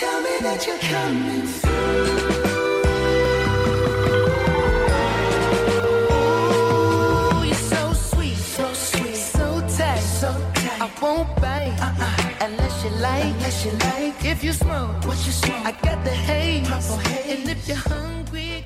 Tell 0.00 0.22
me 0.22 0.30
that 0.40 0.66
you're 0.66 0.78
coming 0.78 1.42
through. 1.42 1.70
Ooh, 7.36 7.44
you're 7.44 7.54
so 7.54 7.92
sweet, 7.92 8.36
so 8.36 8.72
sweet, 8.72 9.14
so 9.14 9.60
tight, 9.76 9.98
so 9.98 10.32
tight. 10.54 10.80
I 10.80 10.90
won't 11.02 11.28
bite 11.36 11.76
uh-uh. 11.78 12.46
unless 12.46 12.82
you 12.82 12.90
like, 13.02 13.24
unless 13.24 13.64
you 13.66 13.72
like. 13.72 14.24
If 14.24 14.42
you 14.42 14.54
smoke, 14.54 15.04
what 15.04 15.18
you 15.26 15.32
smoke? 15.32 15.66
I 15.66 15.72
got 15.72 16.02
the 16.02 16.12
haze, 16.12 16.66
purple 16.66 16.96
haze. 16.96 17.38
And 17.38 17.50
if 17.50 17.68
you're 17.68 17.76
hungry, 17.76 18.64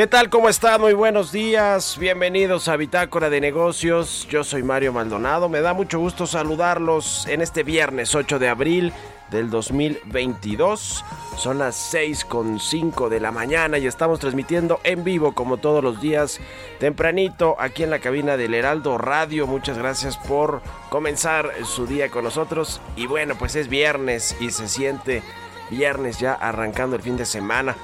¿Qué 0.00 0.06
tal? 0.06 0.30
¿Cómo 0.30 0.48
están? 0.48 0.80
Muy 0.80 0.94
buenos 0.94 1.30
días. 1.30 1.98
Bienvenidos 1.98 2.68
a 2.68 2.76
Bitácora 2.78 3.28
de 3.28 3.38
Negocios. 3.38 4.26
Yo 4.30 4.44
soy 4.44 4.62
Mario 4.62 4.94
Maldonado. 4.94 5.50
Me 5.50 5.60
da 5.60 5.74
mucho 5.74 5.98
gusto 5.98 6.26
saludarlos 6.26 7.26
en 7.26 7.42
este 7.42 7.64
viernes 7.64 8.14
8 8.14 8.38
de 8.38 8.48
abril 8.48 8.94
del 9.30 9.50
2022. 9.50 11.04
Son 11.36 11.58
las 11.58 11.76
6 11.76 12.24
con 12.24 12.60
5 12.60 13.10
de 13.10 13.20
la 13.20 13.30
mañana 13.30 13.76
y 13.76 13.86
estamos 13.86 14.20
transmitiendo 14.20 14.80
en 14.84 15.04
vivo 15.04 15.34
como 15.34 15.58
todos 15.58 15.84
los 15.84 16.00
días 16.00 16.40
tempranito 16.78 17.56
aquí 17.58 17.82
en 17.82 17.90
la 17.90 17.98
cabina 17.98 18.38
del 18.38 18.54
Heraldo 18.54 18.96
Radio. 18.96 19.46
Muchas 19.46 19.76
gracias 19.76 20.16
por 20.16 20.62
comenzar 20.88 21.52
su 21.64 21.86
día 21.86 22.08
con 22.08 22.24
nosotros. 22.24 22.80
Y 22.96 23.04
bueno, 23.04 23.34
pues 23.38 23.54
es 23.54 23.68
viernes 23.68 24.34
y 24.40 24.50
se 24.50 24.66
siente 24.66 25.22
viernes 25.68 26.18
ya 26.18 26.32
arrancando 26.32 26.96
el 26.96 27.02
fin 27.02 27.18
de 27.18 27.26
semana. 27.26 27.76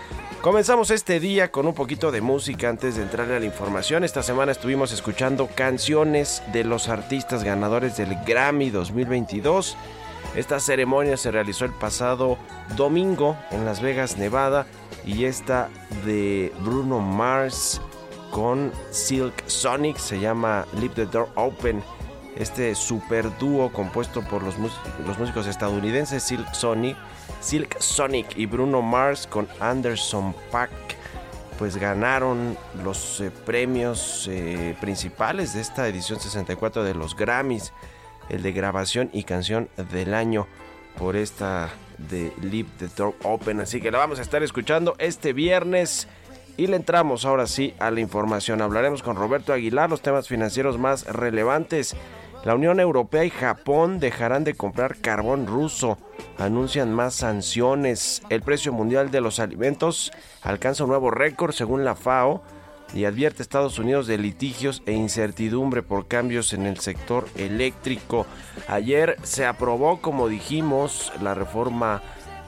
Comenzamos 0.46 0.92
este 0.92 1.18
día 1.18 1.50
con 1.50 1.66
un 1.66 1.74
poquito 1.74 2.12
de 2.12 2.20
música 2.20 2.68
antes 2.68 2.94
de 2.94 3.02
entrar 3.02 3.32
a 3.32 3.40
la 3.40 3.46
información. 3.46 4.04
Esta 4.04 4.22
semana 4.22 4.52
estuvimos 4.52 4.92
escuchando 4.92 5.48
canciones 5.52 6.40
de 6.52 6.62
los 6.62 6.88
artistas 6.88 7.42
ganadores 7.42 7.96
del 7.96 8.14
Grammy 8.24 8.70
2022. 8.70 9.76
Esta 10.36 10.60
ceremonia 10.60 11.16
se 11.16 11.32
realizó 11.32 11.64
el 11.64 11.72
pasado 11.72 12.38
domingo 12.76 13.36
en 13.50 13.64
Las 13.64 13.82
Vegas, 13.82 14.18
Nevada, 14.18 14.68
y 15.04 15.24
esta 15.24 15.68
de 16.04 16.52
Bruno 16.60 17.00
Mars 17.00 17.80
con 18.30 18.70
Silk 18.92 19.48
Sonic 19.48 19.96
se 19.96 20.20
llama 20.20 20.64
Leave 20.74 20.94
the 20.94 21.06
Door 21.06 21.28
Open. 21.34 21.82
Este 22.36 22.72
super 22.76 23.36
dúo 23.38 23.72
compuesto 23.72 24.22
por 24.22 24.44
los, 24.44 24.54
los 24.60 25.18
músicos 25.18 25.48
estadounidenses 25.48 26.22
Silk 26.22 26.54
Sonic, 26.54 26.96
Silk 27.40 27.78
Sonic 27.80 28.36
y 28.36 28.46
Bruno 28.46 28.82
Mars 28.82 29.26
con 29.26 29.48
Anderson 29.60 30.34
Paak 30.50 30.70
pues 31.58 31.76
ganaron 31.76 32.56
los 32.84 33.20
eh, 33.20 33.30
premios 33.30 34.28
eh, 34.30 34.76
principales 34.80 35.54
de 35.54 35.60
esta 35.60 35.88
edición 35.88 36.20
64 36.20 36.84
de 36.84 36.94
los 36.94 37.16
Grammys, 37.16 37.72
el 38.28 38.42
de 38.42 38.52
grabación 38.52 39.10
y 39.12 39.24
canción 39.24 39.68
del 39.92 40.14
año 40.14 40.46
por 40.98 41.16
esta 41.16 41.70
de 41.98 42.32
Leave 42.42 42.68
the 42.78 42.88
Door 42.88 43.14
Open. 43.22 43.60
Así 43.60 43.80
que 43.80 43.90
la 43.90 43.98
vamos 43.98 44.18
a 44.18 44.22
estar 44.22 44.42
escuchando 44.42 44.96
este 44.98 45.32
viernes 45.32 46.08
y 46.56 46.66
le 46.66 46.76
entramos 46.76 47.24
ahora 47.24 47.46
sí 47.46 47.74
a 47.78 47.90
la 47.90 48.00
información. 48.00 48.62
Hablaremos 48.62 49.02
con 49.02 49.16
Roberto 49.16 49.52
Aguilar 49.52 49.90
los 49.90 50.02
temas 50.02 50.28
financieros 50.28 50.78
más 50.78 51.06
relevantes. 51.06 51.96
La 52.46 52.54
Unión 52.54 52.78
Europea 52.78 53.24
y 53.24 53.30
Japón 53.30 53.98
dejarán 53.98 54.44
de 54.44 54.54
comprar 54.54 54.98
carbón 54.98 55.48
ruso. 55.48 55.98
Anuncian 56.38 56.92
más 56.92 57.16
sanciones. 57.16 58.22
El 58.30 58.40
precio 58.42 58.72
mundial 58.72 59.10
de 59.10 59.20
los 59.20 59.40
alimentos 59.40 60.12
alcanza 60.42 60.84
un 60.84 60.90
nuevo 60.90 61.10
récord 61.10 61.50
según 61.50 61.84
la 61.84 61.96
FAO 61.96 62.44
y 62.94 63.04
advierte 63.04 63.40
a 63.40 63.42
Estados 63.42 63.80
Unidos 63.80 64.06
de 64.06 64.18
litigios 64.18 64.80
e 64.86 64.92
incertidumbre 64.92 65.82
por 65.82 66.06
cambios 66.06 66.52
en 66.52 66.66
el 66.66 66.78
sector 66.78 67.26
eléctrico. 67.34 68.26
Ayer 68.68 69.16
se 69.24 69.44
aprobó, 69.44 70.00
como 70.00 70.28
dijimos, 70.28 71.12
la 71.20 71.34
reforma, 71.34 72.00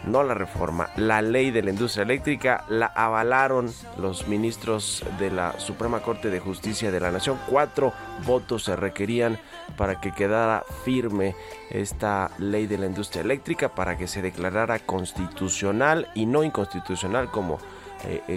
no 0.08 0.22
la 0.22 0.34
reforma, 0.34 0.88
la 0.96 1.22
ley 1.22 1.50
de 1.50 1.62
la 1.62 1.70
industria 1.70 2.02
eléctrica, 2.02 2.64
la 2.68 2.86
avalaron 2.86 3.72
los 3.98 4.26
ministros 4.26 5.04
de 5.18 5.30
la 5.30 5.58
Suprema 5.60 6.00
Corte 6.00 6.30
de 6.30 6.40
Justicia 6.40 6.90
de 6.90 7.00
la 7.00 7.10
Nación. 7.10 7.38
Cuatro 7.48 7.92
votos 8.26 8.64
se 8.64 8.74
requerían 8.74 9.38
para 9.76 10.00
que 10.00 10.12
quedara 10.12 10.64
firme 10.84 11.36
esta 11.70 12.30
ley 12.38 12.66
de 12.66 12.78
la 12.78 12.86
industria 12.86 13.22
eléctrica, 13.22 13.74
para 13.74 13.96
que 13.96 14.08
se 14.08 14.22
declarara 14.22 14.78
constitucional 14.80 16.08
y 16.14 16.26
no 16.26 16.42
inconstitucional 16.42 17.30
como 17.30 17.58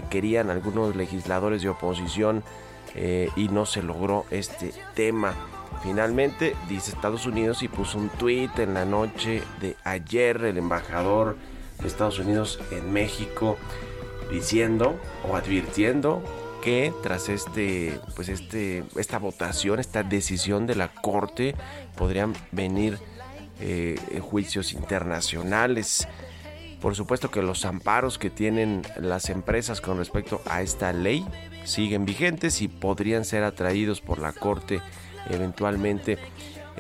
querían 0.10 0.50
algunos 0.50 0.96
legisladores 0.96 1.62
de 1.62 1.70
oposición 1.70 2.44
y 3.36 3.48
no 3.50 3.66
se 3.66 3.82
logró 3.82 4.26
este 4.32 4.74
tema. 4.94 5.34
Finalmente, 5.84 6.56
dice 6.68 6.92
Estados 6.92 7.26
Unidos 7.26 7.64
y 7.64 7.68
puso 7.68 7.98
un 7.98 8.10
tweet 8.10 8.52
en 8.58 8.74
la 8.74 8.86
noche 8.86 9.42
de 9.62 9.78
ayer 9.84 10.44
el 10.44 10.58
embajador 10.58 11.38
Estados 11.88 12.20
Unidos 12.20 12.60
en 12.72 12.92
México 12.92 13.58
diciendo 14.32 15.00
o 15.28 15.36
advirtiendo 15.36 16.24
que 16.62 16.94
tras 17.02 17.28
este 17.28 18.00
pues 18.16 18.30
este 18.30 18.84
esta 18.96 19.18
votación 19.18 19.80
esta 19.80 20.04
decisión 20.04 20.68
de 20.68 20.76
la 20.76 20.90
corte 20.90 21.56
podrían 21.98 22.34
venir 22.52 23.00
eh, 23.60 23.98
juicios 24.22 24.74
internacionales. 24.74 26.08
Por 26.80 26.96
supuesto 26.96 27.30
que 27.30 27.44
los 27.44 27.64
amparos 27.66 28.18
que 28.18 28.32
tienen 28.32 28.82
las 29.00 29.30
empresas 29.30 29.82
con 29.82 29.98
respecto 29.98 30.42
a 30.46 30.64
esta 30.64 30.94
ley 30.94 31.24
siguen 31.64 32.06
vigentes 32.06 32.62
y 32.62 32.68
podrían 32.68 33.24
ser 33.24 33.44
atraídos 33.44 34.02
por 34.02 34.18
la 34.18 34.34
corte 34.34 34.82
eventualmente 35.30 36.18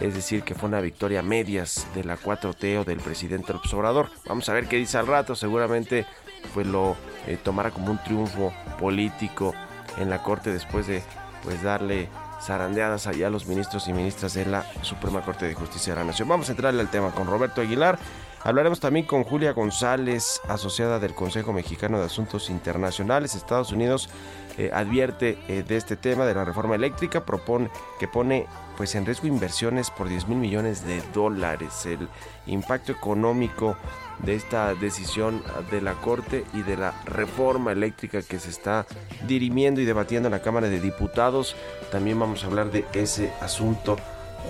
es 0.01 0.15
decir, 0.15 0.43
que 0.43 0.55
fue 0.55 0.67
una 0.67 0.81
victoria 0.81 1.21
medias 1.21 1.87
de 1.93 2.03
la 2.03 2.17
4T 2.17 2.79
o 2.79 2.83
del 2.83 2.99
presidente 2.99 3.53
López 3.53 3.73
Obrador. 3.73 4.09
Vamos 4.27 4.49
a 4.49 4.53
ver 4.53 4.67
qué 4.67 4.77
dice 4.77 4.97
al 4.97 5.07
rato, 5.07 5.35
seguramente 5.35 6.05
pues 6.53 6.65
lo 6.65 6.95
eh, 7.27 7.37
tomará 7.41 7.69
como 7.71 7.91
un 7.91 8.03
triunfo 8.03 8.51
político 8.79 9.53
en 9.97 10.09
la 10.09 10.23
Corte 10.23 10.51
después 10.51 10.87
de 10.87 11.03
pues 11.43 11.61
darle 11.61 12.09
zarandeadas 12.41 13.05
allá 13.05 13.27
a 13.27 13.29
los 13.29 13.45
ministros 13.45 13.87
y 13.87 13.93
ministras 13.93 14.33
de 14.33 14.45
la 14.45 14.65
Suprema 14.81 15.21
Corte 15.21 15.45
de 15.45 15.53
Justicia 15.53 15.93
de 15.93 15.99
la 15.99 16.05
Nación. 16.05 16.27
Vamos 16.27 16.49
a 16.49 16.53
entrarle 16.53 16.81
al 16.81 16.89
tema 16.89 17.11
con 17.11 17.27
Roberto 17.27 17.61
Aguilar. 17.61 17.99
Hablaremos 18.43 18.79
también 18.79 19.05
con 19.05 19.23
Julia 19.23 19.53
González, 19.53 20.41
asociada 20.49 20.97
del 20.97 21.13
Consejo 21.13 21.53
Mexicano 21.53 21.99
de 21.99 22.05
Asuntos 22.05 22.49
Internacionales. 22.49 23.35
Estados 23.35 23.71
Unidos 23.71 24.09
eh, 24.57 24.71
advierte 24.73 25.37
eh, 25.47 25.63
de 25.63 25.77
este 25.77 25.95
tema 25.95 26.25
de 26.25 26.33
la 26.33 26.43
reforma 26.43 26.73
eléctrica, 26.73 27.23
propone 27.23 27.69
que 27.99 28.07
pone 28.07 28.47
pues 28.81 28.95
en 28.95 29.05
riesgo 29.05 29.27
inversiones 29.27 29.91
por 29.91 30.09
10 30.09 30.27
mil 30.27 30.39
millones 30.39 30.83
de 30.87 31.03
dólares. 31.13 31.85
El 31.85 32.09
impacto 32.47 32.91
económico 32.91 33.77
de 34.25 34.33
esta 34.33 34.73
decisión 34.73 35.43
de 35.69 35.81
la 35.81 35.93
Corte 35.93 36.45
y 36.55 36.63
de 36.63 36.77
la 36.77 36.91
reforma 37.05 37.73
eléctrica 37.73 38.23
que 38.23 38.39
se 38.39 38.49
está 38.49 38.87
dirimiendo 39.27 39.81
y 39.81 39.85
debatiendo 39.85 40.29
en 40.29 40.31
la 40.31 40.41
Cámara 40.41 40.67
de 40.67 40.79
Diputados. 40.79 41.55
También 41.91 42.19
vamos 42.19 42.43
a 42.43 42.47
hablar 42.47 42.71
de 42.71 42.83
ese 42.93 43.31
asunto. 43.39 43.97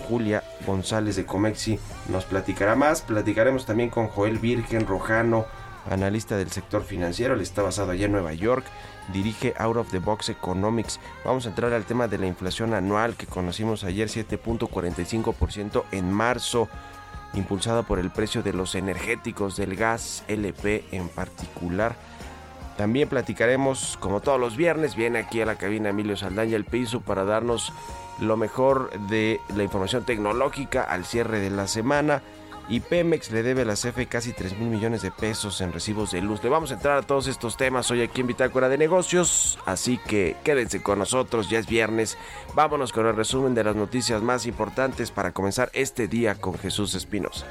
Julia 0.07 0.45
González 0.65 1.17
de 1.17 1.25
Comexi 1.25 1.77
nos 2.07 2.23
platicará 2.23 2.77
más. 2.77 3.01
Platicaremos 3.01 3.65
también 3.65 3.89
con 3.89 4.07
Joel 4.07 4.39
Virgen 4.39 4.87
Rojano, 4.87 5.45
analista 5.89 6.37
del 6.37 6.51
sector 6.51 6.83
financiero. 6.83 7.33
Él 7.33 7.41
está 7.41 7.61
basado 7.61 7.91
allá 7.91 8.05
en 8.05 8.11
Nueva 8.11 8.33
York. 8.33 8.65
Dirige 9.13 9.53
Out 9.57 9.77
of 9.77 9.91
the 9.91 9.99
Box 9.99 10.29
Economics. 10.29 10.99
Vamos 11.25 11.45
a 11.45 11.49
entrar 11.49 11.73
al 11.73 11.85
tema 11.85 12.07
de 12.07 12.17
la 12.17 12.27
inflación 12.27 12.73
anual 12.73 13.15
que 13.15 13.27
conocimos 13.27 13.83
ayer, 13.83 14.07
7.45% 14.07 15.83
en 15.91 16.11
marzo 16.11 16.69
impulsada 17.33 17.83
por 17.83 17.99
el 17.99 18.11
precio 18.11 18.43
de 18.43 18.53
los 18.53 18.75
energéticos 18.75 19.55
del 19.55 19.75
gas 19.75 20.23
LP 20.27 20.85
en 20.91 21.07
particular. 21.09 21.95
También 22.77 23.09
platicaremos, 23.09 23.97
como 23.99 24.21
todos 24.21 24.39
los 24.39 24.57
viernes, 24.57 24.95
viene 24.95 25.19
aquí 25.19 25.41
a 25.41 25.45
la 25.45 25.55
cabina 25.55 25.89
Emilio 25.89 26.17
Saldaña 26.17 26.55
el 26.55 26.65
piso 26.65 27.01
para 27.01 27.25
darnos 27.25 27.73
lo 28.19 28.37
mejor 28.37 28.91
de 29.07 29.39
la 29.55 29.63
información 29.63 30.05
tecnológica 30.05 30.83
al 30.83 31.05
cierre 31.05 31.39
de 31.39 31.49
la 31.49 31.67
semana 31.67 32.21
y 32.69 32.79
Pemex 32.79 33.31
le 33.31 33.43
debe 33.43 33.61
a 33.63 33.65
la 33.65 33.73
CFE 33.73 34.05
casi 34.07 34.33
3 34.33 34.57
mil 34.57 34.69
millones 34.69 35.01
de 35.01 35.11
pesos 35.11 35.61
en 35.61 35.73
recibos 35.73 36.11
de 36.11 36.21
luz. 36.21 36.43
Le 36.43 36.49
vamos 36.49 36.71
a 36.71 36.75
entrar 36.75 36.97
a 36.97 37.01
todos 37.01 37.27
estos 37.27 37.57
temas 37.57 37.91
hoy 37.91 38.01
aquí 38.01 38.21
en 38.21 38.27
Bitácora 38.27 38.69
de 38.69 38.77
Negocios, 38.77 39.59
así 39.65 39.97
que 39.97 40.37
quédense 40.43 40.81
con 40.81 40.99
nosotros, 40.99 41.49
ya 41.49 41.59
es 41.59 41.67
viernes. 41.67 42.17
Vámonos 42.55 42.93
con 42.93 43.05
el 43.05 43.15
resumen 43.15 43.55
de 43.55 43.63
las 43.63 43.75
noticias 43.75 44.21
más 44.21 44.45
importantes 44.45 45.11
para 45.11 45.31
comenzar 45.31 45.69
este 45.73 46.07
día 46.07 46.35
con 46.35 46.57
Jesús 46.57 46.95
Espinosa. 46.95 47.45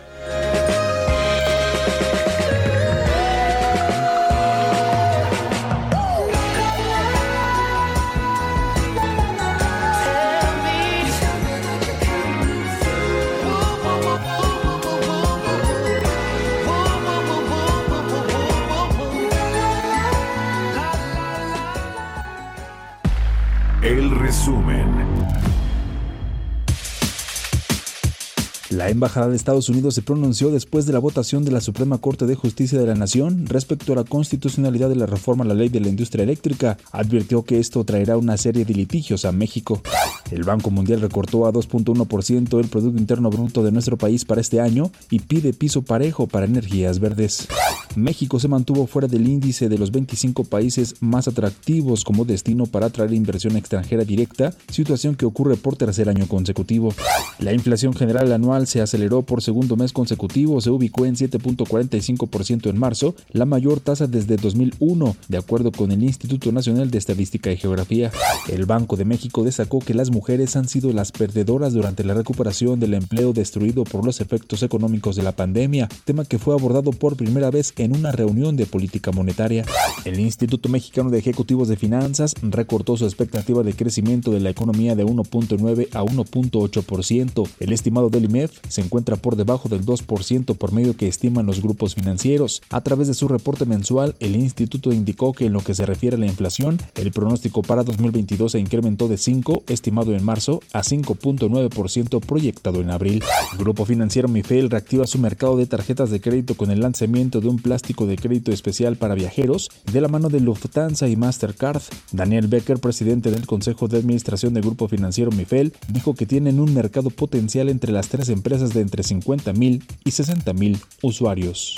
La 28.81 28.88
Embajada 28.88 29.29
de 29.29 29.37
Estados 29.37 29.69
Unidos 29.69 29.94
se 29.94 30.00
pronunció 30.00 30.50
después 30.50 30.87
de 30.87 30.94
la 30.94 31.00
votación 31.00 31.44
de 31.44 31.50
la 31.50 31.61
Suprema 31.61 31.99
Corte 31.99 32.25
de 32.25 32.35
Justicia 32.35 32.79
de 32.79 32.87
la 32.87 32.94
Nación 32.94 33.44
respecto 33.47 33.93
a 33.93 33.97
la 33.97 34.05
constitucionalidad 34.05 34.88
de 34.88 34.97
la 34.97 35.05
reforma 35.05 35.44
a 35.44 35.49
la 35.49 35.53
ley 35.53 35.69
de 35.69 35.81
la 35.81 35.88
industria 35.88 36.23
eléctrica. 36.23 36.79
Advirtió 36.91 37.43
que 37.43 37.59
esto 37.59 37.85
traerá 37.85 38.17
una 38.17 38.38
serie 38.38 38.65
de 38.65 38.73
litigios 38.73 39.27
a 39.27 39.32
México. 39.32 39.82
El 40.31 40.44
Banco 40.44 40.71
Mundial 40.71 41.00
recortó 41.00 41.47
a 41.47 41.53
2.1% 41.53 42.61
el 42.61 42.69
Producto 42.69 42.99
Interno 42.99 43.31
Bruto 43.31 43.65
de 43.65 43.73
nuestro 43.73 43.97
país 43.97 44.25
para 44.25 44.41
este 44.41 44.61
año 44.61 44.91
y 45.11 45.19
pide 45.21 45.53
piso 45.53 45.82
parejo 45.82 46.27
para 46.27 46.47
energías 46.47 47.00
verdes. 47.00 47.49
México 47.97 48.38
se 48.38 48.47
mantuvo 48.47 48.87
fuera 48.87 49.09
del 49.09 49.27
índice 49.27 49.69
de 49.69 49.77
los 49.77 49.91
25 49.91 50.44
países 50.44 50.94
más 51.00 51.27
atractivos 51.27 52.05
como 52.05 52.25
destino 52.25 52.67
para 52.67 52.87
atraer 52.87 53.12
inversión 53.12 53.56
extranjera 53.56 54.05
directa, 54.05 54.55
situación 54.71 55.17
que 55.17 55.27
ocurre 55.27 55.56
por 55.56 55.77
tercer 55.77 56.09
año 56.09 56.29
consecutivo. 56.29 56.94
La 57.41 57.53
inflación 57.53 57.94
general 57.94 58.32
anual 58.32 58.69
se 58.69 58.81
aceleró 58.81 59.23
por 59.23 59.43
segundo 59.43 59.77
mes 59.77 59.93
consecutivo, 59.93 60.61
se 60.61 60.71
ubicó 60.71 61.06
en 61.06 61.17
7.45% 61.17 62.71
en 62.71 62.79
marzo, 62.79 63.17
la 63.32 63.47
mayor 63.47 63.81
tasa 63.81 64.06
desde 64.06 64.37
2001, 64.37 65.17
de 65.29 65.38
acuerdo 65.38 65.73
con 65.73 65.91
el 65.91 66.05
Instituto 66.05 66.53
Nacional 66.53 66.91
de 66.91 66.99
Estadística 66.99 67.50
y 67.50 67.56
Geografía. 67.56 68.12
El 68.49 68.67
Banco 68.67 68.97
de 68.97 69.05
México 69.05 69.43
destacó 69.43 69.81
que 69.81 69.94
las 69.94 70.11
mujeres 70.11 70.19
han 70.28 70.69
sido 70.69 70.93
las 70.93 71.12
perdedoras 71.12 71.72
durante 71.72 72.05
la 72.05 72.14
recuperación 72.14 72.78
del 72.78 72.94
empleo 72.94 73.32
destruido 73.32 73.84
por 73.84 74.05
los 74.05 74.20
efectos 74.20 74.62
económicos 74.62 75.17
de 75.17 75.22
la 75.22 75.32
pandemia, 75.32 75.88
tema 76.05 76.25
que 76.25 76.38
fue 76.38 76.55
abordado 76.55 76.93
por 76.93 77.17
primera 77.17 77.50
vez 77.50 77.72
en 77.78 77.96
una 77.96 78.12
reunión 78.12 78.56
de 78.56 78.67
política 78.67 79.11
monetaria. 79.11 79.64
El 80.05 80.20
Instituto 80.20 80.69
Mexicano 80.69 81.11
de 81.11 81.19
Ejecutivos 81.19 81.69
de 81.69 81.76
Finanzas 81.76 82.34
recortó 82.43 82.96
su 82.96 83.06
expectativa 83.06 83.62
de 83.62 83.72
crecimiento 83.72 84.31
de 84.31 84.41
la 84.41 84.50
economía 84.50 84.94
de 84.94 85.05
1.9 85.05 85.89
a 85.93 86.03
1.8%. 86.03 87.48
El 87.58 87.72
estimado 87.72 88.08
del 88.08 88.24
IMEF 88.24 88.53
se 88.69 88.82
encuentra 88.82 89.17
por 89.17 89.36
debajo 89.36 89.69
del 89.69 89.84
2% 89.84 90.56
por 90.56 90.72
medio 90.72 90.96
que 90.96 91.08
estiman 91.08 91.46
los 91.46 91.60
grupos 91.60 91.94
financieros. 91.94 92.62
A 92.70 92.82
través 92.82 93.08
de 93.08 93.15
su 93.15 93.27
reporte 93.27 93.65
mensual, 93.65 94.15
el 94.20 94.36
instituto 94.36 94.93
indicó 94.93 95.32
que 95.32 95.46
en 95.46 95.53
lo 95.53 95.60
que 95.60 95.74
se 95.74 95.86
refiere 95.86 96.17
a 96.17 96.20
la 96.20 96.27
inflación, 96.27 96.79
el 96.94 97.10
pronóstico 97.10 97.62
para 97.62 97.82
2022 97.82 98.53
se 98.53 98.60
incrementó 98.60 99.08
de 99.08 99.19
5, 99.19 99.65
estimado 99.69 100.09
en 100.14 100.24
marzo, 100.24 100.60
a 100.72 100.82
5.9% 100.82 102.20
proyectado 102.20 102.81
en 102.81 102.90
abril. 102.90 103.22
El 103.52 103.58
grupo 103.58 103.84
financiero 103.84 104.29
Mifel 104.29 104.70
reactiva 104.70 105.06
su 105.06 105.19
mercado 105.19 105.56
de 105.56 105.67
tarjetas 105.67 106.10
de 106.10 106.20
crédito 106.20 106.55
con 106.55 106.70
el 106.70 106.81
lanzamiento 106.81 107.40
de 107.40 107.48
un 107.48 107.58
plástico 107.58 108.06
de 108.06 108.17
crédito 108.17 108.52
especial 108.52 108.96
para 108.96 109.14
viajeros 109.14 109.69
de 109.93 110.00
la 110.00 110.08
mano 110.08 110.29
de 110.29 110.40
Lufthansa 110.40 111.08
y 111.08 111.17
Mastercard. 111.17 111.82
Daniel 112.12 112.48
Becker, 112.48 112.79
presidente 112.79 113.31
del 113.31 113.46
Consejo 113.46 113.88
de 113.88 113.98
Administración 113.98 114.55
del 114.55 114.62
Grupo 114.62 114.88
Financiero 114.88 115.31
Mifel, 115.31 115.72
dijo 115.88 116.14
que 116.14 116.26
tienen 116.26 116.60
un 116.60 116.74
mercado 116.74 117.10
potencial 117.10 117.69
entre 117.69 117.93
las 117.93 118.08
tres 118.08 118.29
empresas 118.29 118.74
de 118.74 118.81
entre 118.81 119.02
50.000 119.02 119.82
y 120.05 120.10
60.000 120.10 120.81
usuarios. 121.02 121.76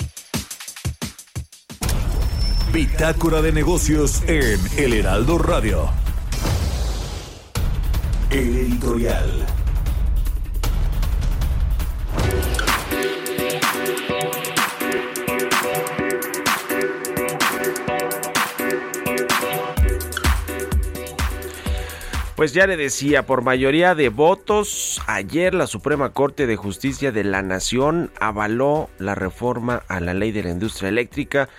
Bitácora 2.73 3.43
de 3.43 3.51
negocios 3.51 4.23
en 4.27 4.59
El 4.77 4.93
Heraldo 4.93 5.37
Radio. 5.37 6.02
El 8.33 8.57
editorial. 8.57 9.45
Pues 22.35 22.53
ya 22.53 22.65
le 22.65 22.75
decía, 22.75 23.27
por 23.27 23.43
mayoría 23.43 23.93
de 23.93 24.09
votos, 24.09 24.99
ayer 25.05 25.53
la 25.53 25.67
Suprema 25.67 26.09
Corte 26.13 26.47
de 26.47 26.55
Justicia 26.55 27.11
de 27.11 27.23
la 27.23 27.43
Nación 27.43 28.11
avaló 28.19 28.89
la 28.97 29.13
reforma 29.13 29.83
a 29.87 29.99
la 29.99 30.15
ley 30.15 30.31
de 30.31 30.41
la 30.41 30.49
industria 30.49 30.89
eléctrica 30.89 31.49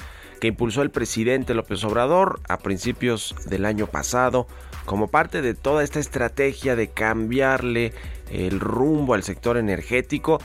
que 0.40 0.48
impulsó 0.48 0.82
el 0.82 0.90
presidente 0.90 1.54
López 1.54 1.84
Obrador 1.84 2.40
a 2.48 2.58
principios 2.58 3.36
del 3.46 3.64
año 3.64 3.86
pasado 3.86 4.48
como 4.84 5.08
parte 5.08 5.42
de 5.42 5.54
toda 5.54 5.82
esta 5.82 6.00
estrategia 6.00 6.76
de 6.76 6.88
cambiarle 6.88 7.92
el 8.30 8.60
rumbo 8.60 9.14
al 9.14 9.22
sector 9.22 9.56
energético 9.56 10.40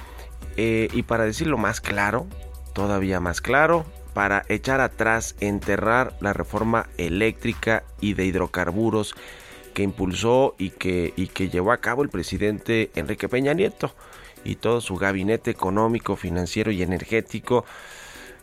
eh, 0.57 0.89
y 0.93 1.03
para 1.03 1.25
decirlo 1.25 1.57
más 1.57 1.81
claro, 1.81 2.27
todavía 2.73 3.19
más 3.19 3.41
claro, 3.41 3.85
para 4.13 4.43
echar 4.49 4.81
atrás, 4.81 5.35
enterrar 5.39 6.13
la 6.19 6.33
reforma 6.33 6.87
eléctrica 6.97 7.83
y 8.01 8.13
de 8.13 8.25
hidrocarburos 8.25 9.15
que 9.73 9.83
impulsó 9.83 10.55
y 10.57 10.71
que, 10.71 11.13
y 11.15 11.27
que 11.27 11.49
llevó 11.49 11.71
a 11.71 11.77
cabo 11.77 12.03
el 12.03 12.09
presidente 12.09 12.91
Enrique 12.95 13.29
Peña 13.29 13.53
Nieto 13.53 13.93
y 14.43 14.55
todo 14.55 14.81
su 14.81 14.95
gabinete 14.95 15.51
económico, 15.51 16.15
financiero 16.15 16.71
y 16.71 16.81
energético 16.81 17.65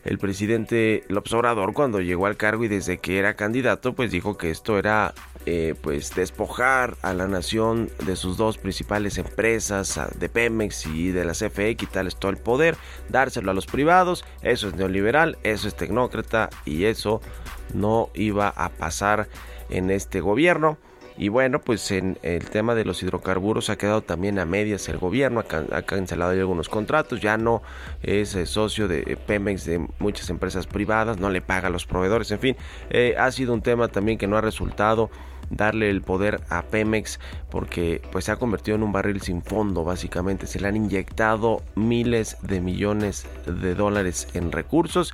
el 0.07 0.19
presidente 0.19 1.03
López 1.09 1.33
Obrador 1.33 1.73
cuando 1.73 1.99
llegó 1.99 2.27
al 2.27 2.37
cargo 2.37 2.63
y 2.63 2.67
desde 2.67 2.97
que 2.97 3.19
era 3.19 3.35
candidato 3.35 3.93
pues 3.93 4.09
dijo 4.11 4.37
que 4.37 4.51
esto 4.51 4.79
era 4.79 5.13
eh, 5.49 5.75
pues 5.79 6.13
despojar 6.13 6.97
a 7.01 7.13
la 7.13 7.25
nación 7.25 7.89
de 8.05 8.17
sus 8.17 8.35
dos 8.35 8.57
principales 8.57 9.17
empresas 9.17 9.97
de 10.19 10.27
Pemex 10.27 10.87
y 10.87 11.11
de 11.11 11.23
la 11.23 11.31
CFE 11.31 11.77
quitarles 11.77 12.17
todo 12.17 12.31
el 12.31 12.37
poder 12.37 12.75
dárselo 13.07 13.51
a 13.51 13.53
los 13.53 13.65
privados. 13.65 14.25
Eso 14.41 14.67
es 14.67 14.75
neoliberal 14.75 15.37
eso 15.43 15.69
es 15.69 15.75
tecnócrata 15.75 16.49
y 16.65 16.83
eso 16.83 17.21
no 17.73 18.09
iba 18.13 18.49
a 18.49 18.67
pasar 18.67 19.29
en 19.69 19.89
este 19.89 20.19
gobierno. 20.19 20.77
Y 21.17 21.29
bueno, 21.29 21.61
pues 21.61 21.89
en 21.91 22.19
el 22.23 22.49
tema 22.49 22.75
de 22.75 22.83
los 22.83 23.01
hidrocarburos 23.01 23.69
ha 23.69 23.77
quedado 23.77 24.01
también 24.01 24.39
a 24.39 24.45
medias 24.45 24.89
el 24.89 24.97
gobierno, 24.97 25.39
ha, 25.71 25.81
cancelado 25.81 26.31
algunos 26.31 26.67
contratos, 26.67 27.21
ya 27.21 27.37
no 27.37 27.63
es 28.03 28.35
eh, 28.35 28.45
socio 28.45 28.87
de 28.89 29.17
Pemex 29.25 29.65
de 29.65 29.87
muchas 29.97 30.29
empresas 30.29 30.67
privadas, 30.67 31.19
no 31.19 31.31
le 31.31 31.41
paga 31.41 31.69
a 31.69 31.71
los 31.71 31.87
proveedores, 31.87 32.29
en 32.31 32.39
fin, 32.39 32.57
eh, 32.91 33.15
ha 33.17 33.31
sido 33.31 33.53
un 33.53 33.63
tema 33.63 33.87
también 33.87 34.19
que 34.19 34.27
no 34.27 34.37
ha 34.37 34.41
resultado 34.41 35.09
darle 35.49 35.89
el 35.89 36.01
poder 36.01 36.41
a 36.49 36.63
Pemex 36.63 37.19
porque 37.49 38.01
pues 38.11 38.25
se 38.25 38.31
ha 38.31 38.35
convertido 38.35 38.75
en 38.75 38.83
un 38.83 38.91
barril 38.91 39.21
sin 39.21 39.41
fondo 39.41 39.83
básicamente. 39.83 40.47
Se 40.47 40.59
le 40.59 40.67
han 40.67 40.75
inyectado 40.75 41.61
miles 41.75 42.37
de 42.41 42.61
millones 42.61 43.25
de 43.45 43.75
dólares 43.75 44.27
en 44.33 44.51
recursos 44.51 45.13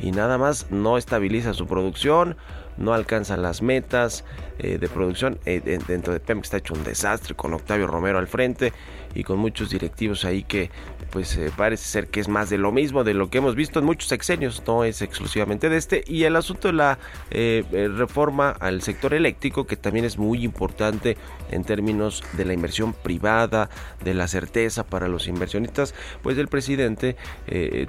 y 0.00 0.10
nada 0.10 0.38
más 0.38 0.70
no 0.70 0.98
estabiliza 0.98 1.54
su 1.54 1.66
producción 1.66 2.36
no 2.76 2.92
alcanza 2.92 3.36
las 3.36 3.62
metas 3.62 4.24
eh, 4.58 4.78
de 4.78 4.88
producción. 4.88 5.38
Eh, 5.46 5.60
dentro 5.86 6.12
de 6.12 6.20
Pemex 6.20 6.46
está 6.46 6.58
hecho 6.58 6.74
un 6.74 6.84
desastre 6.84 7.34
con 7.34 7.54
Octavio 7.54 7.86
Romero 7.86 8.18
al 8.18 8.26
frente 8.26 8.72
y 9.14 9.22
con 9.22 9.38
muchos 9.38 9.70
directivos 9.70 10.24
ahí 10.24 10.42
que 10.42 10.70
pues 11.10 11.36
eh, 11.36 11.50
parece 11.56 11.84
ser 11.84 12.08
que 12.08 12.20
es 12.20 12.28
más 12.28 12.50
de 12.50 12.58
lo 12.58 12.72
mismo 12.72 13.04
de 13.04 13.14
lo 13.14 13.30
que 13.30 13.38
hemos 13.38 13.54
visto 13.54 13.78
en 13.78 13.86
muchos 13.86 14.08
sexenios, 14.08 14.62
no 14.66 14.84
es 14.84 15.00
exclusivamente 15.00 15.68
de 15.68 15.76
este. 15.76 16.04
Y 16.06 16.24
el 16.24 16.36
asunto 16.36 16.68
de 16.68 16.74
la 16.74 16.98
reforma 17.30 18.50
al 18.50 18.82
sector 18.82 19.14
eléctrico 19.14 19.66
que 19.66 19.76
también 19.76 20.04
es 20.04 20.18
muy 20.18 20.44
importante 20.44 21.16
en 21.50 21.64
términos 21.64 22.22
de 22.34 22.44
la 22.44 22.52
inversión 22.52 22.92
privada, 22.92 23.70
de 24.04 24.14
la 24.14 24.28
certeza 24.28 24.84
para 24.84 25.08
los 25.08 25.28
inversionistas, 25.28 25.94
pues 26.22 26.36
el 26.38 26.48
presidente 26.48 27.16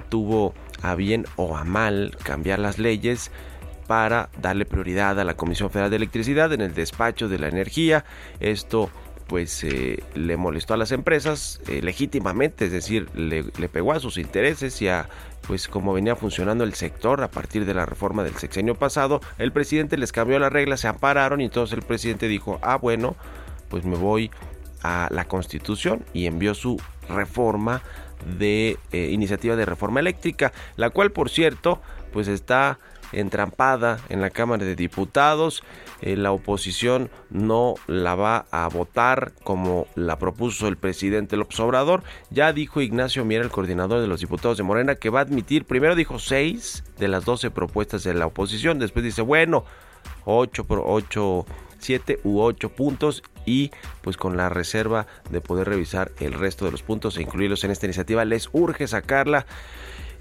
tuvo 0.08 0.54
a 0.82 0.94
bien 0.94 1.26
o 1.36 1.56
a 1.56 1.64
mal 1.64 2.16
cambiar 2.22 2.58
las 2.58 2.78
leyes 2.78 3.30
para 3.86 4.28
darle 4.40 4.66
prioridad 4.66 5.18
a 5.18 5.24
la 5.24 5.34
Comisión 5.34 5.70
Federal 5.70 5.90
de 5.90 5.96
Electricidad 5.96 6.52
en 6.52 6.60
el 6.60 6.74
despacho 6.74 7.28
de 7.28 7.38
la 7.38 7.48
energía. 7.48 8.04
Esto 8.38 8.90
pues 9.28 9.62
eh, 9.62 10.02
le 10.14 10.36
molestó 10.36 10.74
a 10.74 10.76
las 10.78 10.90
empresas 10.90 11.60
eh, 11.68 11.82
legítimamente, 11.82 12.64
es 12.64 12.72
decir, 12.72 13.08
le, 13.14 13.44
pegó 13.68 13.92
a 13.92 14.00
sus 14.00 14.16
intereses 14.16 14.80
y 14.80 14.88
a 14.88 15.08
pues 15.46 15.68
cómo 15.68 15.92
venía 15.92 16.16
funcionando 16.16 16.64
el 16.64 16.74
sector 16.74 17.22
a 17.22 17.30
partir 17.30 17.64
de 17.64 17.74
la 17.74 17.86
reforma 17.86 18.24
del 18.24 18.34
sexenio 18.36 18.74
pasado. 18.74 19.20
El 19.36 19.52
presidente 19.52 19.96
les 19.98 20.12
cambió 20.12 20.38
las 20.38 20.52
reglas, 20.52 20.80
se 20.80 20.88
ampararon 20.88 21.40
y 21.40 21.44
entonces 21.44 21.78
el 21.78 21.84
presidente 21.84 22.26
dijo, 22.26 22.58
ah 22.62 22.76
bueno, 22.76 23.16
pues 23.68 23.84
me 23.84 23.96
voy 23.96 24.30
a 24.82 25.08
la 25.10 25.26
constitución 25.26 26.04
y 26.14 26.26
envió 26.26 26.54
su 26.54 26.80
reforma 27.08 27.82
de 28.38 28.78
eh, 28.92 29.10
iniciativa 29.10 29.56
de 29.56 29.64
reforma 29.64 30.00
eléctrica, 30.00 30.52
la 30.76 30.90
cual 30.90 31.12
por 31.12 31.30
cierto 31.30 31.80
pues 32.12 32.28
está 32.28 32.78
entrampada 33.12 34.00
en 34.08 34.20
la 34.20 34.30
Cámara 34.30 34.64
de 34.64 34.76
Diputados. 34.76 35.62
Eh, 36.00 36.16
la 36.16 36.32
oposición 36.32 37.10
no 37.30 37.74
la 37.86 38.14
va 38.14 38.46
a 38.50 38.68
votar 38.68 39.32
como 39.42 39.86
la 39.94 40.18
propuso 40.18 40.68
el 40.68 40.76
presidente 40.76 41.36
López 41.36 41.58
Obrador. 41.60 42.02
Ya 42.30 42.52
dijo 42.52 42.80
Ignacio 42.80 43.24
Miera, 43.24 43.44
el 43.44 43.50
coordinador 43.50 44.00
de 44.00 44.06
los 44.06 44.20
diputados 44.20 44.58
de 44.58 44.62
Morena, 44.62 44.94
que 44.96 45.10
va 45.10 45.20
a 45.20 45.22
admitir, 45.22 45.64
primero 45.64 45.94
dijo 45.94 46.18
seis 46.18 46.84
de 46.98 47.08
las 47.08 47.24
doce 47.24 47.50
propuestas 47.50 48.04
de 48.04 48.14
la 48.14 48.26
oposición, 48.26 48.78
después 48.78 49.04
dice, 49.04 49.22
bueno, 49.22 49.64
ocho, 50.24 50.66
ocho, 50.68 51.46
siete 51.78 52.20
u 52.24 52.40
ocho 52.40 52.70
puntos 52.70 53.22
y 53.46 53.70
pues 54.02 54.16
con 54.16 54.36
la 54.36 54.48
reserva 54.48 55.06
de 55.30 55.40
poder 55.40 55.68
revisar 55.68 56.12
el 56.20 56.34
resto 56.34 56.64
de 56.64 56.72
los 56.72 56.82
puntos 56.82 57.16
e 57.16 57.22
incluirlos 57.22 57.64
en 57.64 57.70
esta 57.70 57.86
iniciativa. 57.86 58.24
Les 58.24 58.48
urge 58.52 58.86
sacarla. 58.86 59.46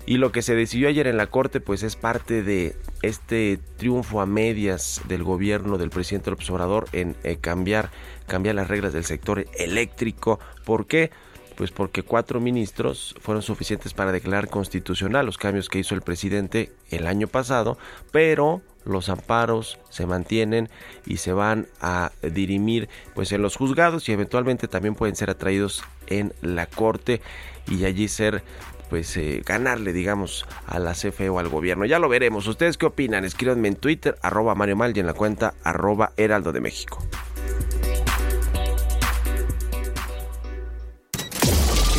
Y 0.06 0.20
lo 0.20 0.32
que 0.32 0.42
se 0.42 0.56
decidió 0.56 0.88
ayer 0.88 1.06
en 1.06 1.18
la 1.18 1.28
Corte 1.28 1.60
pues 1.60 1.84
es 1.84 1.98
parte 1.98 2.42
de 2.42 2.78
este 3.02 3.60
triunfo 3.76 4.22
a 4.22 4.26
medias 4.26 5.02
del 5.10 5.22
gobierno 5.22 5.78
del 5.78 5.90
presidente 5.90 6.30
López 6.30 6.50
Obrador 6.50 6.88
en 6.94 7.18
eh, 7.24 7.36
cambiar, 7.42 7.92
cambiar 8.26 8.56
las 8.56 8.70
reglas 8.70 8.94
del 8.94 9.04
sector 9.04 9.46
eléctrico. 9.58 10.40
¿Por 10.64 10.88
qué? 10.88 11.12
Pues 11.58 11.72
porque 11.72 12.04
cuatro 12.04 12.40
ministros 12.40 13.16
fueron 13.20 13.42
suficientes 13.42 13.94
para 13.94 14.14
declarar 14.14 14.48
constitucional 14.48 15.26
los 15.26 15.38
cambios 15.38 15.68
que 15.68 15.80
hizo 15.80 15.94
el 15.94 16.02
presidente 16.02 16.72
el 16.90 17.06
año 17.06 17.28
pasado, 17.28 17.78
pero 18.12 18.62
los 18.88 19.10
amparos 19.10 19.80
se 19.90 20.06
mantienen 20.06 20.70
y 21.06 21.18
se 21.18 21.34
van 21.34 21.68
a 21.82 22.12
dirimir 22.22 22.90
pues 23.16 23.32
en 23.32 23.42
los 23.42 23.56
juzgados 23.56 24.08
y 24.10 24.12
eventualmente 24.12 24.68
también 24.68 24.96
pueden 24.96 25.16
ser 25.16 25.30
atraídos 25.30 25.84
en 26.08 26.34
la 26.42 26.66
corte 26.66 27.22
y 27.68 27.86
allí 27.86 28.08
ser 28.08 28.44
pues 28.90 29.18
eh, 29.18 29.42
ganarle, 29.46 29.92
digamos, 29.92 30.46
a 30.66 30.80
la 30.80 30.94
CFE 30.94 31.30
o 31.30 31.40
al 31.40 31.50
gobierno. 31.50 31.86
Ya 31.86 32.00
lo 32.00 32.08
veremos. 32.08 32.48
¿Ustedes 32.48 32.78
qué 32.78 32.86
opinan? 32.86 33.26
Escríbanme 33.26 33.68
en 33.68 33.76
Twitter, 33.76 34.18
arroba 34.22 34.56
Mario 34.56 34.78
Mal 34.78 34.96
y 34.96 35.00
en 35.02 35.08
la 35.08 35.14
cuenta 35.14 35.56
arroba 35.64 36.14
Heraldo 36.16 36.54
de 36.54 36.62
México. 36.62 37.06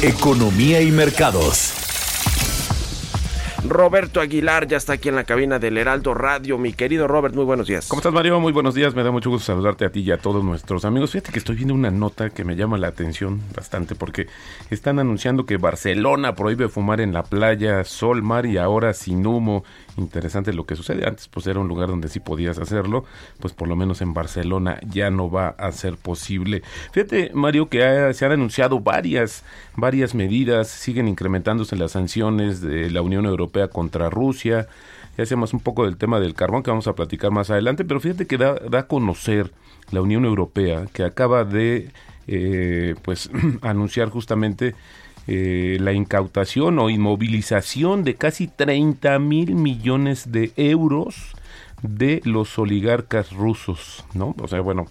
Economía 0.03 0.81
y 0.81 0.91
mercados. 0.93 1.88
Roberto 3.69 4.23
Aguilar 4.23 4.67
ya 4.67 4.79
está 4.79 4.95
aquí 4.95 5.11
en 5.11 5.15
la 5.15 5.25
cabina 5.25 5.59
del 5.59 5.77
Heraldo 5.77 6.15
Radio. 6.15 6.57
Mi 6.57 6.73
querido 6.73 7.07
Robert, 7.07 7.35
muy 7.35 7.45
buenos 7.45 7.67
días. 7.67 7.87
¿Cómo 7.89 8.01
estás, 8.01 8.15
Mario? 8.15 8.41
Muy 8.41 8.53
buenos 8.53 8.75
días. 8.75 8.95
Me 8.95 9.03
da 9.03 9.11
mucho 9.11 9.29
gusto 9.29 9.45
saludarte 9.45 9.85
a 9.85 9.91
ti 9.91 10.01
y 10.01 10.11
a 10.11 10.17
todos 10.17 10.43
nuestros 10.43 10.87
amigos. 10.87 11.11
Fíjate 11.11 11.33
que 11.33 11.39
estoy 11.39 11.57
viendo 11.57 11.75
una 11.75 11.91
nota 11.91 12.31
que 12.31 12.45
me 12.45 12.57
llama 12.57 12.79
la 12.79 12.89
atención 12.89 13.43
bastante 13.55 13.95
porque 13.95 14.27
están 14.71 14.99
anunciando 14.99 15.45
que 15.45 15.59
Barcelona 15.59 16.35
prohíbe 16.35 16.69
fumar 16.69 17.03
en 17.03 17.13
la 17.13 17.25
playa, 17.25 17.85
sol, 17.85 18.23
mar 18.23 18.47
y 18.47 18.57
ahora 18.57 18.95
sin 18.95 19.27
humo 19.27 19.65
interesante 19.99 20.53
lo 20.53 20.65
que 20.65 20.77
sucede. 20.77 21.07
Antes 21.07 21.29
pues 21.29 21.47
era 21.47 21.61
un 21.61 21.69
lugar 21.69 21.89
donde 21.89 22.09
sí 22.09 22.21
podías 22.21 22.59
hacerlo, 22.59 23.05
pues 23.41 23.53
por 23.53 23.69
lo 23.69 23.77
menos 23.77 24.01
en 24.01 24.15
Barcelona 24.15 24.79
ya 24.89 25.11
no 25.11 25.31
va 25.31 25.49
a 25.49 25.73
ser 25.73 25.97
posible. 25.97 26.63
Fíjate, 26.93 27.31
Mario, 27.35 27.69
que 27.69 28.13
se 28.15 28.25
han 28.25 28.33
anunciado 28.33 28.81
varias, 28.81 29.45
varias 29.77 30.15
medidas, 30.15 30.69
siguen 30.69 31.09
incrementándose 31.09 31.77
las 31.77 31.93
sanciones 31.93 32.61
de 32.61 32.91
la 32.91 33.03
Unión 33.03 33.27
Europea 33.27 33.69
contra 33.69 34.11
Rusia. 34.11 34.69
Ya 35.17 35.25
hacemos 35.25 35.53
un 35.53 35.61
poco 35.61 35.85
del 35.85 35.97
tema 35.97 36.21
del 36.21 36.35
carbón 36.35 36.63
que 36.63 36.71
vamos 36.71 36.87
a 36.87 36.95
platicar 36.95 37.31
más 37.31 37.51
adelante, 37.51 37.85
pero 37.85 38.01
fíjate 38.01 38.27
que 38.27 38.39
da, 38.39 38.55
da 38.55 38.81
a 38.81 38.87
conocer 38.87 39.53
la 39.91 40.01
Unión 40.01 40.25
Europea 40.25 40.87
que 40.93 41.03
acaba 41.03 41.45
de 41.45 41.91
eh, 42.27 42.95
pues 43.03 43.31
anunciar 43.63 44.11
justamente 44.11 44.75
eh, 45.31 45.77
la 45.79 45.93
incautación 45.93 46.79
o 46.79 46.89
inmovilización 46.89 48.03
de 48.03 48.15
casi 48.15 48.49
30 48.49 49.19
mil 49.19 49.55
millones 49.55 50.33
de 50.33 50.53
euros 50.57 51.35
de 51.83 52.23
los 52.25 52.59
oligarcas 52.59 53.33
rusos, 53.33 54.07
¿no? 54.15 54.35
O 54.41 54.49
sea, 54.49 54.61
bueno, 54.61 54.87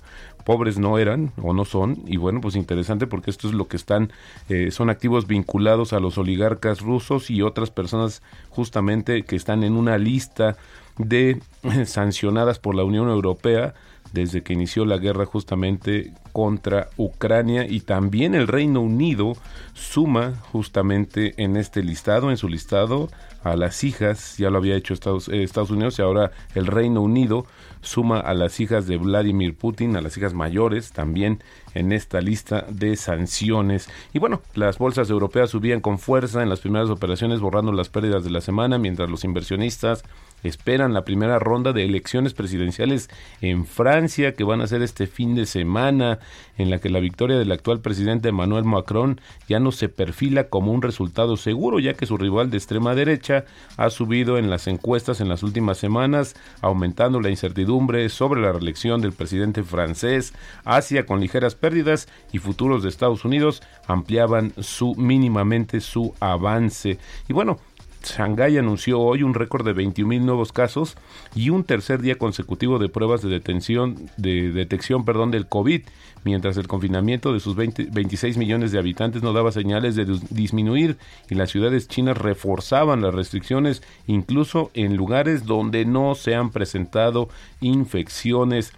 pobres 0.46 0.78
no 0.78 1.00
eran 1.00 1.32
o 1.42 1.54
no 1.54 1.66
son 1.66 2.04
y 2.06 2.16
bueno 2.16 2.40
pues 2.40 2.56
interesante 2.56 3.08
porque 3.08 3.32
esto 3.32 3.50
es 3.50 3.54
lo 3.56 3.68
que 3.68 3.76
están 3.76 4.14
eh, 4.48 4.72
son 4.72 4.90
activos 4.90 5.28
vinculados 5.28 5.92
a 5.92 6.00
los 6.00 6.18
oligarcas 6.18 6.80
rusos 6.80 7.30
y 7.30 7.42
otras 7.42 7.70
personas 7.70 8.22
justamente 8.50 9.24
que 9.24 9.36
están 9.36 9.64
en 9.64 9.74
una 9.74 9.98
lista 9.98 10.56
de 10.98 11.42
sancionadas 11.86 12.60
por 12.60 12.76
la 12.76 12.84
Unión 12.84 13.10
Europea 13.10 13.74
desde 14.14 14.44
que 14.44 14.54
inició 14.54 14.86
la 14.86 14.98
guerra 14.98 15.26
justamente 15.26 16.14
contra 16.32 16.90
Ucrania 16.98 17.66
y 17.68 17.82
también 17.82 18.36
el 18.36 18.48
Reino 18.48 18.82
Unido 18.82 19.34
suma 19.74 20.36
justamente 20.52 21.34
en 21.38 21.58
este 21.58 21.84
listado, 21.84 22.30
en 22.30 22.38
su 22.38 22.48
listado, 22.48 23.10
a 23.44 23.56
las 23.56 23.84
hijas, 23.84 24.38
ya 24.38 24.50
lo 24.50 24.58
había 24.58 24.76
hecho 24.76 24.94
Estados, 24.94 25.30
eh, 25.30 25.44
Estados 25.44 25.72
Unidos 25.72 25.98
y 26.00 26.02
ahora 26.02 26.32
el 26.54 26.68
Reino 26.68 27.02
Unido 27.02 27.46
suma 27.82 28.20
a 28.20 28.34
las 28.34 28.60
hijas 28.60 28.88
de 28.88 28.98
Vladimir 28.98 29.56
Putin, 29.56 29.96
a 29.96 30.02
las 30.02 30.18
hijas 30.18 30.34
mayores 30.34 30.92
también 30.92 31.42
en 31.74 31.92
esta 31.92 32.22
lista 32.22 32.66
de 32.70 32.96
sanciones. 32.96 33.90
Y 34.14 34.20
bueno, 34.20 34.42
las 34.56 34.78
bolsas 34.78 35.10
europeas 35.10 35.52
subían 35.52 35.80
con 35.80 36.00
fuerza 36.00 36.44
en 36.44 36.50
las 36.50 36.60
primeras 36.60 36.90
operaciones 36.90 37.40
borrando 37.40 37.72
las 37.72 37.90
pérdidas 37.90 38.24
de 38.24 38.32
la 38.32 38.42
semana, 38.42 38.78
mientras 38.78 39.10
los 39.10 39.24
inversionistas 39.24 40.04
esperan 40.44 40.94
la 40.94 41.04
primera 41.04 41.40
ronda 41.40 41.74
de 41.74 41.84
elecciones 41.84 42.34
presidenciales 42.34 43.10
en 43.42 43.66
Francia 43.66 44.34
que 44.34 44.44
van 44.44 44.62
a 44.62 44.68
ser 44.68 44.82
este 44.82 45.08
fin 45.08 45.36
de 45.36 45.46
semana, 45.46 46.20
en 46.58 46.70
la 46.70 46.80
que 46.80 46.90
la 46.90 47.00
victoria 47.00 47.38
del 47.38 47.52
actual 47.52 47.82
presidente 47.82 48.30
Emmanuel 48.30 48.64
Macron 48.64 49.20
ya 49.48 49.60
no 49.60 49.72
se 49.72 49.90
perfila 49.90 50.46
como 50.46 50.72
un 50.72 50.82
resultado 50.82 51.38
seguro, 51.38 51.80
ya 51.80 51.94
que 51.94 52.06
su 52.06 52.18
rival 52.18 52.50
de 52.50 52.58
extrema 52.58 52.96
derecha 52.96 53.46
ha 53.78 53.90
subido 53.90 54.38
en 54.38 54.50
las 54.50 54.68
encuestas 54.68 55.22
en 55.22 55.30
las 55.30 55.44
últimas 55.44 55.78
semanas, 55.78 56.36
aumentando 56.62 57.20
la 57.22 57.30
incertidumbre 57.30 58.10
sobre 58.10 58.42
la 58.42 58.52
reelección 58.52 59.02
del 59.02 59.14
presidente 59.14 59.64
francés. 59.64 60.34
Asia 60.64 61.06
con 61.06 61.20
ligeras 61.20 61.56
pérdidas 61.56 62.08
y 62.32 62.40
futuros 62.40 62.84
de 62.84 62.90
Estados 62.90 63.26
Unidos 63.26 63.62
ampliaban 63.88 64.54
su 64.60 64.96
mínimamente 64.96 65.82
su 65.82 66.14
avance. 66.20 66.98
Y 67.28 67.34
bueno, 67.34 67.58
Shanghái 68.04 68.58
anunció 68.58 69.00
hoy 69.00 69.24
un 69.24 69.34
récord 69.34 69.66
de 69.66 69.76
21.000 69.76 70.22
nuevos 70.22 70.52
casos 70.52 70.98
y 71.36 71.50
un 71.50 71.64
tercer 71.64 72.02
día 72.02 72.16
consecutivo 72.16 72.80
de 72.80 72.90
pruebas 72.90 73.22
de 73.22 73.30
detención 73.30 74.10
de 74.18 74.52
detección, 74.52 75.06
perdón, 75.06 75.32
del 75.32 75.48
COVID, 75.48 75.82
mientras 76.24 76.58
el 76.58 76.68
confinamiento 76.68 77.34
de 77.34 77.40
sus 77.40 77.56
26 77.56 78.38
millones 78.38 78.72
de 78.72 78.80
habitantes 78.80 79.24
no 79.24 79.34
daba 79.34 79.52
señales 79.52 79.96
de 79.96 80.06
disminuir 80.30 80.98
y 81.30 81.36
las 81.36 81.52
ciudades 81.52 81.88
chinas 81.88 82.18
reforzaban 82.18 83.02
las 83.02 83.14
restricciones 83.14 83.82
incluso 84.08 84.72
en 84.74 84.96
lugares 84.96 85.46
donde 85.46 85.86
no 85.86 86.16
se 86.16 86.36
han 86.36 86.52
presentado 86.52 87.30
infecciones. 87.62 88.74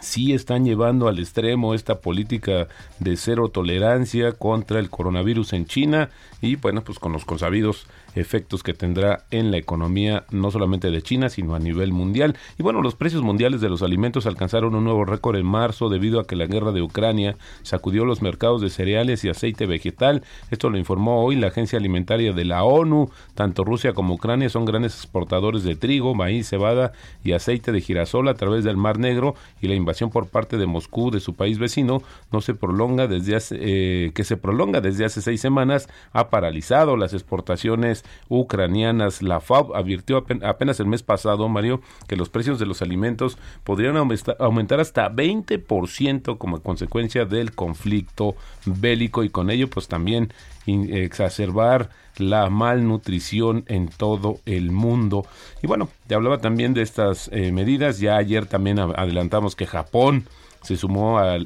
Sí 0.00 0.32
están 0.32 0.64
llevando 0.64 1.08
al 1.08 1.18
extremo 1.18 1.74
esta 1.74 2.00
política 2.00 2.68
de 3.00 3.16
cero 3.16 3.48
tolerancia 3.48 4.32
contra 4.32 4.78
el 4.78 4.88
coronavirus 4.88 5.52
en 5.52 5.66
China 5.66 6.08
y 6.40 6.56
bueno, 6.56 6.82
pues 6.82 6.98
con 6.98 7.12
los 7.12 7.26
consabidos 7.26 7.86
efectos 8.14 8.62
que 8.62 8.74
tendrá 8.74 9.24
en 9.30 9.50
la 9.50 9.56
economía 9.56 10.24
no 10.30 10.50
solamente 10.50 10.90
de 10.90 11.02
China, 11.02 11.28
sino 11.28 11.54
a 11.54 11.58
nivel 11.58 11.92
mundial. 11.92 12.36
Y 12.58 12.62
bueno, 12.62 12.82
los 12.82 12.94
precios 12.94 13.22
mundiales 13.22 13.60
de 13.60 13.68
los 13.68 13.82
alimentos 13.82 14.26
alcanzaron 14.26 14.74
un 14.74 14.84
nuevo 14.84 15.04
récord 15.04 15.36
en 15.36 15.46
marzo 15.46 15.88
debido 15.88 16.20
a 16.20 16.26
que 16.26 16.36
la 16.36 16.46
guerra 16.46 16.72
de 16.72 16.82
Ucrania 16.82 17.36
sacudió 17.62 18.04
los 18.04 18.22
mercados 18.22 18.60
de 18.60 18.70
cereales 18.70 19.24
y 19.24 19.28
aceite 19.28 19.66
vegetal. 19.66 20.22
Esto 20.50 20.70
lo 20.70 20.78
informó 20.78 21.24
hoy 21.24 21.36
la 21.36 21.48
Agencia 21.48 21.78
Alimentaria 21.78 22.32
de 22.32 22.44
la 22.44 22.64
ONU. 22.64 23.10
Tanto 23.34 23.64
Rusia 23.64 23.92
como 23.92 24.14
Ucrania 24.14 24.48
son 24.48 24.64
grandes 24.64 24.94
exportadores 24.94 25.62
de 25.62 25.76
trigo, 25.76 26.14
maíz, 26.14 26.48
cebada 26.48 26.92
y 27.24 27.32
aceite 27.32 27.72
de 27.72 27.80
girasol 27.80 28.28
a 28.28 28.34
través 28.34 28.64
del 28.64 28.76
Mar 28.76 28.98
Negro 28.98 29.34
y 29.60 29.68
la 29.68 29.74
invasión 29.74 30.10
por 30.10 30.28
parte 30.28 30.56
de 30.56 30.66
Moscú 30.66 31.10
de 31.10 31.20
su 31.20 31.34
país 31.34 31.58
vecino 31.58 32.02
no 32.32 32.40
se 32.40 32.54
prolonga 32.54 33.06
desde 33.06 33.36
hace, 33.36 33.56
eh, 33.60 34.12
que 34.14 34.24
se 34.24 34.36
prolonga 34.36 34.80
desde 34.80 35.04
hace 35.04 35.22
seis 35.22 35.40
semanas 35.40 35.88
ha 36.12 36.30
paralizado 36.30 36.96
las 36.96 37.12
exportaciones 37.12 37.99
ucranianas. 38.28 39.22
La 39.22 39.40
FAO 39.40 39.74
advirtió 39.74 40.24
apenas 40.42 40.80
el 40.80 40.86
mes 40.86 41.02
pasado, 41.02 41.48
Mario, 41.48 41.80
que 42.06 42.16
los 42.16 42.28
precios 42.28 42.58
de 42.58 42.66
los 42.66 42.82
alimentos 42.82 43.38
podrían 43.64 43.96
aumentar 43.96 44.80
hasta 44.80 45.10
20% 45.10 46.38
como 46.38 46.60
consecuencia 46.62 47.24
del 47.24 47.54
conflicto 47.54 48.34
bélico 48.64 49.24
y 49.24 49.30
con 49.30 49.50
ello 49.50 49.68
pues 49.68 49.88
también 49.88 50.32
exacerbar 50.66 51.90
la 52.16 52.50
malnutrición 52.50 53.64
en 53.66 53.88
todo 53.88 54.38
el 54.46 54.70
mundo. 54.70 55.26
Y 55.62 55.66
bueno, 55.66 55.88
te 56.06 56.14
hablaba 56.14 56.38
también 56.38 56.74
de 56.74 56.82
estas 56.82 57.28
eh, 57.32 57.52
medidas. 57.52 57.98
Ya 57.98 58.16
ayer 58.16 58.46
también 58.46 58.78
adelantamos 58.78 59.56
que 59.56 59.66
Japón 59.66 60.24
se 60.62 60.76
sumó 60.76 61.18
a, 61.18 61.38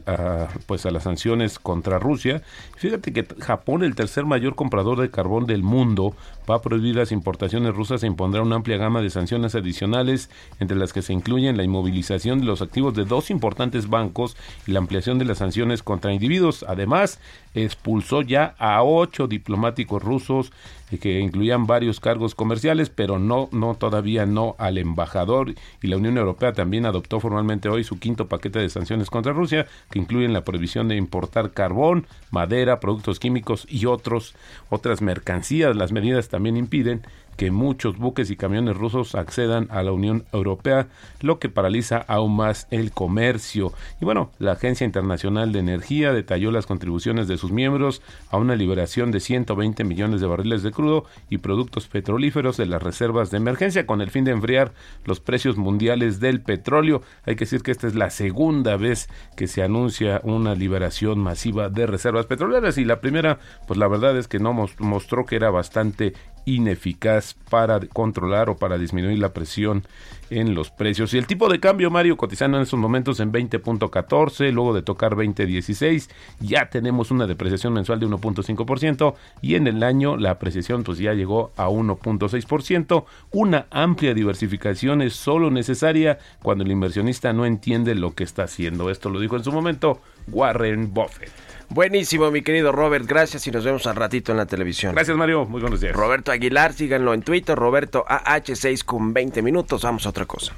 pues 0.67 0.87
a 0.87 0.91
las 0.91 1.05
sanciones 1.05 1.59
contra 1.59 1.99
Rusia. 1.99 2.43
Fíjate 2.77 3.13
que 3.13 3.25
Japón, 3.41 3.85
el 3.85 3.95
tercer 3.95 4.25
mayor 4.25 4.57
comprador 4.57 5.01
de 5.01 5.11
carbón 5.11 5.47
del 5.47 5.63
mundo, 5.63 6.17
va 6.49 6.57
a 6.57 6.63
prohibir 6.63 6.97
las 6.97 7.13
importaciones 7.13 7.75
rusas 7.75 8.03
e 8.03 8.07
impondrá 8.07 8.43
una 8.43 8.57
amplia 8.57 8.77
gama 8.77 9.01
de 9.01 9.11
sanciones 9.11 9.55
adicionales, 9.55 10.31
entre 10.61 10.77
las 10.77 10.93
que 10.93 11.03
se 11.03 11.13
incluyen 11.13 11.57
la 11.57 11.65
inmovilización 11.65 12.41
de 12.41 12.47
los 12.47 12.63
activos 12.63 12.95
de 12.95 13.05
dos 13.05 13.31
importantes 13.31 13.89
bancos 13.89 14.37
y 14.67 14.73
la 14.73 14.79
ampliación 14.79 15.19
de 15.19 15.25
las 15.25 15.39
sanciones 15.39 15.83
contra 15.83 16.13
individuos. 16.13 16.65
Además, 16.69 17.21
expulsó 17.55 18.23
ya 18.23 18.55
a 18.59 18.83
ocho 18.83 19.27
diplomáticos 19.27 20.03
rusos 20.03 20.53
que 20.99 21.21
incluían 21.21 21.67
varios 21.67 22.01
cargos 22.01 22.35
comerciales, 22.35 22.91
pero 22.91 23.19
no, 23.19 23.49
no 23.53 23.75
todavía 23.75 24.27
no 24.27 24.55
al 24.59 24.79
embajador. 24.79 25.55
Y 25.83 25.89
la 25.89 25.97
Unión 25.97 26.19
Europea 26.19 26.53
también 26.53 26.87
adoptó 26.87 27.21
formalmente 27.21 27.69
hoy 27.69 27.85
su 27.85 27.99
quinto 27.99 28.29
paquete 28.29 28.59
de 28.59 28.71
sanciones 28.71 29.11
contra 29.11 29.33
Rusia, 29.33 29.67
que 29.91 29.99
incluyen 29.99 30.33
la 30.33 30.45
prohibición 30.45 30.89
de 30.89 30.97
importar 30.97 31.53
carbón, 31.53 32.07
madera, 32.31 32.81
productos 32.81 33.19
químicos 33.19 33.67
y 33.69 33.87
otros 33.87 34.35
otras 34.71 35.03
mercancías. 35.03 35.77
Las 35.77 35.93
medidas 35.93 36.29
también 36.35 36.57
impiden 36.57 37.01
que 37.37 37.51
muchos 37.51 37.99
buques 37.99 38.31
y 38.31 38.37
camiones 38.37 38.77
rusos 38.77 39.15
accedan 39.15 39.69
a 39.71 39.83
la 39.83 39.93
Unión 39.93 40.25
Europea, 40.33 40.89
lo 41.21 41.39
que 41.39 41.49
paraliza 41.49 41.99
aún 41.99 42.37
más 42.37 42.67
el 42.71 42.93
comercio. 42.93 43.73
Y 44.01 44.05
bueno, 44.05 44.31
la 44.39 44.53
Agencia 44.53 44.85
Internacional 44.85 45.53
de 45.53 45.59
Energía 45.59 46.13
detalló 46.13 46.51
las 46.51 46.67
contribuciones 46.67 47.29
de 47.29 47.37
sus 47.37 47.53
miembros 47.53 48.03
a 48.31 48.37
una 48.37 48.57
liberación 48.57 49.11
de 49.11 49.21
120 49.21 49.85
millones 49.85 50.21
de 50.21 50.27
barriles 50.27 50.63
de 50.63 50.71
crudo 50.71 51.05
y 51.31 51.39
productos 51.39 51.87
petrolíferos 51.89 52.57
de 52.57 52.67
las 52.67 52.83
reservas 52.83 53.31
de 53.31 53.39
emergencia 53.39 53.87
con 53.87 54.01
el 54.01 54.11
fin 54.11 54.25
de 54.25 54.33
enfriar 54.33 54.73
los 55.05 55.21
precios 55.21 55.57
mundiales 55.57 56.21
del 56.21 56.41
petróleo. 56.41 57.03
Hay 57.25 57.37
que 57.37 57.45
decir 57.45 57.63
que 57.63 57.71
esta 57.71 57.87
es 57.87 57.95
la 57.95 58.11
segunda 58.11 58.77
vez 58.77 59.09
que 59.37 59.47
se 59.47 59.63
anuncia 59.63 60.21
una 60.25 60.55
liberación 60.55 61.19
masiva 61.19 61.69
de 61.69 61.87
reservas 61.87 62.27
petroleras 62.27 62.79
y 62.79 62.85
la 62.85 63.01
primera, 63.01 63.39
pues 63.67 63.79
la 63.79 63.89
verdad 63.89 64.17
es 64.17 64.29
que 64.29 64.39
no 64.39 64.53
mostró 64.79 65.27
que 65.27 65.37
era 65.37 65.51
bastante 65.51 66.15
ineficaz 66.45 67.35
para 67.51 67.81
controlar 67.81 68.51
o 68.51 68.57
para 68.57 68.79
disminuir 68.79 69.19
la 69.19 69.33
presión 69.33 69.85
en 70.31 70.55
los 70.55 70.71
precios. 70.71 71.15
Y 71.15 71.19
el 71.19 71.27
tipo 71.27 71.49
de 71.49 71.61
cambio, 71.61 71.91
Mario, 71.91 72.17
cotizando 72.17 72.57
en 72.57 72.63
estos 72.63 72.79
momentos 72.79 73.21
en 73.21 73.33
20.14, 73.33 74.51
luego 74.53 74.75
de 74.75 74.83
tocar 74.83 75.15
20.16, 75.15 76.09
ya 76.41 76.71
tenemos 76.71 77.11
una 77.11 77.27
depreciación 77.27 77.73
mensual 77.73 78.01
de 78.01 78.07
1.5% 78.07 79.15
y 79.43 79.55
en 79.55 79.67
el 79.67 79.83
año 79.83 80.17
la 80.17 80.33
apreciación 80.33 80.83
pues 80.83 80.99
ya 80.99 81.15
llegó 81.15 81.53
a 81.57 81.69
1.6%. 81.69 83.05
Una 83.33 83.67
amplia 83.71 84.15
diversificación 84.15 85.03
es 85.03 85.15
solo 85.15 85.51
necesaria 85.51 86.19
cuando 86.43 86.65
el 86.65 86.73
inversionista 86.73 87.33
no 87.33 87.47
entiende 87.47 87.95
lo 87.95 88.15
que 88.15 88.25
está 88.25 88.45
haciendo. 88.45 88.91
Esto 88.91 89.11
lo 89.11 89.21
dijo 89.21 89.37
en 89.37 89.45
su 89.45 89.53
momento 89.53 90.01
Warren 90.29 90.93
Buffett. 90.93 91.54
Buenísimo, 91.69 92.31
mi 92.31 92.43
querido 92.43 92.73
Robert. 92.73 93.07
Gracias 93.07 93.47
y 93.47 93.51
nos 93.51 93.65
vemos 93.65 93.87
al 93.87 93.97
ratito 93.97 94.33
en 94.33 94.39
la 94.39 94.47
televisión. 94.47 94.95
Gracias, 94.95 95.17
Mario. 95.17 95.45
Muy 95.47 95.61
buenos 95.61 95.81
días. 95.81 95.95
Roberto 95.95 96.33
Aguilar, 96.33 96.73
síganlo 96.73 97.15
en 97.15 97.23
Twitter. 97.23 97.57
Roberto 97.57 98.05
AH6 98.07 98.85
con 98.85 99.13
20 99.13 99.43
minutos. 99.43 99.83
Vamos 99.83 100.07
a 100.07 100.11
otra 100.11 100.27
cosa. 100.27 100.53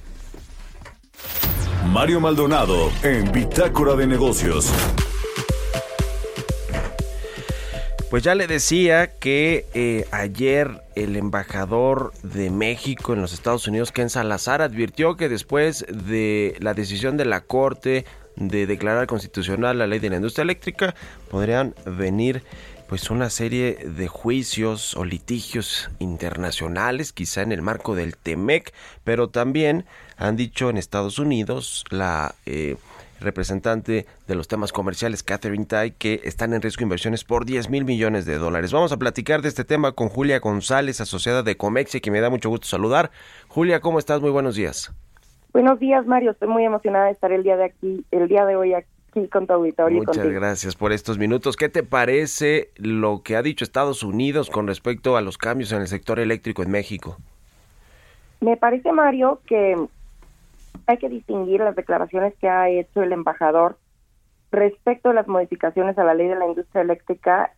Mario 1.87 2.21
Maldonado 2.21 2.91
en 3.03 3.31
Bitácora 3.33 3.95
de 3.95 4.07
Negocios. 4.07 4.73
Pues 8.11 8.23
ya 8.23 8.35
le 8.35 8.47
decía 8.47 9.19
que 9.19 9.67
eh, 9.75 10.07
ayer 10.13 10.83
el 10.95 11.17
embajador 11.17 12.13
de 12.23 12.51
México 12.51 13.13
en 13.13 13.21
los 13.21 13.33
Estados 13.33 13.67
Unidos, 13.67 13.91
Ken 13.91 14.11
Salazar, 14.11 14.63
advirtió 14.63 15.17
que 15.17 15.29
después 15.29 15.85
de 15.89 16.57
la 16.61 16.73
decisión 16.73 17.17
de 17.17 17.25
la 17.25 17.41
Corte 17.41 18.05
de 18.37 18.67
declarar 18.67 19.07
constitucional 19.07 19.79
la 19.79 19.87
ley 19.87 19.99
de 19.99 20.11
la 20.11 20.17
industria 20.17 20.45
eléctrica, 20.45 20.95
podrían 21.31 21.75
venir 21.85 22.43
pues 22.89 23.11
una 23.11 23.31
serie 23.31 23.75
de 23.85 24.07
juicios 24.07 24.97
o 24.97 25.05
litigios 25.05 25.91
internacionales, 25.99 27.13
quizá 27.13 27.43
en 27.43 27.53
el 27.53 27.63
marco 27.63 27.97
del 27.97 28.17
TEMEC, 28.17 28.73
pero 29.03 29.29
también 29.29 29.87
han 30.17 30.37
dicho 30.37 30.71
en 30.71 30.77
Estados 30.77 31.19
Unidos 31.19 31.85
la 31.91 32.35
eh, 32.47 32.77
representante 33.21 34.07
de 34.29 34.35
los 34.35 34.47
temas 34.47 34.73
comerciales, 34.73 35.23
Catherine 35.23 35.67
Tai, 35.67 35.93
que 35.93 36.21
están 36.25 36.53
en 36.53 36.63
riesgo 36.63 36.83
inversiones 36.83 37.25
por 37.25 37.45
10 37.45 37.71
mil 37.71 37.85
millones 37.85 38.25
de 38.25 38.39
dólares. 38.39 38.73
Vamos 38.73 38.93
a 38.93 38.99
platicar 38.99 39.43
de 39.43 39.49
este 39.49 39.65
tema 39.65 39.93
con 39.93 40.09
Julia 40.09 40.39
González, 40.39 41.01
asociada 41.01 41.43
de 41.43 41.57
Comexia, 41.57 42.01
que 42.01 42.11
me 42.11 42.21
da 42.21 42.31
mucho 42.31 42.51
gusto 42.51 42.69
saludar. 42.69 43.11
Julia, 43.49 43.81
¿cómo 43.81 43.99
estás? 43.99 44.21
Muy 44.21 44.31
buenos 44.31 44.55
días. 44.55 44.93
Buenos 45.57 45.79
días, 45.79 46.05
Mario. 46.05 46.33
Estoy 46.33 46.49
muy 46.49 46.67
emocionada 46.67 47.07
de 47.07 47.13
estar 47.13 47.33
el 47.33 47.43
día 47.43 47.57
de 47.57 47.65
aquí, 47.65 48.05
el 48.11 48.29
día 48.29 48.45
de 48.45 48.57
hoy 48.57 48.75
aquí 48.75 49.27
con 49.33 49.47
tu 49.47 49.55
auditorio. 49.55 50.03
Muchas 50.07 50.27
gracias 50.27 50.77
por 50.77 50.93
estos 50.93 51.17
minutos. 51.17 51.57
¿Qué 51.57 51.71
te 51.71 51.83
parece 51.83 52.69
lo 52.77 53.23
que 53.23 53.37
ha 53.37 53.43
dicho 53.43 53.65
Estados 53.65 54.03
Unidos 54.03 54.51
con 54.51 54.67
respecto 54.67 55.17
a 55.17 55.23
los 55.23 55.39
cambios 55.39 55.73
en 55.73 55.81
el 55.81 55.87
sector 55.87 56.19
eléctrico 56.19 56.63
en 56.63 56.73
México? 56.73 57.17
Me 58.43 58.59
parece, 58.59 58.93
Mario, 58.93 59.41
que 59.47 59.77
hay 60.87 60.99
que 60.99 61.09
distinguir 61.09 61.61
las 61.61 61.75
declaraciones 61.75 62.35
que 62.39 62.51
ha 62.51 62.69
hecho 62.69 63.03
el 63.03 63.13
embajador 63.13 63.79
respecto 64.53 65.09
a 65.09 65.15
las 65.15 65.27
modificaciones 65.27 65.97
a 65.97 66.05
la 66.05 66.13
ley 66.13 66.29
de 66.29 66.37
la 66.37 66.49
industria 66.49 66.83
eléctrica, 66.83 67.55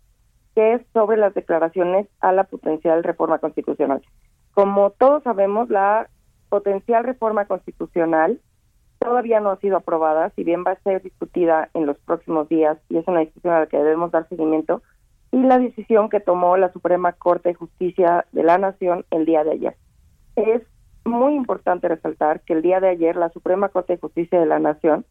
que 0.54 0.74
es 0.74 0.82
sobre 0.92 1.16
las 1.16 1.34
declaraciones 1.34 2.06
a 2.20 2.30
la 2.30 2.44
potencial 2.44 3.02
reforma 3.02 3.40
constitucional. 3.40 4.04
Como 4.54 4.90
todos 4.90 5.24
sabemos, 5.24 5.68
la 5.68 6.08
potencial 6.48 7.04
reforma 7.04 7.46
constitucional 7.46 8.40
todavía 8.98 9.40
no 9.40 9.50
ha 9.50 9.60
sido 9.60 9.76
aprobada, 9.76 10.30
si 10.30 10.44
bien 10.44 10.64
va 10.66 10.72
a 10.72 10.82
ser 10.82 11.02
discutida 11.02 11.70
en 11.74 11.86
los 11.86 11.98
próximos 11.98 12.48
días 12.48 12.78
y 12.88 12.98
es 12.98 13.06
una 13.06 13.20
discusión 13.20 13.54
a 13.54 13.60
la 13.60 13.66
que 13.66 13.76
debemos 13.76 14.10
dar 14.10 14.28
seguimiento, 14.28 14.82
y 15.30 15.38
la 15.38 15.58
decisión 15.58 16.08
que 16.08 16.20
tomó 16.20 16.56
la 16.56 16.72
Suprema 16.72 17.12
Corte 17.12 17.50
de 17.50 17.54
Justicia 17.54 18.26
de 18.32 18.42
la 18.42 18.58
Nación 18.58 19.04
el 19.10 19.26
día 19.26 19.44
de 19.44 19.52
ayer. 19.52 19.76
Es 20.36 20.62
muy 21.04 21.34
importante 21.34 21.88
resaltar 21.88 22.40
que 22.40 22.54
el 22.54 22.62
día 22.62 22.80
de 22.80 22.88
ayer 22.88 23.16
la 23.16 23.30
Suprema 23.30 23.68
Corte 23.68 23.94
de 23.94 24.00
Justicia 24.00 24.40
de 24.40 24.46
la 24.46 24.58
Nación 24.58 25.04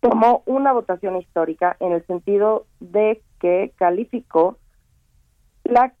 tomó 0.00 0.42
una 0.46 0.72
votación 0.72 1.16
histórica 1.16 1.76
en 1.80 1.92
el 1.92 2.06
sentido 2.06 2.66
de 2.80 3.22
que 3.40 3.72
calificó 3.76 4.58
la 5.64 5.92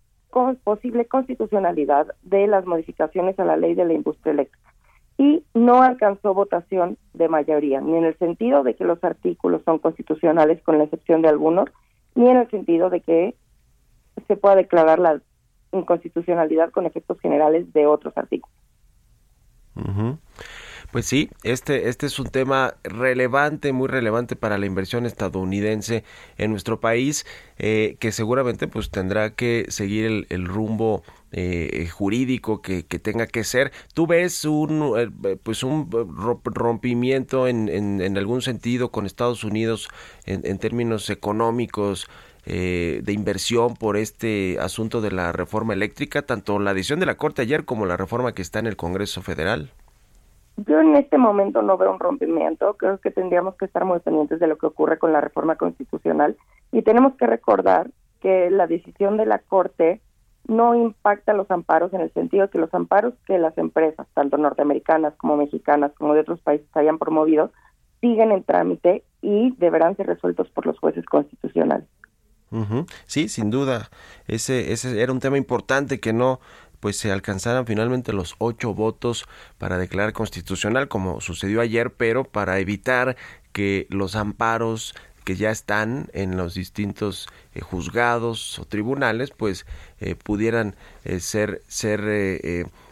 posible 0.62 1.06
constitucionalidad 1.06 2.08
de 2.22 2.46
las 2.46 2.66
modificaciones 2.66 3.38
a 3.38 3.44
la 3.44 3.56
ley 3.56 3.74
de 3.74 3.84
la 3.84 3.94
industria 3.94 4.32
eléctrica 4.32 4.72
y 5.18 5.42
no 5.54 5.82
alcanzó 5.82 6.34
votación 6.34 6.98
de 7.14 7.28
mayoría, 7.28 7.80
ni 7.80 7.96
en 7.96 8.04
el 8.04 8.18
sentido 8.18 8.62
de 8.62 8.74
que 8.74 8.84
los 8.84 9.02
artículos 9.02 9.62
son 9.64 9.78
constitucionales 9.78 10.62
con 10.62 10.76
la 10.76 10.84
excepción 10.84 11.22
de 11.22 11.28
algunos, 11.28 11.70
ni 12.14 12.28
en 12.28 12.36
el 12.36 12.50
sentido 12.50 12.90
de 12.90 13.00
que 13.00 13.34
se 14.26 14.36
pueda 14.36 14.56
declarar 14.56 14.98
la 14.98 15.20
inconstitucionalidad 15.72 16.70
con 16.70 16.84
efectos 16.84 17.18
generales 17.20 17.72
de 17.72 17.86
otros 17.86 18.16
artículos. 18.16 18.54
Pues 20.92 21.06
sí, 21.06 21.30
este, 21.42 21.88
este 21.88 22.06
es 22.06 22.18
un 22.18 22.28
tema 22.28 22.76
relevante, 22.84 23.72
muy 23.72 23.88
relevante 23.88 24.36
para 24.36 24.56
la 24.56 24.66
inversión 24.66 25.04
estadounidense 25.04 26.04
en 26.38 26.50
nuestro 26.50 26.80
país, 26.80 27.26
eh, 27.58 27.96
que 27.98 28.12
seguramente 28.12 28.68
pues 28.68 28.90
tendrá 28.90 29.34
que 29.34 29.66
seguir 29.68 30.26
el, 30.28 30.46
rumbo 30.46 31.02
eh, 31.32 31.88
jurídico 31.92 32.62
que, 32.62 32.82
tenga 32.82 33.26
que 33.26 33.44
ser. 33.44 33.72
¿Tú 33.94 34.06
ves 34.06 34.44
un 34.44 34.94
eh, 34.96 35.36
pues 35.42 35.62
un 35.64 35.90
rompimiento 36.44 37.48
en, 37.48 37.68
en, 37.68 38.16
algún 38.16 38.40
sentido 38.40 38.90
con 38.90 39.06
Estados 39.06 39.44
Unidos 39.44 39.88
en, 40.24 40.42
en 40.44 40.58
términos 40.58 41.10
económicos? 41.10 42.08
de 42.46 43.12
inversión 43.12 43.74
por 43.74 43.96
este 43.96 44.56
asunto 44.60 45.00
de 45.00 45.10
la 45.10 45.32
reforma 45.32 45.72
eléctrica, 45.74 46.22
tanto 46.22 46.60
la 46.60 46.74
decisión 46.74 47.00
de 47.00 47.06
la 47.06 47.16
Corte 47.16 47.42
ayer 47.42 47.64
como 47.64 47.86
la 47.86 47.96
reforma 47.96 48.34
que 48.34 48.42
está 48.42 48.60
en 48.60 48.68
el 48.68 48.76
Congreso 48.76 49.20
Federal? 49.20 49.72
Yo 50.56 50.80
en 50.80 50.96
este 50.96 51.18
momento 51.18 51.60
no 51.60 51.76
veo 51.76 51.92
un 51.92 52.00
rompimiento, 52.00 52.76
creo 52.78 52.98
que 52.98 53.10
tendríamos 53.10 53.56
que 53.56 53.66
estar 53.66 53.84
muy 53.84 54.00
pendientes 54.00 54.40
de 54.40 54.46
lo 54.46 54.56
que 54.56 54.66
ocurre 54.66 54.98
con 54.98 55.12
la 55.12 55.20
reforma 55.20 55.56
constitucional 55.56 56.36
y 56.72 56.82
tenemos 56.82 57.14
que 57.16 57.26
recordar 57.26 57.90
que 58.20 58.50
la 58.50 58.66
decisión 58.66 59.18
de 59.18 59.26
la 59.26 59.38
Corte 59.40 60.00
no 60.48 60.74
impacta 60.74 61.34
los 61.34 61.50
amparos 61.50 61.92
en 61.92 62.00
el 62.00 62.12
sentido 62.12 62.46
de 62.46 62.50
que 62.50 62.58
los 62.58 62.72
amparos 62.72 63.14
que 63.26 63.38
las 63.38 63.56
empresas, 63.58 64.06
tanto 64.14 64.38
norteamericanas 64.38 65.14
como 65.16 65.36
mexicanas, 65.36 65.92
como 65.98 66.14
de 66.14 66.20
otros 66.20 66.40
países 66.40 66.68
hayan 66.74 66.98
promovido, 66.98 67.52
siguen 68.00 68.32
en 68.32 68.44
trámite 68.44 69.02
y 69.20 69.52
deberán 69.56 69.96
ser 69.96 70.06
resueltos 70.06 70.48
por 70.50 70.66
los 70.66 70.78
jueces 70.78 71.04
constitucionales. 71.04 71.86
Sí, 73.06 73.28
sin 73.28 73.50
duda. 73.50 73.90
Ese, 74.28 74.72
ese 74.72 75.02
era 75.02 75.12
un 75.12 75.20
tema 75.20 75.36
importante 75.36 76.00
que 76.00 76.12
no 76.12 76.40
pues 76.80 76.96
se 76.96 77.12
alcanzaran 77.12 77.66
finalmente 77.66 78.12
los 78.12 78.34
ocho 78.38 78.74
votos 78.74 79.26
para 79.58 79.78
declarar 79.78 80.12
constitucional, 80.12 80.88
como 80.88 81.20
sucedió 81.20 81.60
ayer, 81.60 81.92
pero 81.92 82.24
para 82.24 82.58
evitar 82.58 83.16
que 83.52 83.86
los 83.90 84.16
amparos 84.16 84.94
que 85.26 85.34
ya 85.34 85.50
están 85.50 86.08
en 86.12 86.36
los 86.36 86.54
distintos 86.54 87.26
eh, 87.54 87.60
juzgados 87.60 88.60
o 88.60 88.64
tribunales, 88.64 89.32
pues 89.32 89.66
eh, 89.98 90.14
pudieran 90.14 90.76
eh, 91.04 91.18
ser, 91.18 91.62
ser 91.66 92.00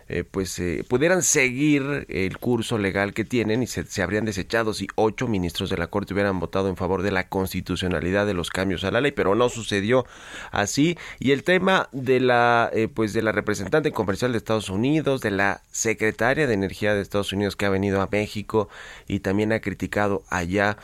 eh, 0.07 0.23
pues 0.23 0.59
eh, 0.59 0.85
pudieran 0.87 1.23
seguir 1.23 2.05
el 2.11 2.37
curso 2.37 2.77
legal 2.77 3.15
que 3.15 3.25
tienen 3.25 3.63
y 3.63 3.67
se, 3.67 4.03
habrían 4.03 4.27
desechado 4.27 4.75
si 4.75 4.87
ocho 4.97 5.29
ministros 5.29 5.71
de 5.71 5.79
la 5.79 5.87
Corte 5.87 6.13
hubieran 6.13 6.39
votado 6.41 6.69
en 6.69 6.77
favor 6.77 7.03
de 7.03 7.11
la 7.11 7.29
constitucionalidad 7.29 8.27
de 8.27 8.35
los 8.35 8.51
cambios 8.51 8.85
a 8.85 8.91
la 8.91 9.01
ley, 9.01 9.13
pero 9.13 9.35
no 9.35 9.49
sucedió 9.49 10.05
así. 10.51 10.99
Y 11.21 11.31
el 11.31 11.43
tema 11.43 11.89
de 11.93 12.21
la 12.21 12.69
eh, 12.75 12.89
pues 12.89 13.15
de 13.15 13.23
la 13.23 13.33
representante 13.33 13.93
comercial 13.93 14.33
de 14.33 14.39
Estados 14.39 14.69
Unidos, 14.69 15.23
de 15.23 15.31
la 15.31 15.63
secretaria 15.73 16.47
de 16.47 16.53
Energía 16.53 16.95
de 16.95 17.01
Estados 17.01 17.33
Unidos 17.33 17.57
que 17.57 17.65
ha 17.65 17.71
venido 17.71 18.03
a 18.03 18.09
México 18.13 18.69
y 19.09 19.21
también 19.21 19.53
ha 19.53 19.61
criticado 19.61 20.23
allá 20.29 20.77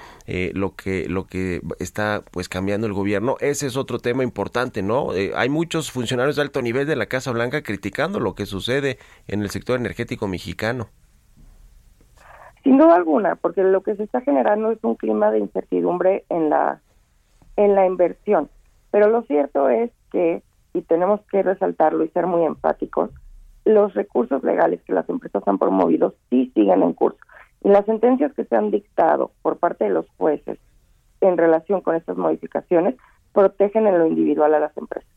lo 0.54 0.76
que 0.76 1.08
lo 1.08 1.26
que 1.26 1.60
está 1.80 2.22
pues 2.30 2.48
cambiando 2.48 2.86
el 2.86 2.92
gobierno, 2.92 3.36
ese 3.40 3.66
es 3.66 3.76
otro 3.76 3.98
tema 3.98 4.22
importante, 4.22 4.80
¿no? 4.80 5.10
hay 5.10 5.48
muchos 5.48 5.90
funcionarios 5.90 6.36
de 6.36 6.42
alto 6.42 6.62
nivel 6.62 6.86
de 6.86 6.94
la 6.94 7.06
Casa 7.06 7.32
Blanca 7.32 7.62
criticando 7.62 8.20
lo 8.20 8.36
que 8.36 8.46
sucede 8.46 8.98
en 9.28 9.42
el 9.42 9.50
sector 9.50 9.78
energético 9.78 10.28
mexicano? 10.28 10.88
Sin 12.62 12.78
duda 12.78 12.96
alguna, 12.96 13.36
porque 13.36 13.62
lo 13.62 13.82
que 13.82 13.96
se 13.96 14.02
está 14.02 14.20
generando 14.20 14.70
es 14.70 14.78
un 14.82 14.94
clima 14.94 15.30
de 15.30 15.38
incertidumbre 15.38 16.24
en 16.28 16.50
la 16.50 16.80
en 17.56 17.74
la 17.74 17.86
inversión. 17.86 18.50
Pero 18.90 19.08
lo 19.08 19.22
cierto 19.22 19.68
es 19.68 19.90
que 20.12 20.42
y 20.72 20.82
tenemos 20.82 21.20
que 21.30 21.42
resaltarlo 21.42 22.04
y 22.04 22.08
ser 22.10 22.26
muy 22.26 22.44
empáticos, 22.44 23.10
los 23.64 23.92
recursos 23.94 24.42
legales 24.44 24.80
que 24.82 24.92
las 24.92 25.08
empresas 25.08 25.42
han 25.46 25.58
promovido 25.58 26.14
sí 26.28 26.50
siguen 26.54 26.82
en 26.82 26.92
curso. 26.92 27.18
Y 27.62 27.68
las 27.68 27.84
sentencias 27.86 28.32
que 28.34 28.44
se 28.44 28.56
han 28.56 28.70
dictado 28.70 29.32
por 29.42 29.58
parte 29.58 29.84
de 29.84 29.90
los 29.90 30.06
jueces 30.16 30.58
en 31.20 31.36
relación 31.36 31.80
con 31.82 31.96
estas 31.96 32.16
modificaciones 32.16 32.94
protegen 33.32 33.86
en 33.86 33.98
lo 33.98 34.06
individual 34.06 34.54
a 34.54 34.60
las 34.60 34.76
empresas. 34.76 35.10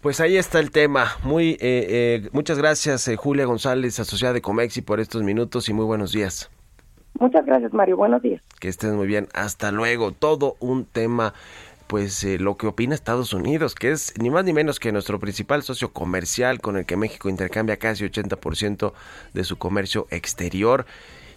Pues 0.00 0.20
ahí 0.20 0.36
está 0.36 0.58
el 0.58 0.70
tema. 0.70 1.16
Muy, 1.22 1.52
eh, 1.52 1.58
eh, 1.60 2.28
muchas 2.32 2.58
gracias, 2.58 3.06
eh, 3.08 3.16
Julia 3.16 3.44
González, 3.44 3.98
asociada 4.00 4.34
de 4.34 4.42
Comexi, 4.42 4.82
por 4.82 5.00
estos 5.00 5.22
minutos 5.22 5.68
y 5.68 5.72
muy 5.72 5.84
buenos 5.84 6.12
días. 6.12 6.50
Muchas 7.18 7.46
gracias, 7.46 7.72
Mario. 7.72 7.96
Buenos 7.96 8.22
días. 8.22 8.42
Que 8.60 8.68
estés 8.68 8.92
muy 8.92 9.06
bien. 9.06 9.28
Hasta 9.32 9.72
luego. 9.72 10.12
Todo 10.12 10.56
un 10.60 10.84
tema 10.84 11.34
pues 11.86 12.24
lo 12.40 12.56
que 12.56 12.66
opina 12.66 12.96
Estados 12.96 13.32
Unidos, 13.32 13.76
que 13.76 13.92
es 13.92 14.12
ni 14.20 14.28
más 14.28 14.44
ni 14.44 14.52
menos 14.52 14.80
que 14.80 14.90
nuestro 14.90 15.20
principal 15.20 15.62
socio 15.62 15.92
comercial 15.92 16.60
con 16.60 16.76
el 16.76 16.84
que 16.84 16.96
México 16.96 17.28
intercambia 17.28 17.76
casi 17.76 18.04
80% 18.04 18.92
de 19.32 19.44
su 19.44 19.56
comercio 19.56 20.08
exterior 20.10 20.84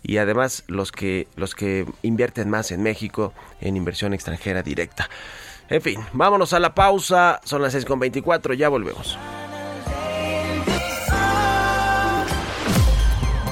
y 0.01 0.17
además 0.17 0.63
los 0.67 0.91
que 0.91 1.27
los 1.35 1.55
que 1.55 1.85
invierten 2.01 2.49
más 2.49 2.71
en 2.71 2.81
México 2.81 3.33
en 3.61 3.77
inversión 3.77 4.13
extranjera 4.13 4.63
directa. 4.63 5.09
En 5.69 5.81
fin, 5.81 5.99
vámonos 6.13 6.53
a 6.53 6.59
la 6.59 6.73
pausa. 6.73 7.39
Son 7.43 7.61
las 7.61 7.75
6.24, 7.75 8.55
ya 8.55 8.69
volvemos. 8.69 9.17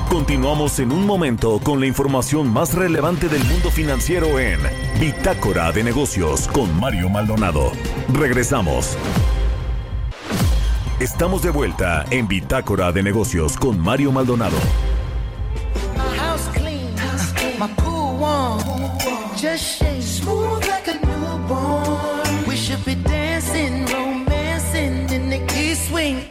Continuamos 0.09 0.79
en 0.79 0.91
un 0.91 1.05
momento 1.05 1.59
con 1.63 1.79
la 1.79 1.85
información 1.85 2.51
más 2.51 2.73
relevante 2.73 3.27
del 3.27 3.43
mundo 3.43 3.69
financiero 3.69 4.39
en 4.39 4.59
Bitácora 4.99 5.71
de 5.71 5.83
Negocios 5.83 6.47
con 6.47 6.79
Mario 6.79 7.09
Maldonado. 7.09 7.71
Regresamos. 8.13 8.97
Estamos 10.99 11.43
de 11.43 11.51
vuelta 11.51 12.05
en 12.09 12.27
Bitácora 12.27 12.91
de 12.91 13.03
Negocios 13.03 13.57
con 13.57 13.79
Mario 13.79 14.11
Maldonado. 14.11 14.57
Just 19.37 19.77
shake 19.77 20.01
smooth 20.01 20.67
like 20.67 20.87
a 20.87 20.93
newborn. 21.05 22.47
We 22.47 22.55
should 22.55 22.83
be 22.83 22.95
dancing, 22.95 23.85
romancing 23.85 25.07
in 25.11 25.29
the 25.29 25.45
key 25.45 25.75
swing. 25.75 26.25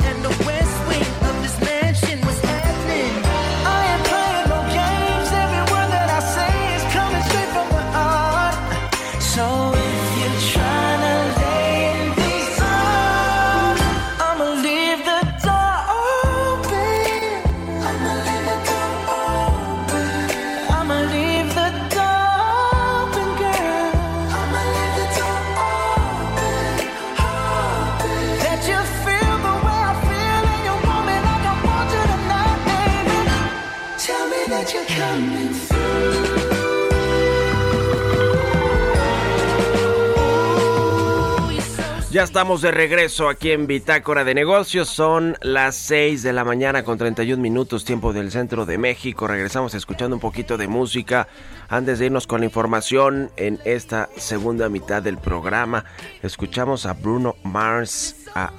Ya 42.17 42.23
estamos 42.23 42.63
de 42.63 42.71
regreso 42.71 43.29
aquí 43.29 43.51
en 43.51 43.67
Bitácora 43.67 44.25
de 44.25 44.35
Negocios. 44.35 44.89
Son 44.89 45.37
las 45.43 45.77
6 45.77 46.23
de 46.23 46.33
la 46.33 46.45
mañana 46.45 46.83
con 46.83 46.97
31 46.97 47.43
minutos, 47.43 47.85
tiempo 47.85 48.15
del 48.15 48.31
centro 48.31 48.65
de 48.65 48.79
México. 48.79 49.27
Regresamos 49.27 49.75
escuchando 49.75 50.17
un 50.17 50.21
poquito 50.21 50.57
de 50.57 50.67
música 50.67 51.29
antes 51.69 51.99
de 51.99 52.07
irnos 52.07 52.27
con 52.27 52.41
la 52.41 52.47
información 52.47 53.31
en 53.37 53.61
esta 53.67 54.09
segunda 54.17 54.71
mitad 54.71 55.03
del 55.03 55.19
programa. 55.19 55.85
Escuchamos 56.23 56.87
a 56.87 56.95
Bruno 56.95 57.37
Mars, 57.43 58.17
a 58.35 58.51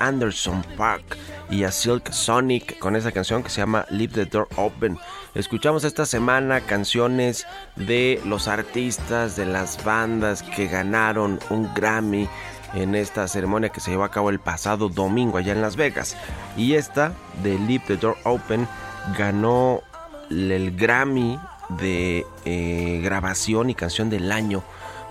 Anderson 0.00 0.64
Park 0.76 1.16
y 1.50 1.62
a 1.62 1.70
Silk 1.70 2.10
Sonic 2.10 2.80
con 2.80 2.96
esa 2.96 3.12
canción 3.12 3.44
que 3.44 3.50
se 3.50 3.60
llama 3.60 3.86
Leave 3.90 4.14
the 4.14 4.24
Door 4.24 4.48
Open. 4.56 4.98
Escuchamos 5.36 5.84
esta 5.84 6.04
semana 6.04 6.62
canciones 6.62 7.46
de 7.76 8.20
los 8.24 8.48
artistas, 8.48 9.36
de 9.36 9.46
las 9.46 9.84
bandas 9.84 10.42
que 10.42 10.66
ganaron 10.66 11.38
un 11.48 11.72
Grammy 11.74 12.28
en 12.74 12.94
esta 12.94 13.26
ceremonia 13.28 13.70
que 13.70 13.80
se 13.80 13.90
llevó 13.90 14.04
a 14.04 14.10
cabo 14.10 14.30
el 14.30 14.38
pasado 14.38 14.88
domingo 14.88 15.38
allá 15.38 15.52
en 15.52 15.62
Las 15.62 15.76
Vegas. 15.76 16.16
Y 16.56 16.74
esta 16.74 17.12
de 17.42 17.58
Leave 17.58 17.84
the 17.86 17.96
Door 17.96 18.16
Open 18.24 18.68
ganó 19.16 19.82
el 20.30 20.76
Grammy 20.76 21.38
de 21.80 22.26
eh, 22.44 23.00
grabación 23.02 23.70
y 23.70 23.74
canción 23.74 24.10
del 24.10 24.32
año 24.32 24.62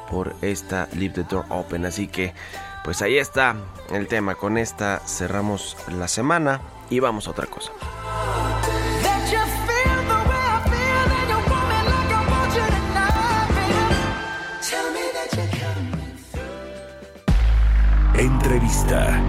por 0.09 0.35
esta 0.41 0.87
Leave 0.93 1.15
the 1.15 1.23
Door 1.23 1.45
Open. 1.49 1.85
Así 1.85 2.07
que 2.07 2.33
pues 2.83 3.01
ahí 3.01 3.17
está 3.17 3.55
el 3.91 4.07
tema. 4.07 4.35
Con 4.35 4.57
esta 4.57 5.01
cerramos 5.05 5.77
la 5.97 6.07
semana 6.07 6.61
y 6.89 6.99
vamos 6.99 7.27
a 7.27 7.31
otra 7.31 7.47
cosa. 7.47 7.71
Entrevista. 18.47 19.21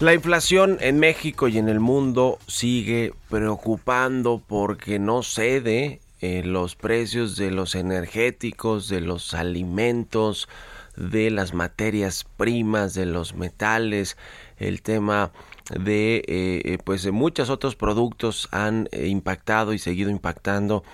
La 0.00 0.14
inflación 0.14 0.78
en 0.80 0.98
México 0.98 1.48
y 1.48 1.58
en 1.58 1.68
el 1.68 1.80
mundo 1.80 2.38
sigue 2.46 3.12
preocupando 3.28 4.40
porque 4.48 4.98
no 4.98 5.22
cede 5.22 6.00
eh, 6.22 6.42
los 6.42 6.76
precios 6.76 7.36
de 7.36 7.50
los 7.50 7.74
energéticos, 7.74 8.88
de 8.88 9.02
los 9.02 9.34
alimentos, 9.34 10.48
de 10.96 11.30
las 11.30 11.52
materias 11.52 12.24
primas, 12.38 12.94
de 12.94 13.04
los 13.04 13.34
metales, 13.34 14.16
el 14.56 14.80
tema 14.80 15.30
de 15.70 16.16
eh, 16.16 16.62
eh, 16.64 16.78
pues 16.84 17.10
muchos 17.10 17.50
otros 17.50 17.76
productos 17.76 18.48
han 18.52 18.88
impactado 18.92 19.72
y 19.72 19.78
seguido 19.78 20.10
impactando 20.10 20.84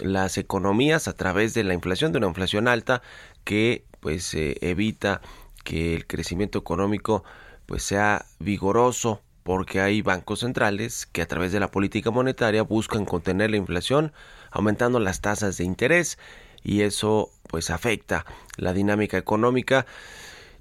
las 0.00 0.38
economías 0.38 1.08
a 1.08 1.12
través 1.12 1.54
de 1.54 1.64
la 1.64 1.74
inflación, 1.74 2.12
de 2.12 2.18
una 2.18 2.28
inflación 2.28 2.68
alta 2.68 3.02
que 3.44 3.84
pues 4.00 4.34
evita 4.34 5.20
que 5.62 5.94
el 5.94 6.06
crecimiento 6.06 6.58
económico 6.58 7.24
pues 7.66 7.82
sea 7.82 8.26
vigoroso 8.38 9.22
porque 9.44 9.80
hay 9.80 10.02
bancos 10.02 10.40
centrales 10.40 11.06
que 11.06 11.22
a 11.22 11.26
través 11.26 11.52
de 11.52 11.60
la 11.60 11.70
política 11.70 12.10
monetaria 12.10 12.62
buscan 12.62 13.04
contener 13.04 13.50
la 13.50 13.58
inflación 13.58 14.12
aumentando 14.50 14.98
las 15.00 15.20
tasas 15.20 15.58
de 15.58 15.64
interés 15.64 16.18
y 16.62 16.80
eso 16.80 17.30
pues 17.48 17.70
afecta 17.70 18.24
la 18.56 18.72
dinámica 18.72 19.18
económica 19.18 19.86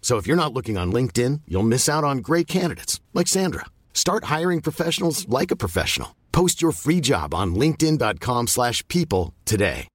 So 0.00 0.16
if 0.16 0.26
you're 0.26 0.42
not 0.42 0.54
looking 0.54 0.78
on 0.78 0.90
LinkedIn, 0.90 1.42
you'll 1.46 1.68
miss 1.68 1.86
out 1.86 2.04
on 2.04 2.18
great 2.18 2.46
candidates 2.46 2.98
like 3.12 3.28
Sandra. 3.28 3.66
Start 3.92 4.24
hiring 4.24 4.62
professionals 4.62 5.28
like 5.28 5.50
a 5.50 5.56
professional. 5.56 6.16
Post 6.32 6.62
your 6.62 6.72
free 6.72 7.00
job 7.02 7.34
on 7.34 7.54
linkedin.com/people 7.54 9.34
today. 9.44 9.88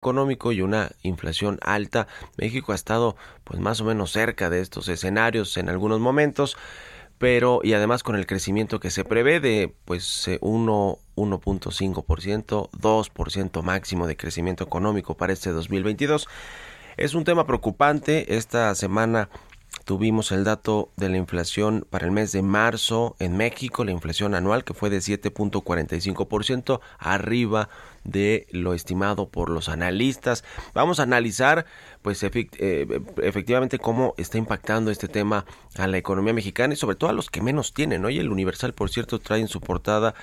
económico 0.00 0.52
y 0.52 0.60
una 0.62 0.92
inflación 1.02 1.58
alta. 1.60 2.06
México 2.36 2.70
ha 2.70 2.76
estado 2.76 3.16
pues 3.42 3.58
más 3.58 3.80
o 3.80 3.84
menos 3.84 4.12
cerca 4.12 4.48
de 4.48 4.60
estos 4.60 4.88
escenarios 4.88 5.56
en 5.56 5.68
algunos 5.68 5.98
momentos 5.98 6.56
pero 7.18 7.60
y 7.62 7.72
además 7.74 8.02
con 8.02 8.16
el 8.16 8.26
crecimiento 8.26 8.80
que 8.80 8.90
se 8.90 9.04
prevé 9.04 9.40
de 9.40 9.74
pues 9.84 10.30
1 10.40 10.98
1.5%, 11.16 12.70
2% 12.70 13.62
máximo 13.62 14.06
de 14.06 14.16
crecimiento 14.16 14.62
económico 14.62 15.16
para 15.16 15.32
este 15.32 15.50
2022. 15.50 16.28
Es 16.98 17.14
un 17.14 17.22
tema 17.22 17.46
preocupante. 17.46 18.34
Esta 18.36 18.74
semana 18.74 19.28
tuvimos 19.84 20.32
el 20.32 20.42
dato 20.42 20.90
de 20.96 21.08
la 21.08 21.16
inflación 21.16 21.86
para 21.88 22.04
el 22.04 22.10
mes 22.10 22.32
de 22.32 22.42
marzo 22.42 23.14
en 23.20 23.36
México, 23.36 23.84
la 23.84 23.92
inflación 23.92 24.34
anual 24.34 24.64
que 24.64 24.74
fue 24.74 24.90
de 24.90 24.98
7.45%, 24.98 26.80
arriba 26.98 27.68
de 28.02 28.48
lo 28.50 28.74
estimado 28.74 29.28
por 29.28 29.48
los 29.48 29.68
analistas. 29.68 30.42
Vamos 30.74 30.98
a 30.98 31.04
analizar 31.04 31.66
pues 32.02 32.20
eh, 32.24 33.00
efectivamente 33.22 33.78
cómo 33.78 34.14
está 34.16 34.36
impactando 34.36 34.90
este 34.90 35.06
tema 35.06 35.46
a 35.76 35.86
la 35.86 35.98
economía 35.98 36.32
mexicana 36.32 36.74
y 36.74 36.76
sobre 36.76 36.96
todo 36.96 37.10
a 37.10 37.14
los 37.14 37.30
que 37.30 37.42
menos 37.42 37.74
tienen. 37.74 38.04
Hoy 38.04 38.18
el 38.18 38.32
Universal, 38.32 38.74
por 38.74 38.90
cierto, 38.90 39.20
trae 39.20 39.40
en 39.40 39.48
su 39.48 39.60
portada 39.60 40.16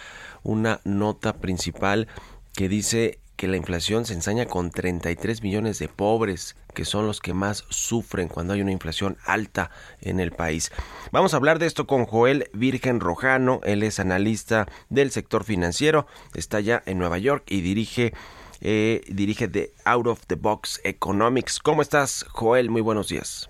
una 0.43 0.81
nota 0.83 1.38
principal 1.38 2.09
que 2.53 2.67
dice 2.67 3.19
que 3.36 3.48
la 3.48 3.58
inflación 3.58 4.06
se 4.06 4.13
ensaña 4.13 4.45
con 4.45 4.71
33 4.71 5.41
millones 5.41 5.80
de 5.80 5.88
pobres, 5.88 6.56
que 6.74 6.86
son 6.86 7.06
los 7.06 7.19
que 7.19 7.34
más 7.34 7.65
sufren 7.69 8.28
cuando 8.28 8.54
hay 8.54 8.62
una 8.62 8.71
inflación 8.71 9.17
alta 9.26 9.71
en 10.02 10.19
el 10.19 10.32
país. 10.32 10.71
Vamos 11.12 11.34
a 11.34 11.38
hablar 11.38 11.60
de 11.60 11.65
esto 11.65 11.88
con 11.88 12.06
Joel 12.06 12.50
Virgen 12.54 13.00
Rojano, 13.00 13.62
él 13.63 13.84
es 13.84 14.00
analista 14.00 14.67
del 14.89 15.12
sector 15.12 15.43
financiero, 15.43 16.08
está 16.34 16.60
ya 16.60 16.82
en 16.86 16.98
Nueva 16.98 17.17
York 17.17 17.43
y 17.48 17.62
dirige 17.62 18.13
eh, 18.62 19.02
dirige 19.10 19.48
de 19.48 19.74
Out 19.84 20.08
of 20.08 20.26
the 20.28 20.36
Box 20.36 20.80
Economics. 20.84 21.60
¿Cómo 21.60 21.82
estás, 21.82 22.26
Joel? 22.32 22.69
Muy 22.69 22.82
buenos 22.82 23.10
días. 23.10 23.50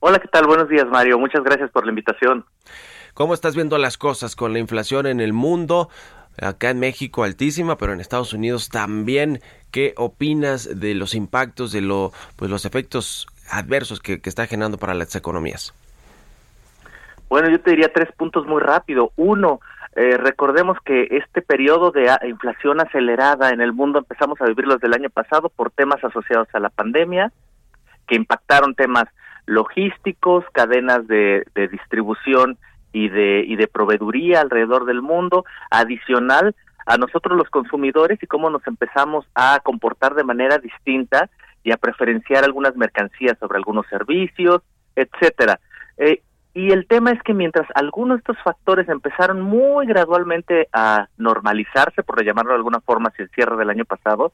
Hola, 0.00 0.18
¿qué 0.18 0.28
tal? 0.28 0.46
Buenos 0.46 0.68
días, 0.68 0.86
Mario. 0.86 1.18
Muchas 1.18 1.42
gracias 1.42 1.70
por 1.72 1.84
la 1.84 1.90
invitación. 1.90 2.46
¿Cómo 3.14 3.34
estás 3.34 3.54
viendo 3.54 3.78
las 3.78 3.98
cosas 3.98 4.36
con 4.36 4.52
la 4.52 4.58
inflación 4.58 5.06
en 5.06 5.20
el 5.20 5.32
mundo? 5.32 5.88
Acá 6.40 6.70
en 6.70 6.80
México 6.80 7.24
altísima, 7.24 7.76
pero 7.78 7.92
en 7.92 8.00
Estados 8.00 8.32
Unidos 8.32 8.68
también. 8.68 9.40
¿Qué 9.70 9.94
opinas 9.96 10.80
de 10.80 10.94
los 10.94 11.14
impactos, 11.14 11.72
de 11.72 11.80
lo, 11.80 12.12
pues 12.36 12.50
los 12.50 12.64
efectos 12.64 13.26
adversos 13.50 14.00
que, 14.00 14.20
está 14.24 14.46
generando 14.46 14.78
para 14.78 14.94
las 14.94 15.14
economías? 15.16 15.74
Bueno, 17.28 17.50
yo 17.50 17.60
te 17.60 17.70
diría 17.70 17.92
tres 17.92 18.10
puntos 18.12 18.46
muy 18.46 18.60
rápido. 18.60 19.12
Uno, 19.16 19.60
eh, 19.94 20.16
recordemos 20.16 20.78
que 20.84 21.08
este 21.10 21.42
periodo 21.42 21.90
de 21.90 22.10
inflación 22.28 22.80
acelerada 22.80 23.50
en 23.50 23.60
el 23.60 23.72
mundo 23.72 23.98
empezamos 23.98 24.40
a 24.40 24.46
vivirlo 24.46 24.74
desde 24.74 24.86
el 24.86 24.94
año 24.94 25.10
pasado 25.10 25.48
por 25.48 25.70
temas 25.70 26.02
asociados 26.04 26.48
a 26.52 26.60
la 26.60 26.70
pandemia, 26.70 27.32
que 28.06 28.14
impactaron 28.14 28.74
temas 28.74 29.04
logísticos, 29.46 30.44
cadenas 30.52 31.06
de, 31.06 31.46
de 31.54 31.68
distribución 31.68 32.58
y 32.92 33.08
de, 33.08 33.44
y 33.46 33.56
de 33.56 33.68
proveeduría 33.68 34.40
alrededor 34.40 34.84
del 34.84 35.02
mundo, 35.02 35.44
adicional 35.70 36.54
a 36.86 36.96
nosotros 36.96 37.36
los 37.36 37.50
consumidores 37.50 38.22
y 38.22 38.26
cómo 38.26 38.48
nos 38.48 38.66
empezamos 38.66 39.26
a 39.34 39.60
comportar 39.62 40.14
de 40.14 40.24
manera 40.24 40.58
distinta 40.58 41.28
y 41.64 41.72
a 41.72 41.76
preferenciar 41.76 42.44
algunas 42.44 42.76
mercancías 42.76 43.36
sobre 43.40 43.58
algunos 43.58 43.86
servicios, 43.88 44.62
etcétera. 44.94 45.58
Eh, 45.98 46.22
y 46.54 46.72
el 46.72 46.86
tema 46.86 47.10
es 47.10 47.22
que 47.22 47.34
mientras 47.34 47.68
algunos 47.74 48.16
de 48.16 48.20
estos 48.20 48.42
factores 48.42 48.88
empezaron 48.88 49.42
muy 49.42 49.84
gradualmente 49.86 50.68
a 50.72 51.08
normalizarse, 51.18 52.02
por 52.02 52.24
llamarlo 52.24 52.52
de 52.52 52.56
alguna 52.56 52.80
forma, 52.80 53.10
hacia 53.10 53.24
el 53.24 53.30
cierre 53.30 53.56
del 53.56 53.68
año 53.68 53.84
pasado, 53.84 54.32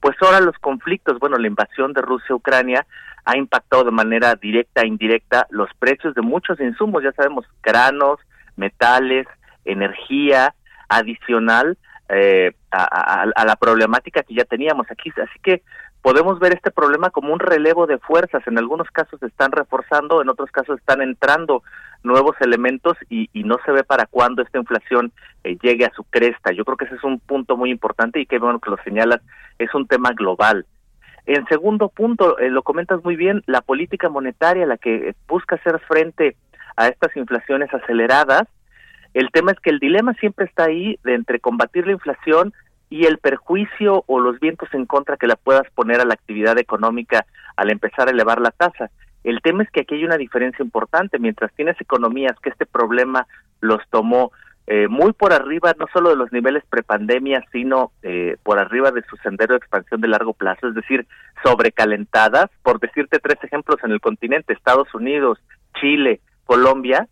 pues 0.00 0.16
ahora 0.20 0.40
los 0.40 0.58
conflictos, 0.58 1.18
bueno, 1.18 1.36
la 1.36 1.46
invasión 1.46 1.92
de 1.92 2.02
Rusia 2.02 2.28
a 2.30 2.36
Ucrania 2.36 2.86
ha 3.24 3.36
impactado 3.36 3.84
de 3.84 3.90
manera 3.90 4.34
directa 4.34 4.82
e 4.82 4.86
indirecta 4.86 5.46
los 5.50 5.68
precios 5.78 6.14
de 6.14 6.22
muchos 6.22 6.58
insumos, 6.60 7.02
ya 7.02 7.12
sabemos, 7.12 7.46
granos, 7.62 8.18
metales, 8.56 9.26
energía, 9.64 10.54
adicional 10.88 11.78
eh, 12.08 12.52
a, 12.70 13.24
a, 13.34 13.44
la 13.44 13.56
problemática 13.56 14.22
que 14.22 14.34
ya 14.34 14.44
teníamos 14.44 14.90
aquí. 14.90 15.10
Así 15.10 15.38
que 15.42 15.62
podemos 16.02 16.38
ver 16.38 16.52
este 16.52 16.70
problema 16.70 17.10
como 17.10 17.32
un 17.32 17.40
relevo 17.40 17.86
de 17.86 17.98
fuerzas. 17.98 18.42
En 18.46 18.58
algunos 18.58 18.90
casos 18.90 19.22
están 19.22 19.52
reforzando, 19.52 20.22
en 20.22 20.28
otros 20.28 20.50
casos 20.50 20.78
están 20.78 21.02
entrando 21.02 21.62
nuevos 22.02 22.34
elementos 22.40 22.96
y, 23.08 23.28
no 23.44 23.58
se 23.64 23.72
ve 23.72 23.84
para 23.84 24.06
cuándo 24.06 24.42
esta 24.42 24.58
inflación 24.58 25.12
eh, 25.44 25.58
llegue 25.60 25.84
a 25.84 25.92
su 25.92 26.04
cresta. 26.04 26.52
Yo 26.52 26.64
creo 26.64 26.76
que 26.76 26.84
ese 26.84 26.94
es 26.94 27.04
un 27.04 27.18
punto 27.18 27.56
muy 27.56 27.70
importante 27.70 28.20
y 28.20 28.26
que 28.26 28.38
bueno 28.38 28.60
que 28.60 28.70
lo 28.70 28.78
señalas, 28.84 29.20
es 29.58 29.74
un 29.74 29.86
tema 29.86 30.10
global. 30.12 30.66
En 31.26 31.46
segundo 31.46 31.88
punto, 31.88 32.38
eh, 32.38 32.48
lo 32.48 32.62
comentas 32.62 33.04
muy 33.04 33.16
bien, 33.16 33.42
la 33.46 33.60
política 33.60 34.08
monetaria, 34.08 34.66
la 34.66 34.78
que 34.78 35.14
busca 35.28 35.56
hacer 35.56 35.78
frente 35.80 36.36
a 36.76 36.88
estas 36.88 37.14
inflaciones 37.16 37.72
aceleradas. 37.74 38.48
El 39.12 39.30
tema 39.30 39.52
es 39.52 39.60
que 39.60 39.70
el 39.70 39.80
dilema 39.80 40.14
siempre 40.14 40.46
está 40.46 40.64
ahí 40.64 40.98
de 41.04 41.14
entre 41.14 41.40
combatir 41.40 41.86
la 41.86 41.92
inflación 41.92 42.54
y 42.90 43.06
el 43.06 43.18
perjuicio 43.18 44.04
o 44.06 44.20
los 44.20 44.38
vientos 44.40 44.68
en 44.74 44.84
contra 44.84 45.16
que 45.16 45.28
la 45.28 45.36
puedas 45.36 45.70
poner 45.74 46.00
a 46.00 46.04
la 46.04 46.14
actividad 46.14 46.58
económica 46.58 47.24
al 47.56 47.70
empezar 47.70 48.08
a 48.08 48.10
elevar 48.10 48.40
la 48.40 48.50
tasa. 48.50 48.90
El 49.22 49.40
tema 49.42 49.62
es 49.62 49.70
que 49.70 49.80
aquí 49.80 49.94
hay 49.94 50.04
una 50.04 50.16
diferencia 50.16 50.64
importante. 50.64 51.18
Mientras 51.18 51.52
tienes 51.54 51.80
economías 51.80 52.38
que 52.42 52.50
este 52.50 52.66
problema 52.66 53.26
los 53.60 53.80
tomó 53.90 54.32
eh, 54.66 54.88
muy 54.88 55.12
por 55.12 55.32
arriba 55.32 55.74
no 55.78 55.86
solo 55.92 56.10
de 56.10 56.16
los 56.16 56.32
niveles 56.32 56.64
prepandemia, 56.68 57.44
sino 57.52 57.92
eh, 58.02 58.36
por 58.42 58.58
arriba 58.58 58.90
de 58.90 59.02
su 59.02 59.16
sendero 59.16 59.54
de 59.54 59.58
expansión 59.58 60.00
de 60.00 60.08
largo 60.08 60.32
plazo, 60.32 60.68
es 60.68 60.74
decir, 60.74 61.06
sobrecalentadas, 61.44 62.50
por 62.62 62.78
decirte 62.78 63.18
tres 63.18 63.38
ejemplos 63.42 63.78
en 63.82 63.90
el 63.90 64.00
continente, 64.00 64.52
Estados 64.52 64.92
Unidos, 64.94 65.38
Chile, 65.80 66.20
Colombia, 66.44 67.08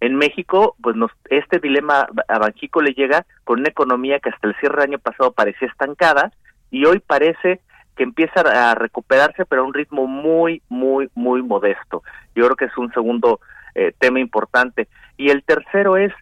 en 0.00 0.16
México, 0.16 0.76
pues 0.82 0.96
nos, 0.96 1.10
este 1.30 1.58
dilema 1.58 2.06
a 2.28 2.38
Banjico 2.38 2.82
le 2.82 2.92
llega 2.92 3.24
con 3.44 3.60
una 3.60 3.68
economía 3.68 4.20
que 4.20 4.30
hasta 4.30 4.48
el 4.48 4.56
cierre 4.56 4.82
del 4.82 4.90
año 4.90 4.98
pasado 4.98 5.32
parecía 5.32 5.68
estancada 5.68 6.32
y 6.70 6.84
hoy 6.84 6.98
parece 6.98 7.60
que 7.96 8.02
empieza 8.02 8.40
a 8.40 8.74
recuperarse, 8.74 9.44
pero 9.46 9.62
a 9.62 9.66
un 9.66 9.74
ritmo 9.74 10.06
muy, 10.06 10.62
muy, 10.68 11.08
muy 11.14 11.42
modesto. 11.42 12.02
Yo 12.34 12.44
creo 12.44 12.56
que 12.56 12.64
es 12.64 12.76
un 12.76 12.92
segundo 12.92 13.40
eh, 13.74 13.92
tema 13.98 14.20
importante. 14.20 14.88
Y 15.16 15.30
el 15.30 15.44
tercero 15.44 15.96
es 15.96 16.12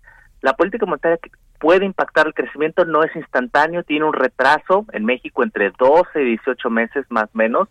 la 0.43 0.55
política 0.55 0.87
monetaria 0.87 1.19
puede 1.62 1.85
impactar 1.85 2.27
el 2.27 2.35
crecimiento, 2.35 2.85
no 2.85 3.05
es 3.05 3.14
instantáneo, 3.14 3.85
tiene 3.85 4.05
un 4.05 4.12
retraso 4.12 4.85
en 4.92 5.05
México 5.05 5.44
entre 5.44 5.70
12 5.79 6.20
y 6.20 6.25
18 6.31 6.70
meses 6.70 7.07
más 7.09 7.27
o 7.27 7.38
menos, 7.38 7.68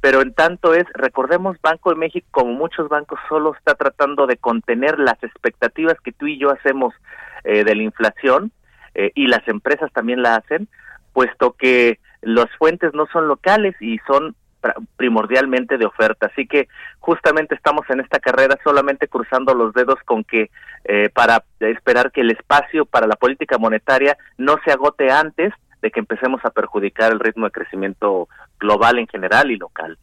pero 0.00 0.22
en 0.22 0.32
tanto 0.32 0.74
es, 0.74 0.84
recordemos, 0.94 1.56
Banco 1.60 1.90
de 1.90 1.96
México, 1.96 2.24
como 2.30 2.52
muchos 2.52 2.88
bancos, 2.88 3.18
solo 3.28 3.52
está 3.56 3.74
tratando 3.74 4.28
de 4.28 4.36
contener 4.36 5.00
las 5.00 5.20
expectativas 5.24 5.96
que 6.04 6.12
tú 6.12 6.28
y 6.28 6.38
yo 6.38 6.52
hacemos 6.52 6.94
eh, 7.42 7.64
de 7.64 7.74
la 7.74 7.82
inflación, 7.82 8.52
eh, 8.94 9.10
y 9.16 9.26
las 9.26 9.46
empresas 9.48 9.92
también 9.92 10.22
la 10.22 10.36
hacen, 10.36 10.68
puesto 11.12 11.56
que 11.58 11.98
las 12.20 12.46
fuentes 12.60 12.94
no 12.94 13.08
son 13.12 13.26
locales 13.26 13.74
y 13.80 13.98
son 14.06 14.36
primordialmente 14.96 15.78
de 15.78 15.86
oferta. 15.86 16.26
Así 16.26 16.46
que 16.46 16.68
justamente 16.98 17.54
estamos 17.54 17.88
en 17.90 18.00
esta 18.00 18.18
carrera 18.18 18.58
solamente 18.64 19.08
cruzando 19.08 19.54
los 19.54 19.72
dedos 19.72 19.98
con 20.04 20.24
que 20.24 20.50
eh, 20.84 21.08
para 21.10 21.44
esperar 21.60 22.10
que 22.12 22.22
el 22.22 22.30
espacio 22.30 22.84
para 22.84 23.06
la 23.06 23.16
política 23.16 23.58
monetaria 23.58 24.16
no 24.38 24.56
se 24.64 24.72
agote 24.72 25.10
antes 25.10 25.52
de 25.82 25.90
que 25.90 26.00
empecemos 26.00 26.44
a 26.44 26.50
perjudicar 26.50 27.12
el 27.12 27.20
ritmo 27.20 27.46
de 27.46 27.52
crecimiento 27.52 28.28
global 28.58 28.98
en 28.98 29.06
general 29.06 29.50
y 29.50 29.56
local. 29.56 29.98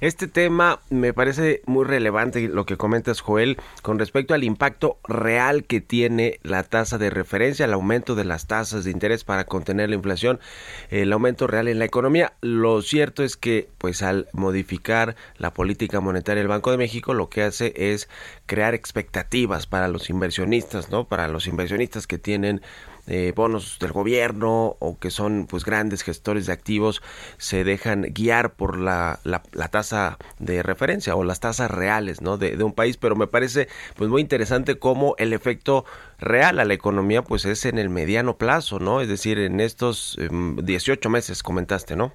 Este 0.00 0.28
tema 0.28 0.80
me 0.90 1.14
parece 1.14 1.62
muy 1.66 1.84
relevante 1.86 2.48
lo 2.48 2.66
que 2.66 2.76
comentas, 2.76 3.20
Joel, 3.20 3.56
con 3.80 3.98
respecto 3.98 4.34
al 4.34 4.44
impacto 4.44 4.98
real 5.08 5.64
que 5.64 5.80
tiene 5.80 6.38
la 6.42 6.64
tasa 6.64 6.98
de 6.98 7.08
referencia, 7.08 7.64
el 7.64 7.72
aumento 7.72 8.14
de 8.14 8.24
las 8.24 8.46
tasas 8.46 8.84
de 8.84 8.90
interés 8.90 9.24
para 9.24 9.44
contener 9.44 9.88
la 9.88 9.94
inflación, 9.94 10.38
el 10.90 11.12
aumento 11.12 11.46
real 11.46 11.68
en 11.68 11.78
la 11.78 11.86
economía. 11.86 12.34
Lo 12.42 12.82
cierto 12.82 13.22
es 13.22 13.36
que, 13.36 13.68
pues, 13.78 14.02
al 14.02 14.28
modificar 14.32 15.16
la 15.38 15.52
política 15.52 16.00
monetaria 16.00 16.42
del 16.42 16.48
Banco 16.48 16.70
de 16.70 16.78
México, 16.78 17.14
lo 17.14 17.30
que 17.30 17.42
hace 17.42 17.72
es 17.76 18.08
crear 18.46 18.74
expectativas 18.74 19.66
para 19.66 19.88
los 19.88 20.10
inversionistas, 20.10 20.90
¿no? 20.90 21.04
Para 21.04 21.28
los 21.28 21.46
inversionistas 21.46 22.06
que 22.06 22.18
tienen 22.18 22.60
eh, 23.08 23.32
bonos 23.34 23.78
del 23.80 23.90
gobierno 23.90 24.76
o 24.78 24.96
que 25.00 25.10
son 25.10 25.46
pues 25.50 25.64
grandes 25.64 26.02
gestores 26.02 26.46
de 26.46 26.52
activos 26.52 27.02
se 27.36 27.64
dejan 27.64 28.02
guiar 28.02 28.54
por 28.54 28.78
la, 28.78 29.18
la, 29.24 29.42
tasa 29.68 30.18
de 30.38 30.62
referencia 30.62 31.16
o 31.16 31.24
las 31.24 31.40
tasas 31.40 31.70
reales 31.70 32.22
¿no? 32.22 32.38
de, 32.38 32.62
un 32.62 32.72
país. 32.72 32.96
Pero 32.98 33.16
me 33.16 33.26
parece 33.26 33.66
pues 33.96 34.08
muy 34.08 34.20
interesante 34.20 34.78
cómo 34.78 35.16
el 35.18 35.32
efecto 35.32 35.84
real 36.20 36.60
a 36.60 36.64
la 36.64 36.74
economía 36.74 37.22
pues 37.22 37.44
es 37.44 37.64
en 37.64 37.78
el 37.78 37.90
mediano 37.90 38.36
plazo 38.36 38.78
no 38.78 39.00
es 39.00 39.08
decir 39.08 39.38
en 39.40 39.58
estos 39.58 40.16
18 40.30 41.08
em, 41.08 41.12
meses 41.12 41.42
comentaste 41.42 41.96
no 41.96 42.12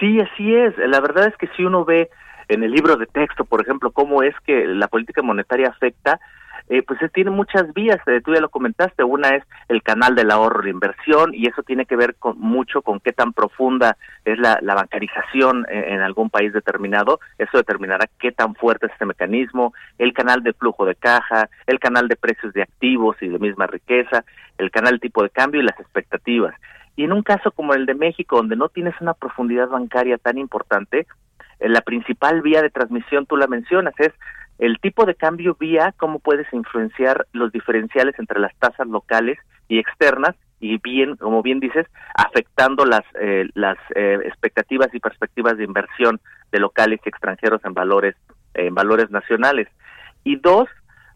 sí 0.00 0.18
así 0.18 0.52
es. 0.52 0.76
La 0.78 1.00
verdad 1.00 1.28
es 1.28 1.36
que 1.36 1.46
si 1.56 1.64
uno 1.64 1.84
ve 1.84 2.10
en 2.48 2.64
el 2.64 2.72
libro 2.72 2.96
de 2.96 3.06
texto 3.06 3.44
por 3.44 3.62
ejemplo 3.62 3.92
cómo 3.92 4.24
es 4.24 4.34
que 4.44 4.66
la 4.66 4.88
política 4.88 5.22
monetaria 5.22 5.68
afecta 5.68 6.18
eh, 6.68 6.82
pues 6.82 7.00
tiene 7.12 7.30
muchas 7.30 7.72
vías, 7.74 7.98
eh, 8.06 8.20
tú 8.24 8.34
ya 8.34 8.40
lo 8.40 8.48
comentaste, 8.48 9.04
una 9.04 9.30
es 9.30 9.44
el 9.68 9.82
canal 9.82 10.14
del 10.14 10.30
ahorro 10.30 10.62
de 10.62 10.70
inversión 10.70 11.34
y 11.34 11.46
eso 11.46 11.62
tiene 11.62 11.86
que 11.86 11.96
ver 11.96 12.14
con 12.16 12.38
mucho 12.38 12.82
con 12.82 13.00
qué 13.00 13.12
tan 13.12 13.32
profunda 13.32 13.96
es 14.24 14.38
la, 14.38 14.58
bancarización 14.62 15.66
en, 15.68 16.00
algún 16.00 16.30
país 16.30 16.52
determinado, 16.52 17.20
eso 17.38 17.58
determinará 17.58 18.08
qué 18.18 18.32
tan 18.32 18.54
fuerte 18.54 18.86
es 18.86 18.92
este 18.92 19.06
mecanismo, 19.06 19.74
el 19.98 20.12
canal 20.12 20.42
de 20.42 20.52
flujo 20.52 20.86
de 20.86 20.94
caja, 20.94 21.48
el 21.66 21.78
canal 21.78 22.08
de 22.08 22.16
precios 22.16 22.52
de 22.52 22.62
activos 22.62 23.16
y 23.20 23.28
de 23.28 23.38
misma 23.38 23.66
riqueza, 23.66 24.24
el 24.58 24.70
canal 24.70 25.00
tipo 25.00 25.22
de 25.22 25.30
cambio 25.30 25.60
y 25.60 25.64
las 25.64 25.78
expectativas. 25.78 26.54
Y 26.96 27.04
en 27.04 27.12
un 27.12 27.22
caso 27.22 27.50
como 27.52 27.74
el 27.74 27.86
de 27.86 27.94
México, 27.94 28.36
donde 28.36 28.56
no 28.56 28.68
tienes 28.68 28.94
una 29.00 29.14
profundidad 29.14 29.68
bancaria 29.68 30.18
tan 30.18 30.38
importante, 30.38 31.06
eh, 31.60 31.68
la 31.68 31.80
principal 31.80 32.42
vía 32.42 32.60
de 32.60 32.70
transmisión, 32.70 33.26
tú 33.26 33.36
la 33.36 33.46
mencionas, 33.46 33.94
es 33.98 34.12
el 34.62 34.78
tipo 34.78 35.04
de 35.06 35.16
cambio 35.16 35.56
vía 35.58 35.92
cómo 35.96 36.20
puedes 36.20 36.46
influenciar 36.52 37.26
los 37.32 37.50
diferenciales 37.50 38.16
entre 38.20 38.38
las 38.38 38.54
tasas 38.60 38.86
locales 38.86 39.36
y 39.66 39.80
externas 39.80 40.36
y 40.60 40.78
bien, 40.78 41.16
como 41.16 41.42
bien 41.42 41.58
dices, 41.58 41.84
afectando 42.14 42.84
las 42.84 43.02
eh, 43.20 43.48
las 43.54 43.76
eh, 43.96 44.20
expectativas 44.24 44.94
y 44.94 45.00
perspectivas 45.00 45.56
de 45.56 45.64
inversión 45.64 46.20
de 46.52 46.60
locales 46.60 47.00
y 47.04 47.08
extranjeros 47.08 47.60
en 47.64 47.74
valores 47.74 48.14
en 48.54 48.72
valores 48.72 49.10
nacionales. 49.10 49.66
Y 50.22 50.36
dos, 50.36 50.68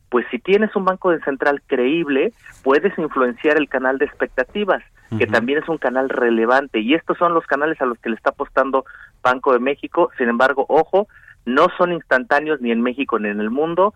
pues 0.08 0.26
si 0.32 0.40
tienes 0.40 0.74
un 0.74 0.84
banco 0.84 1.12
de 1.12 1.20
central 1.20 1.62
creíble, 1.68 2.32
puedes 2.64 2.98
influenciar 2.98 3.58
el 3.58 3.68
canal 3.68 3.98
de 3.98 4.06
expectativas, 4.06 4.82
que 5.16 5.28
también 5.28 5.60
es 5.62 5.68
un 5.68 5.78
canal 5.78 6.08
relevante 6.08 6.80
y 6.80 6.94
estos 6.94 7.16
son 7.16 7.32
los 7.32 7.46
canales 7.46 7.80
a 7.80 7.86
los 7.86 7.96
que 8.00 8.08
le 8.08 8.16
está 8.16 8.30
apostando 8.30 8.84
Banco 9.22 9.52
de 9.52 9.60
México. 9.60 10.10
Sin 10.18 10.28
embargo, 10.28 10.66
ojo, 10.68 11.06
no 11.46 11.68
son 11.78 11.92
instantáneos 11.92 12.60
ni 12.60 12.70
en 12.70 12.82
México 12.82 13.18
ni 13.18 13.28
en 13.28 13.40
el 13.40 13.50
mundo, 13.50 13.94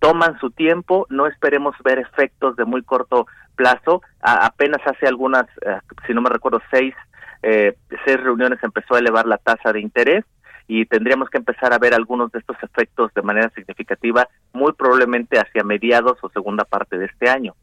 toman 0.00 0.38
su 0.38 0.50
tiempo, 0.50 1.06
no 1.08 1.26
esperemos 1.26 1.74
ver 1.82 1.98
efectos 1.98 2.56
de 2.56 2.64
muy 2.64 2.82
corto 2.82 3.26
plazo, 3.56 4.02
apenas 4.20 4.80
hace 4.86 5.06
algunas, 5.06 5.46
eh, 5.66 5.78
si 6.06 6.14
no 6.14 6.20
me 6.20 6.30
recuerdo, 6.30 6.60
seis, 6.70 6.94
eh, 7.42 7.76
seis 8.04 8.20
reuniones 8.20 8.58
empezó 8.62 8.94
a 8.94 8.98
elevar 8.98 9.26
la 9.26 9.38
tasa 9.38 9.72
de 9.72 9.80
interés 9.80 10.24
y 10.68 10.84
tendríamos 10.84 11.30
que 11.30 11.38
empezar 11.38 11.72
a 11.72 11.78
ver 11.78 11.94
algunos 11.94 12.30
de 12.30 12.40
estos 12.40 12.56
efectos 12.62 13.12
de 13.14 13.22
manera 13.22 13.50
significativa 13.54 14.28
muy 14.52 14.72
probablemente 14.74 15.38
hacia 15.38 15.64
mediados 15.64 16.18
o 16.20 16.28
segunda 16.28 16.64
parte 16.64 16.98
de 16.98 17.06
este 17.06 17.30
año. 17.30 17.54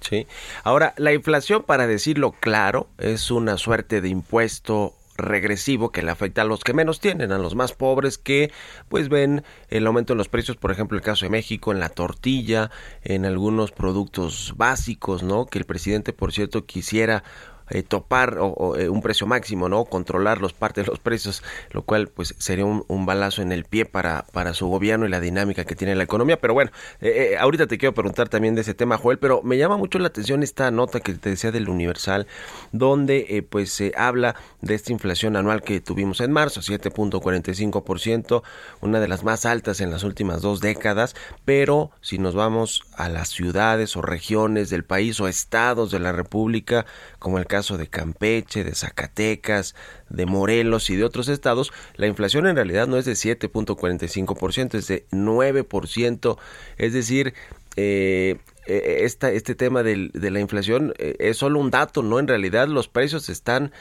sí. 0.00 0.26
Ahora, 0.62 0.94
la 0.96 1.12
inflación, 1.12 1.64
para 1.64 1.88
decirlo 1.88 2.32
claro, 2.32 2.86
es 2.96 3.32
una 3.32 3.56
suerte 3.56 4.00
de 4.00 4.08
impuesto 4.08 4.92
regresivo 5.18 5.90
que 5.90 6.02
le 6.02 6.10
afecta 6.10 6.42
a 6.42 6.44
los 6.44 6.64
que 6.64 6.72
menos 6.72 7.00
tienen, 7.00 7.32
a 7.32 7.38
los 7.38 7.54
más 7.54 7.72
pobres 7.72 8.16
que 8.16 8.50
pues 8.88 9.08
ven 9.08 9.44
el 9.68 9.86
aumento 9.86 10.14
en 10.14 10.18
los 10.18 10.28
precios, 10.28 10.56
por 10.56 10.70
ejemplo, 10.70 10.96
el 10.96 11.04
caso 11.04 11.26
de 11.26 11.30
México 11.30 11.72
en 11.72 11.80
la 11.80 11.90
tortilla, 11.90 12.70
en 13.02 13.26
algunos 13.26 13.72
productos 13.72 14.54
básicos, 14.56 15.22
¿no? 15.22 15.46
Que 15.46 15.58
el 15.58 15.64
presidente, 15.64 16.12
por 16.12 16.32
cierto, 16.32 16.64
quisiera 16.64 17.24
eh, 17.70 17.82
topar 17.82 18.38
o, 18.40 18.76
eh, 18.76 18.88
un 18.88 19.02
precio 19.02 19.26
máximo, 19.26 19.68
¿no? 19.68 19.84
Controlar 19.84 20.40
los 20.40 20.54
partes 20.54 20.86
de 20.86 20.90
los 20.90 21.00
precios, 21.00 21.42
lo 21.72 21.82
cual 21.82 22.08
pues 22.08 22.34
sería 22.38 22.64
un, 22.64 23.06
balazo 23.06 23.42
en 23.42 23.52
el 23.52 23.64
pie 23.64 23.84
para, 23.84 24.24
para 24.32 24.54
su 24.54 24.68
gobierno 24.68 25.06
y 25.06 25.10
la 25.10 25.20
dinámica 25.20 25.64
que 25.64 25.74
tiene 25.74 25.94
la 25.94 26.04
economía. 26.04 26.40
Pero 26.40 26.54
bueno, 26.54 26.70
eh, 27.00 27.36
ahorita 27.38 27.66
te 27.66 27.78
quiero 27.78 27.94
preguntar 27.94 28.28
también 28.28 28.54
de 28.54 28.62
ese 28.62 28.74
tema, 28.74 28.96
Joel, 28.96 29.18
pero 29.18 29.42
me 29.42 29.58
llama 29.58 29.76
mucho 29.76 29.98
la 29.98 30.08
atención 30.08 30.42
esta 30.42 30.70
nota 30.70 31.00
que 31.00 31.14
te 31.14 31.30
decía 31.30 31.50
del 31.50 31.68
Universal, 31.68 32.26
donde 32.72 33.46
pues 33.48 33.70
se 33.70 33.92
habla 33.96 34.34
de 34.60 34.74
esta 34.74 34.92
inflación 34.92 35.36
anual 35.36 35.62
que 35.62 35.80
tuvimos 35.80 36.20
en 36.20 36.32
marzo, 36.32 36.60
7.45%, 36.60 38.42
una 38.80 39.00
de 39.00 39.08
las 39.08 39.22
más 39.22 39.46
altas 39.46 39.80
en 39.80 39.90
las 39.90 40.02
últimas 40.02 40.42
dos 40.42 40.60
décadas, 40.60 41.14
pero 41.44 41.90
si 42.00 42.18
nos 42.18 42.34
vamos 42.34 42.82
a 42.96 43.08
las 43.08 43.28
ciudades 43.28 43.96
o 43.96 44.02
regiones 44.02 44.70
del 44.70 44.84
país 44.84 45.20
o 45.20 45.28
estados 45.28 45.90
de 45.90 46.00
la 46.00 46.12
República, 46.12 46.86
como 47.18 47.38
el 47.38 47.46
caso 47.46 47.78
de 47.78 47.86
Campeche, 47.86 48.64
de 48.64 48.74
Zacatecas, 48.74 49.74
de 50.08 50.26
Morelos 50.26 50.90
y 50.90 50.96
de 50.96 51.04
otros 51.04 51.28
estados, 51.28 51.72
la 51.94 52.06
inflación 52.06 52.46
en 52.46 52.56
realidad 52.56 52.88
no 52.88 52.96
es 52.96 53.04
de 53.04 53.12
7.45%, 53.12 54.74
es 54.74 54.88
de 54.88 55.06
9%, 55.10 56.38
es 56.78 56.92
decir, 56.92 57.34
eh, 57.76 58.38
eh, 58.68 59.04
esta, 59.04 59.30
este 59.30 59.54
tema 59.54 59.82
de 59.82 60.30
la 60.30 60.40
inflación 60.40 60.92
eh, 60.98 61.16
es 61.18 61.38
solo 61.38 61.58
un 61.58 61.70
dato, 61.70 62.02
¿no? 62.02 62.18
En 62.18 62.28
realidad 62.28 62.68
los 62.68 62.88
precios 62.88 63.28
están, 63.28 63.72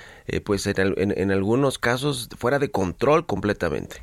pues 0.46 0.66
en, 0.68 0.96
en, 0.98 1.32
algunos 1.32 1.78
casos, 1.78 2.30
fuera 2.38 2.58
de 2.60 2.72
control 2.72 3.26
completamente. 3.26 3.98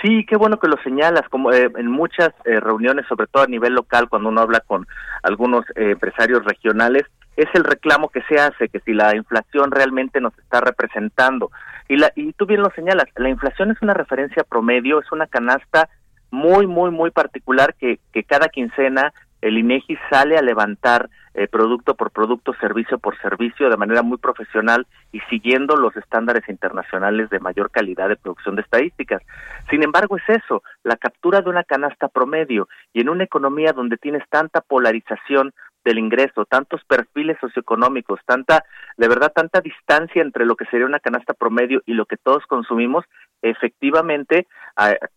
Sí, 0.00 0.26
qué 0.26 0.36
bueno 0.36 0.58
que 0.58 0.66
lo 0.66 0.76
señalas, 0.82 1.28
como 1.28 1.52
en 1.52 1.86
muchas 1.86 2.30
reuniones, 2.44 3.06
sobre 3.06 3.26
todo 3.26 3.44
a 3.44 3.46
nivel 3.46 3.74
local, 3.74 4.08
cuando 4.08 4.30
uno 4.30 4.40
habla 4.40 4.60
con 4.60 4.86
algunos 5.22 5.64
empresarios 5.76 6.44
regionales, 6.44 7.04
es 7.36 7.46
el 7.54 7.64
reclamo 7.64 8.08
que 8.08 8.22
se 8.22 8.36
hace, 8.40 8.68
que 8.68 8.80
si 8.80 8.92
la 8.92 9.14
inflación 9.14 9.70
realmente 9.70 10.20
nos 10.20 10.36
está 10.38 10.60
representando. 10.60 11.50
Y, 11.88 11.96
la, 11.96 12.12
y 12.16 12.32
tú 12.32 12.46
bien 12.46 12.62
lo 12.62 12.70
señalas, 12.70 13.06
la 13.16 13.28
inflación 13.28 13.70
es 13.70 13.80
una 13.82 13.94
referencia 13.94 14.44
promedio, 14.44 15.00
es 15.00 15.12
una 15.12 15.26
canasta 15.26 15.88
muy, 16.32 16.66
muy, 16.66 16.90
muy 16.90 17.12
particular 17.12 17.74
que, 17.74 18.00
que 18.12 18.24
cada 18.24 18.48
quincena 18.48 19.12
el 19.42 19.58
INEGI 19.58 19.98
sale 20.10 20.38
a 20.38 20.42
levantar 20.42 21.10
eh, 21.34 21.48
producto 21.48 21.94
por 21.94 22.10
producto, 22.10 22.54
servicio 22.60 22.98
por 22.98 23.18
servicio, 23.20 23.68
de 23.68 23.76
manera 23.76 24.02
muy 24.02 24.18
profesional 24.18 24.86
y 25.12 25.20
siguiendo 25.30 25.76
los 25.76 25.96
estándares 25.96 26.48
internacionales 26.48 27.28
de 27.30 27.40
mayor 27.40 27.70
calidad 27.70 28.08
de 28.08 28.16
producción 28.16 28.56
de 28.56 28.62
estadísticas. 28.62 29.22
Sin 29.70 29.82
embargo, 29.82 30.16
es 30.16 30.42
eso, 30.42 30.62
la 30.84 30.96
captura 30.96 31.40
de 31.40 31.50
una 31.50 31.64
canasta 31.64 32.08
promedio 32.08 32.68
y 32.92 33.00
en 33.00 33.08
una 33.08 33.24
economía 33.24 33.72
donde 33.72 33.96
tienes 33.96 34.22
tanta 34.28 34.60
polarización 34.60 35.52
del 35.84 35.98
ingreso, 35.98 36.44
tantos 36.44 36.82
perfiles 36.84 37.36
socioeconómicos, 37.40 38.20
tanta, 38.26 38.64
de 38.96 39.08
verdad, 39.08 39.32
tanta 39.34 39.60
distancia 39.60 40.22
entre 40.22 40.46
lo 40.46 40.56
que 40.56 40.66
sería 40.66 40.86
una 40.86 41.00
canasta 41.00 41.34
promedio 41.34 41.82
y 41.86 41.94
lo 41.94 42.06
que 42.06 42.16
todos 42.16 42.44
consumimos, 42.46 43.04
efectivamente, 43.42 44.46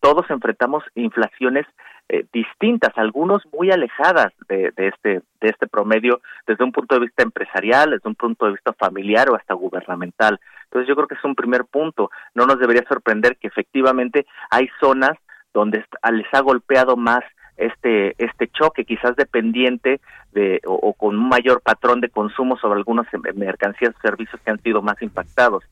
todos 0.00 0.28
enfrentamos 0.30 0.84
inflaciones 0.94 1.66
eh, 2.08 2.24
distintas, 2.32 2.92
algunos 2.96 3.42
muy 3.52 3.72
alejadas 3.72 4.32
de, 4.48 4.72
de, 4.76 4.88
este 4.88 5.22
de 5.40 5.48
este 5.48 5.66
promedio 5.66 6.20
desde 6.46 6.62
un 6.62 6.70
punto 6.70 6.94
de 6.94 7.00
vista 7.00 7.24
empresarial, 7.24 7.90
desde 7.90 8.08
un 8.08 8.14
punto 8.14 8.46
de 8.46 8.52
vista 8.52 8.72
familiar 8.74 9.28
o 9.28 9.34
hasta 9.34 9.54
gubernamental. 9.54 10.38
Entonces 10.64 10.88
yo 10.88 10.94
creo 10.94 11.08
que 11.08 11.16
es 11.16 11.24
un 11.24 11.34
primer 11.34 11.64
punto. 11.64 12.10
No 12.34 12.46
nos 12.46 12.60
debería 12.60 12.84
sorprender 12.88 13.36
que 13.38 13.48
efectivamente 13.48 14.24
hay 14.50 14.68
zonas 14.78 15.18
donde 15.52 15.84
les 16.12 16.34
ha 16.34 16.40
golpeado 16.40 16.96
más 16.96 17.24
este 17.56 18.14
este 18.18 18.48
choque 18.48 18.84
quizás 18.84 19.16
dependiente 19.16 20.00
de 20.32 20.60
o, 20.66 20.92
con 20.92 21.16
un 21.16 21.28
mayor 21.28 21.60
patrón 21.60 22.00
de 22.00 22.10
consumo 22.10 22.56
sobre 22.58 22.78
algunas 22.78 23.06
mercancías 23.34 23.94
o 23.96 24.00
servicios 24.00 24.40
que 24.42 24.50
han 24.50 24.62
sido 24.62 24.82
más 24.82 25.00
impactados. 25.02 25.64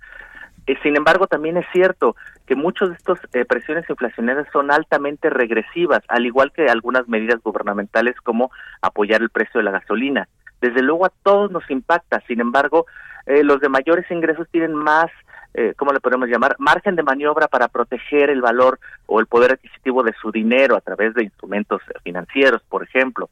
Eh, 0.66 0.76
sin 0.82 0.96
embargo, 0.96 1.26
también 1.26 1.56
es 1.56 1.66
cierto 1.72 2.16
que 2.46 2.56
muchas 2.56 2.88
de 2.90 2.94
estas 2.96 3.18
eh, 3.34 3.44
presiones 3.44 3.88
inflacionarias 3.88 4.46
son 4.52 4.70
altamente 4.70 5.28
regresivas, 5.28 6.02
al 6.08 6.24
igual 6.24 6.52
que 6.52 6.66
algunas 6.66 7.06
medidas 7.08 7.40
gubernamentales 7.42 8.16
como 8.22 8.50
apoyar 8.80 9.20
el 9.20 9.30
precio 9.30 9.58
de 9.58 9.64
la 9.64 9.72
gasolina. 9.72 10.28
Desde 10.60 10.82
luego 10.82 11.04
a 11.04 11.12
todos 11.22 11.50
nos 11.50 11.68
impacta, 11.70 12.22
sin 12.26 12.40
embargo, 12.40 12.86
eh, 13.26 13.44
los 13.44 13.60
de 13.60 13.68
mayores 13.68 14.10
ingresos 14.10 14.48
tienen 14.50 14.74
más 14.74 15.10
eh, 15.54 15.72
¿cómo 15.76 15.92
le 15.92 16.00
podemos 16.00 16.28
llamar? 16.28 16.56
Margen 16.58 16.96
de 16.96 17.02
maniobra 17.04 17.46
para 17.46 17.68
proteger 17.68 18.28
el 18.28 18.40
valor 18.40 18.80
o 19.06 19.20
el 19.20 19.26
poder 19.26 19.52
adquisitivo 19.52 20.02
de 20.02 20.12
su 20.20 20.32
dinero 20.32 20.76
a 20.76 20.80
través 20.80 21.14
de 21.14 21.22
instrumentos 21.22 21.80
financieros, 22.02 22.62
por 22.68 22.82
ejemplo. 22.82 23.30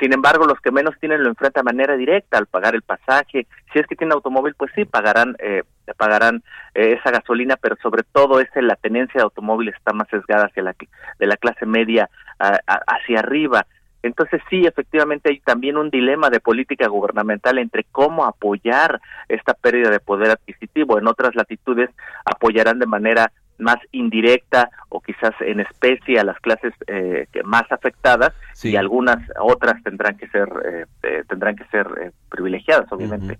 Sin 0.00 0.12
embargo, 0.12 0.46
los 0.46 0.60
que 0.60 0.70
menos 0.70 0.94
tienen 1.00 1.22
lo 1.22 1.28
enfrentan 1.28 1.64
de 1.64 1.72
manera 1.72 1.96
directa 1.96 2.38
al 2.38 2.46
pagar 2.46 2.74
el 2.74 2.82
pasaje. 2.82 3.46
Si 3.72 3.78
es 3.78 3.86
que 3.86 3.96
tienen 3.96 4.12
automóvil, 4.12 4.54
pues 4.56 4.70
sí, 4.74 4.84
pagarán 4.84 5.36
eh, 5.38 5.62
pagarán 5.96 6.42
eh, 6.74 6.96
esa 6.98 7.10
gasolina, 7.10 7.56
pero 7.56 7.76
sobre 7.82 8.02
todo 8.02 8.40
es 8.40 8.48
la 8.54 8.76
tenencia 8.76 9.18
de 9.18 9.24
automóviles 9.24 9.74
está 9.74 9.92
más 9.92 10.08
sesgada 10.08 10.46
hacia 10.46 10.62
la 10.62 10.74
de 11.18 11.26
la 11.26 11.36
clase 11.36 11.66
media 11.66 12.08
hacia 12.38 13.20
arriba. 13.20 13.66
Entonces 14.02 14.40
sí, 14.48 14.66
efectivamente 14.66 15.30
hay 15.30 15.40
también 15.40 15.76
un 15.76 15.90
dilema 15.90 16.30
de 16.30 16.40
política 16.40 16.86
gubernamental 16.88 17.58
entre 17.58 17.84
cómo 17.90 18.24
apoyar 18.24 19.00
esta 19.28 19.54
pérdida 19.54 19.90
de 19.90 20.00
poder 20.00 20.30
adquisitivo. 20.30 20.98
En 20.98 21.08
otras 21.08 21.34
latitudes 21.34 21.90
apoyarán 22.24 22.78
de 22.78 22.86
manera 22.86 23.32
más 23.58 23.78
indirecta 23.92 24.70
o 24.88 25.00
quizás 25.00 25.32
en 25.40 25.60
especie 25.60 26.18
a 26.18 26.24
las 26.24 26.38
clases 26.40 26.74
eh, 26.86 27.26
más 27.44 27.70
afectadas 27.70 28.32
y 28.62 28.76
algunas 28.76 29.18
otras 29.40 29.82
tendrán 29.82 30.16
que 30.16 30.28
ser 30.28 30.48
eh, 30.64 30.84
eh, 31.02 31.24
tendrán 31.28 31.56
que 31.56 31.64
ser 31.66 31.86
eh, 32.00 32.10
privilegiadas 32.36 32.86
obviamente 32.92 33.38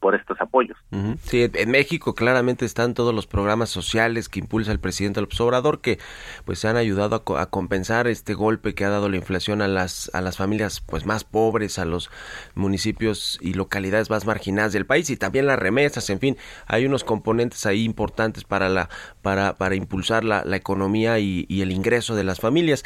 por 0.00 0.14
estos 0.14 0.40
apoyos. 0.40 0.76
Sí 1.22 1.50
en 1.54 1.70
México 1.70 2.14
claramente 2.14 2.64
están 2.64 2.94
todos 2.94 3.14
los 3.14 3.26
programas 3.26 3.70
sociales 3.70 4.28
que 4.28 4.40
impulsa 4.40 4.72
el 4.72 4.80
presidente 4.80 5.20
López 5.20 5.40
Obrador 5.40 5.80
que 5.80 5.98
pues 6.44 6.58
se 6.58 6.68
han 6.68 6.76
ayudado 6.76 7.16
a, 7.36 7.46
compensar 7.46 8.06
este 8.06 8.34
golpe 8.34 8.74
que 8.74 8.84
ha 8.84 8.90
dado 8.90 9.08
la 9.08 9.16
inflación 9.16 9.62
a 9.62 9.68
las 9.68 10.10
a 10.14 10.20
las 10.20 10.36
familias 10.36 10.80
pues 10.80 11.06
más 11.06 11.24
pobres 11.24 11.78
a 11.78 11.84
los 11.84 12.10
municipios 12.54 13.38
y 13.40 13.54
localidades 13.54 14.10
más 14.10 14.26
marginadas 14.26 14.72
del 14.72 14.86
país 14.86 15.08
y 15.10 15.16
también 15.16 15.46
las 15.46 15.58
remesas 15.58 16.10
en 16.10 16.20
fin 16.20 16.36
hay 16.66 16.84
unos 16.84 17.04
componentes 17.04 17.64
ahí 17.66 17.84
importantes 17.84 18.44
para 18.44 18.68
la 18.68 18.88
para 19.22 19.54
para 19.54 19.74
impulsar 19.74 20.24
la, 20.24 20.42
la 20.44 20.56
economía 20.56 21.18
y, 21.18 21.46
y, 21.48 21.62
el 21.62 21.70
ingreso 21.70 22.14
de 22.14 22.24
las 22.24 22.40
familias. 22.40 22.84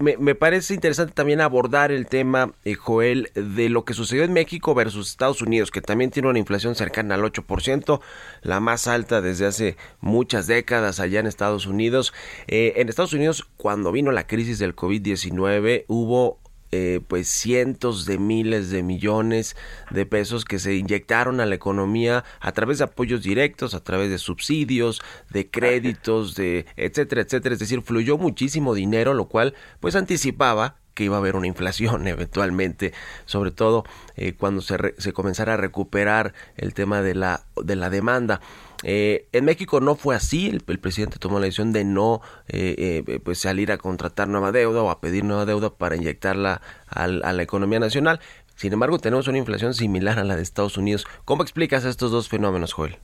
Me, 0.00 0.16
me 0.16 0.34
parece 0.34 0.74
interesante 0.74 1.12
también 1.12 1.40
abordar 1.40 1.92
el 1.92 2.06
tema, 2.06 2.52
eh, 2.64 2.74
Joel, 2.74 3.30
de 3.34 3.68
lo 3.68 3.84
que 3.84 3.94
sucedió 3.94 4.24
en 4.24 4.32
México 4.32 4.74
Estados 4.96 5.42
Unidos, 5.42 5.70
que 5.70 5.80
también 5.80 6.10
tiene 6.10 6.28
una 6.28 6.38
inflación 6.38 6.74
cercana 6.74 7.14
al 7.14 7.22
8%, 7.22 8.00
la 8.42 8.60
más 8.60 8.86
alta 8.86 9.20
desde 9.20 9.46
hace 9.46 9.76
muchas 10.00 10.46
décadas 10.46 11.00
allá 11.00 11.20
en 11.20 11.26
Estados 11.26 11.66
Unidos. 11.66 12.12
Eh, 12.46 12.74
en 12.76 12.88
Estados 12.88 13.12
Unidos, 13.12 13.46
cuando 13.56 13.92
vino 13.92 14.12
la 14.12 14.26
crisis 14.26 14.58
del 14.58 14.74
COVID-19, 14.74 15.84
hubo 15.88 16.40
eh, 16.72 17.00
pues 17.06 17.28
cientos 17.28 18.06
de 18.06 18.18
miles 18.18 18.70
de 18.70 18.82
millones 18.82 19.56
de 19.92 20.04
pesos 20.04 20.44
que 20.44 20.58
se 20.58 20.74
inyectaron 20.74 21.40
a 21.40 21.46
la 21.46 21.54
economía 21.54 22.24
a 22.40 22.50
través 22.52 22.78
de 22.78 22.84
apoyos 22.84 23.22
directos, 23.22 23.72
a 23.74 23.84
través 23.84 24.10
de 24.10 24.18
subsidios, 24.18 25.00
de 25.30 25.48
créditos, 25.48 26.34
de 26.34 26.66
etcétera, 26.76 27.22
etcétera. 27.22 27.52
Es 27.52 27.60
decir, 27.60 27.82
fluyó 27.82 28.18
muchísimo 28.18 28.74
dinero, 28.74 29.14
lo 29.14 29.28
cual 29.28 29.54
pues 29.78 29.94
anticipaba 29.94 30.76
que 30.96 31.04
iba 31.04 31.16
a 31.16 31.18
haber 31.20 31.36
una 31.36 31.46
inflación 31.46 32.08
eventualmente, 32.08 32.92
sobre 33.26 33.52
todo 33.52 33.84
eh, 34.16 34.32
cuando 34.32 34.62
se, 34.62 34.94
se 34.98 35.12
comenzara 35.12 35.54
a 35.54 35.56
recuperar 35.56 36.32
el 36.56 36.74
tema 36.74 37.02
de 37.02 37.14
la, 37.14 37.42
de 37.62 37.76
la 37.76 37.90
demanda. 37.90 38.40
Eh, 38.82 39.28
en 39.32 39.44
México 39.44 39.80
no 39.80 39.94
fue 39.94 40.16
así, 40.16 40.48
el, 40.48 40.78
presidente 40.78 41.18
tomó 41.18 41.38
la 41.38 41.44
decisión 41.44 41.72
de 41.72 41.84
no 41.84 42.20
eh, 42.48 43.20
pues 43.24 43.38
salir 43.38 43.72
a 43.72 43.78
contratar 43.78 44.28
nueva 44.28 44.52
deuda 44.52 44.82
o 44.82 44.90
a 44.90 45.00
pedir 45.00 45.24
nueva 45.24 45.44
deuda 45.44 45.70
para 45.70 45.96
inyectarla 45.96 46.60
a 46.88 47.06
la 47.06 47.42
economía 47.42 47.78
nacional. 47.78 48.20
Sin 48.54 48.72
embargo, 48.72 48.98
tenemos 48.98 49.28
una 49.28 49.38
inflación 49.38 49.74
similar 49.74 50.18
a 50.18 50.24
la 50.24 50.36
de 50.36 50.42
Estados 50.42 50.78
Unidos. 50.78 51.06
¿Cómo 51.26 51.42
explicas 51.42 51.84
estos 51.84 52.10
dos 52.10 52.28
fenómenos, 52.28 52.72
Joel? 52.72 52.96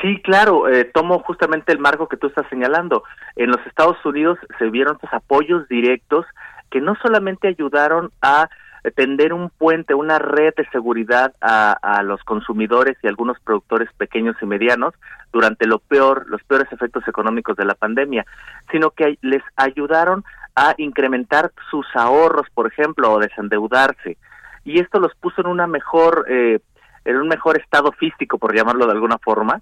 Sí, 0.00 0.20
claro, 0.22 0.64
tomo 0.94 1.20
justamente 1.20 1.72
el 1.72 1.78
marco 1.78 2.08
que 2.08 2.16
tú 2.16 2.28
estás 2.28 2.46
señalando. 2.48 3.04
En 3.36 3.50
los 3.50 3.64
Estados 3.66 3.96
Unidos 4.04 4.38
se 4.58 4.70
vieron 4.70 4.94
estos 4.94 5.12
apoyos 5.12 5.68
directos 5.68 6.26
que 6.72 6.80
no 6.80 6.96
solamente 6.96 7.48
ayudaron 7.48 8.10
a 8.22 8.48
tender 8.96 9.32
un 9.32 9.50
puente, 9.50 9.94
una 9.94 10.18
red 10.18 10.54
de 10.56 10.66
seguridad 10.70 11.32
a, 11.40 11.72
a, 11.72 12.02
los 12.02 12.24
consumidores 12.24 12.96
y 13.02 13.06
algunos 13.06 13.38
productores 13.38 13.88
pequeños 13.96 14.34
y 14.42 14.46
medianos 14.46 14.94
durante 15.32 15.66
lo 15.66 15.78
peor, 15.78 16.24
los 16.26 16.42
peores 16.42 16.72
efectos 16.72 17.06
económicos 17.06 17.56
de 17.56 17.64
la 17.64 17.74
pandemia, 17.74 18.26
sino 18.72 18.90
que 18.90 19.18
les 19.22 19.42
ayudaron 19.54 20.24
a 20.56 20.74
incrementar 20.78 21.52
sus 21.70 21.86
ahorros, 21.94 22.48
por 22.54 22.66
ejemplo, 22.66 23.12
o 23.12 23.20
desendeudarse. 23.20 24.16
Y 24.64 24.80
esto 24.80 24.98
los 24.98 25.14
puso 25.14 25.42
en 25.42 25.46
una 25.46 25.66
mejor 25.66 26.24
eh, 26.28 26.58
en 27.04 27.16
un 27.16 27.28
mejor 27.28 27.58
estado 27.60 27.92
físico, 27.92 28.38
por 28.38 28.54
llamarlo 28.54 28.86
de 28.86 28.92
alguna 28.92 29.18
forma. 29.18 29.60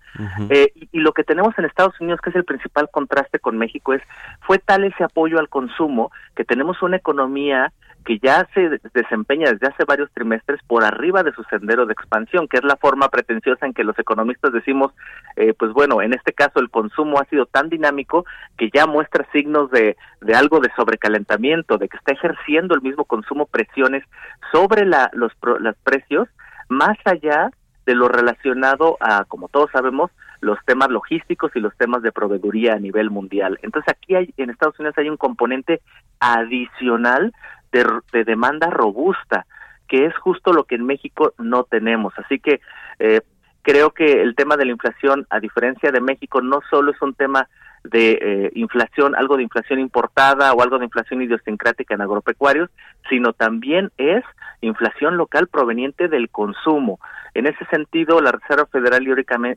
eh, 0.50 0.72
y, 0.74 0.88
y, 0.92 1.00
lo 1.00 1.12
que 1.12 1.24
tenemos 1.24 1.58
en 1.58 1.64
Estados 1.64 1.98
Unidos, 2.00 2.20
que 2.20 2.30
es 2.30 2.36
el 2.36 2.44
principal 2.44 2.88
contraste 2.90 3.38
con 3.38 3.58
México, 3.58 3.92
es 3.94 4.02
fue 4.42 4.58
tal 4.58 4.84
ese 4.84 5.04
apoyo 5.04 5.38
al 5.38 5.48
consumo 5.48 6.10
que 6.34 6.44
tenemos 6.44 6.82
una 6.82 6.96
economía 6.96 7.72
que 8.04 8.18
ya 8.18 8.48
se 8.54 8.80
desempeña 8.94 9.50
desde 9.50 9.68
hace 9.68 9.84
varios 9.84 10.10
trimestres 10.12 10.60
por 10.66 10.84
arriba 10.84 11.22
de 11.22 11.32
su 11.32 11.42
sendero 11.44 11.86
de 11.86 11.92
expansión, 11.92 12.48
que 12.48 12.56
es 12.56 12.64
la 12.64 12.76
forma 12.76 13.08
pretenciosa 13.08 13.66
en 13.66 13.74
que 13.74 13.84
los 13.84 13.98
economistas 13.98 14.52
decimos, 14.52 14.92
eh, 15.36 15.54
pues 15.58 15.72
bueno, 15.72 16.00
en 16.02 16.14
este 16.14 16.32
caso 16.32 16.60
el 16.60 16.70
consumo 16.70 17.20
ha 17.20 17.24
sido 17.26 17.46
tan 17.46 17.68
dinámico 17.68 18.24
que 18.56 18.70
ya 18.72 18.86
muestra 18.86 19.26
signos 19.32 19.70
de, 19.70 19.96
de 20.20 20.34
algo 20.34 20.60
de 20.60 20.70
sobrecalentamiento, 20.76 21.78
de 21.78 21.88
que 21.88 21.96
está 21.96 22.12
ejerciendo 22.12 22.74
el 22.74 22.82
mismo 22.82 23.04
consumo 23.04 23.46
presiones 23.46 24.04
sobre 24.52 24.86
la, 24.86 25.10
los, 25.12 25.32
los 25.60 25.76
precios 25.84 26.28
más 26.70 26.96
allá 27.04 27.50
de 27.84 27.94
lo 27.94 28.08
relacionado 28.08 28.96
a, 29.00 29.24
como 29.24 29.48
todos 29.48 29.70
sabemos, 29.72 30.10
los 30.40 30.58
temas 30.64 30.88
logísticos 30.88 31.50
y 31.54 31.60
los 31.60 31.76
temas 31.76 32.02
de 32.02 32.12
proveeduría 32.12 32.74
a 32.74 32.78
nivel 32.78 33.10
mundial. 33.10 33.58
Entonces 33.62 33.92
aquí 33.92 34.14
hay, 34.14 34.32
en 34.36 34.50
Estados 34.50 34.78
Unidos 34.78 34.96
hay 34.96 35.10
un 35.10 35.16
componente 35.16 35.82
adicional 36.20 37.34
de, 37.72 37.84
de 38.12 38.24
demanda 38.24 38.70
robusta, 38.70 39.46
que 39.88 40.06
es 40.06 40.16
justo 40.16 40.52
lo 40.52 40.64
que 40.64 40.76
en 40.76 40.86
México 40.86 41.34
no 41.38 41.64
tenemos. 41.64 42.14
Así 42.16 42.38
que 42.38 42.60
eh, 43.00 43.20
creo 43.62 43.90
que 43.90 44.22
el 44.22 44.34
tema 44.36 44.56
de 44.56 44.66
la 44.66 44.72
inflación, 44.72 45.26
a 45.28 45.40
diferencia 45.40 45.90
de 45.90 46.00
México, 46.00 46.40
no 46.40 46.60
solo 46.70 46.92
es 46.92 47.02
un 47.02 47.14
tema 47.14 47.48
de 47.84 48.12
eh, 48.12 48.50
inflación, 48.54 49.14
algo 49.16 49.36
de 49.36 49.42
inflación 49.42 49.80
importada 49.80 50.52
o 50.52 50.62
algo 50.62 50.78
de 50.78 50.84
inflación 50.84 51.22
idiosincrática 51.22 51.94
en 51.94 52.02
agropecuarios, 52.02 52.70
sino 53.08 53.32
también 53.32 53.90
es 53.96 54.22
inflación 54.60 55.16
local 55.16 55.48
proveniente 55.48 56.08
del 56.08 56.28
consumo. 56.28 57.00
En 57.34 57.46
ese 57.46 57.64
sentido, 57.66 58.20
la 58.20 58.32
Reserva 58.32 58.66
Federal 58.66 59.06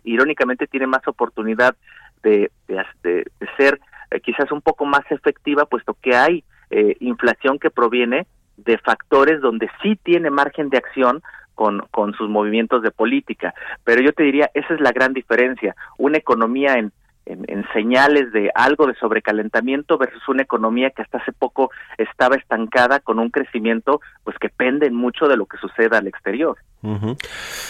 irónicamente, 0.03 0.67
tiene 0.67 0.87
más 0.87 1.07
oportunidad 1.07 1.75
de, 2.21 2.51
de, 2.67 3.25
ser 3.57 3.79
eh, 4.11 4.19
quizás 4.21 4.51
un 4.51 4.61
poco 4.61 4.85
más 4.85 5.03
efectiva, 5.09 5.65
puesto 5.65 5.95
que 6.01 6.15
hay 6.15 6.43
eh, 6.69 6.95
inflación 6.99 7.59
que 7.59 7.69
proviene 7.69 8.25
de 8.57 8.77
factores 8.77 9.41
donde 9.41 9.69
sí 9.81 9.99
tiene 10.01 10.29
margen 10.29 10.69
de 10.69 10.77
acción 10.77 11.21
con, 11.55 11.85
con 11.91 12.13
sus 12.13 12.29
movimientos 12.29 12.81
de 12.81 12.91
política. 12.91 13.53
Pero 13.83 14.01
yo 14.01 14.13
te 14.13 14.23
diría, 14.23 14.49
esa 14.53 14.73
es 14.73 14.79
la 14.79 14.91
gran 14.91 15.13
diferencia. 15.13 15.75
Una 15.97 16.17
economía 16.17 16.75
en 16.75 16.91
en, 17.25 17.65
señales 17.73 18.31
de 18.31 18.51
algo 18.53 18.87
de 18.87 18.95
sobrecalentamiento 18.95 19.97
versus 19.97 20.27
una 20.27 20.43
economía 20.43 20.91
que 20.91 21.01
hasta 21.01 21.17
hace 21.19 21.31
poco 21.31 21.71
estaba 21.97 22.35
estancada 22.35 22.99
con 22.99 23.19
un 23.19 23.29
crecimiento 23.29 24.01
pues 24.23 24.37
que 24.37 24.49
pende 24.49 24.89
mucho 24.91 25.27
de 25.27 25.37
lo 25.37 25.45
que 25.45 25.57
suceda 25.57 25.97
al 25.97 26.07
exterior. 26.07 26.57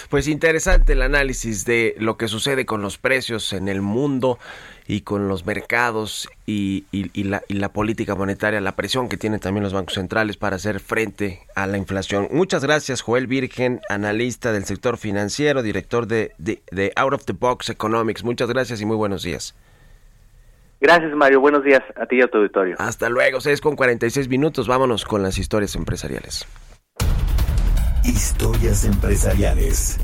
Pues 0.09 0.27
interesante 0.27 0.93
el 0.93 1.01
análisis 1.03 1.65
de 1.65 1.95
lo 1.99 2.17
que 2.17 2.27
sucede 2.27 2.65
con 2.65 2.81
los 2.81 2.97
precios 2.97 3.53
en 3.53 3.67
el 3.67 3.81
mundo 3.81 4.39
y 4.87 5.01
con 5.01 5.27
los 5.27 5.45
mercados 5.45 6.27
y, 6.45 6.85
la, 6.91 7.43
y, 7.47 7.53
la, 7.53 7.69
política 7.69 8.15
monetaria, 8.15 8.59
la 8.59 8.75
presión 8.75 9.09
que 9.09 9.17
tienen 9.17 9.39
también 9.39 9.63
los 9.63 9.71
bancos 9.71 9.93
centrales 9.93 10.37
para 10.37 10.55
hacer 10.55 10.79
frente 10.79 11.41
a 11.55 11.67
la 11.67 11.77
inflación. 11.77 12.27
Muchas 12.31 12.63
gracias, 12.63 13.01
Joel 13.01 13.27
Virgen, 13.27 13.81
analista 13.87 14.51
del 14.51 14.65
sector 14.65 14.97
financiero, 14.97 15.61
director 15.61 16.07
de, 16.07 16.31
de 16.37 16.91
Out 16.95 17.13
of 17.13 17.25
the 17.25 17.33
Box 17.33 17.69
Economics. 17.69 18.23
Muchas 18.23 18.49
gracias 18.49 18.81
y 18.81 18.85
muy 18.85 18.97
buenos 18.97 19.23
días. 19.23 19.55
Gracias, 20.83 21.13
Mario. 21.15 21.39
Buenos 21.39 21.63
días 21.63 21.81
a 21.95 22.05
ti 22.05 22.17
y 22.17 22.21
a 22.21 22.27
tu 22.27 22.39
auditorio. 22.39 22.75
Hasta 22.77 23.07
luego. 23.07 23.39
6 23.39 23.61
con 23.61 23.77
46 23.77 24.27
minutos. 24.27 24.67
Vámonos 24.67 25.05
con 25.05 25.23
las 25.23 25.37
historias 25.37 25.75
empresariales. 25.75 26.45
Historias 28.05 28.83
empresariales. 28.83 29.97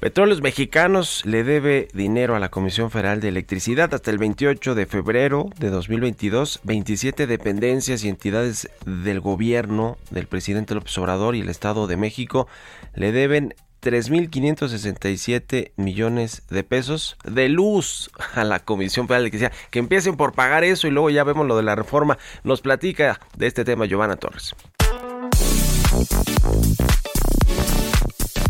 Petróleos 0.00 0.42
Mexicanos 0.42 1.24
le 1.24 1.44
debe 1.44 1.88
dinero 1.94 2.34
a 2.34 2.40
la 2.40 2.48
Comisión 2.48 2.90
Federal 2.90 3.20
de 3.20 3.28
Electricidad 3.28 3.94
hasta 3.94 4.10
el 4.10 4.18
28 4.18 4.74
de 4.74 4.86
febrero 4.86 5.50
de 5.58 5.70
2022. 5.70 6.60
27 6.64 7.28
dependencias 7.28 8.02
y 8.02 8.08
entidades 8.08 8.68
del 8.84 9.20
gobierno 9.20 9.96
del 10.10 10.26
presidente 10.26 10.74
López 10.74 10.96
Obrador 10.98 11.36
y 11.36 11.40
el 11.40 11.48
Estado 11.48 11.86
de 11.86 11.96
México 11.96 12.48
le 12.94 13.12
deben 13.12 13.54
3.567 13.86 15.70
millones 15.76 16.42
de 16.50 16.64
pesos 16.64 17.16
de 17.24 17.48
luz 17.48 18.10
a 18.34 18.42
la 18.42 18.58
Comisión 18.58 19.06
Federal 19.06 19.22
de 19.22 19.28
Electricidad. 19.28 19.52
Que 19.70 19.78
empiecen 19.78 20.16
por 20.16 20.32
pagar 20.32 20.64
eso 20.64 20.88
y 20.88 20.90
luego 20.90 21.08
ya 21.08 21.22
vemos 21.22 21.46
lo 21.46 21.56
de 21.56 21.62
la 21.62 21.76
reforma. 21.76 22.18
Nos 22.42 22.62
platica 22.62 23.20
de 23.36 23.46
este 23.46 23.64
tema 23.64 23.86
Giovanna 23.86 24.16
Torres. 24.16 24.56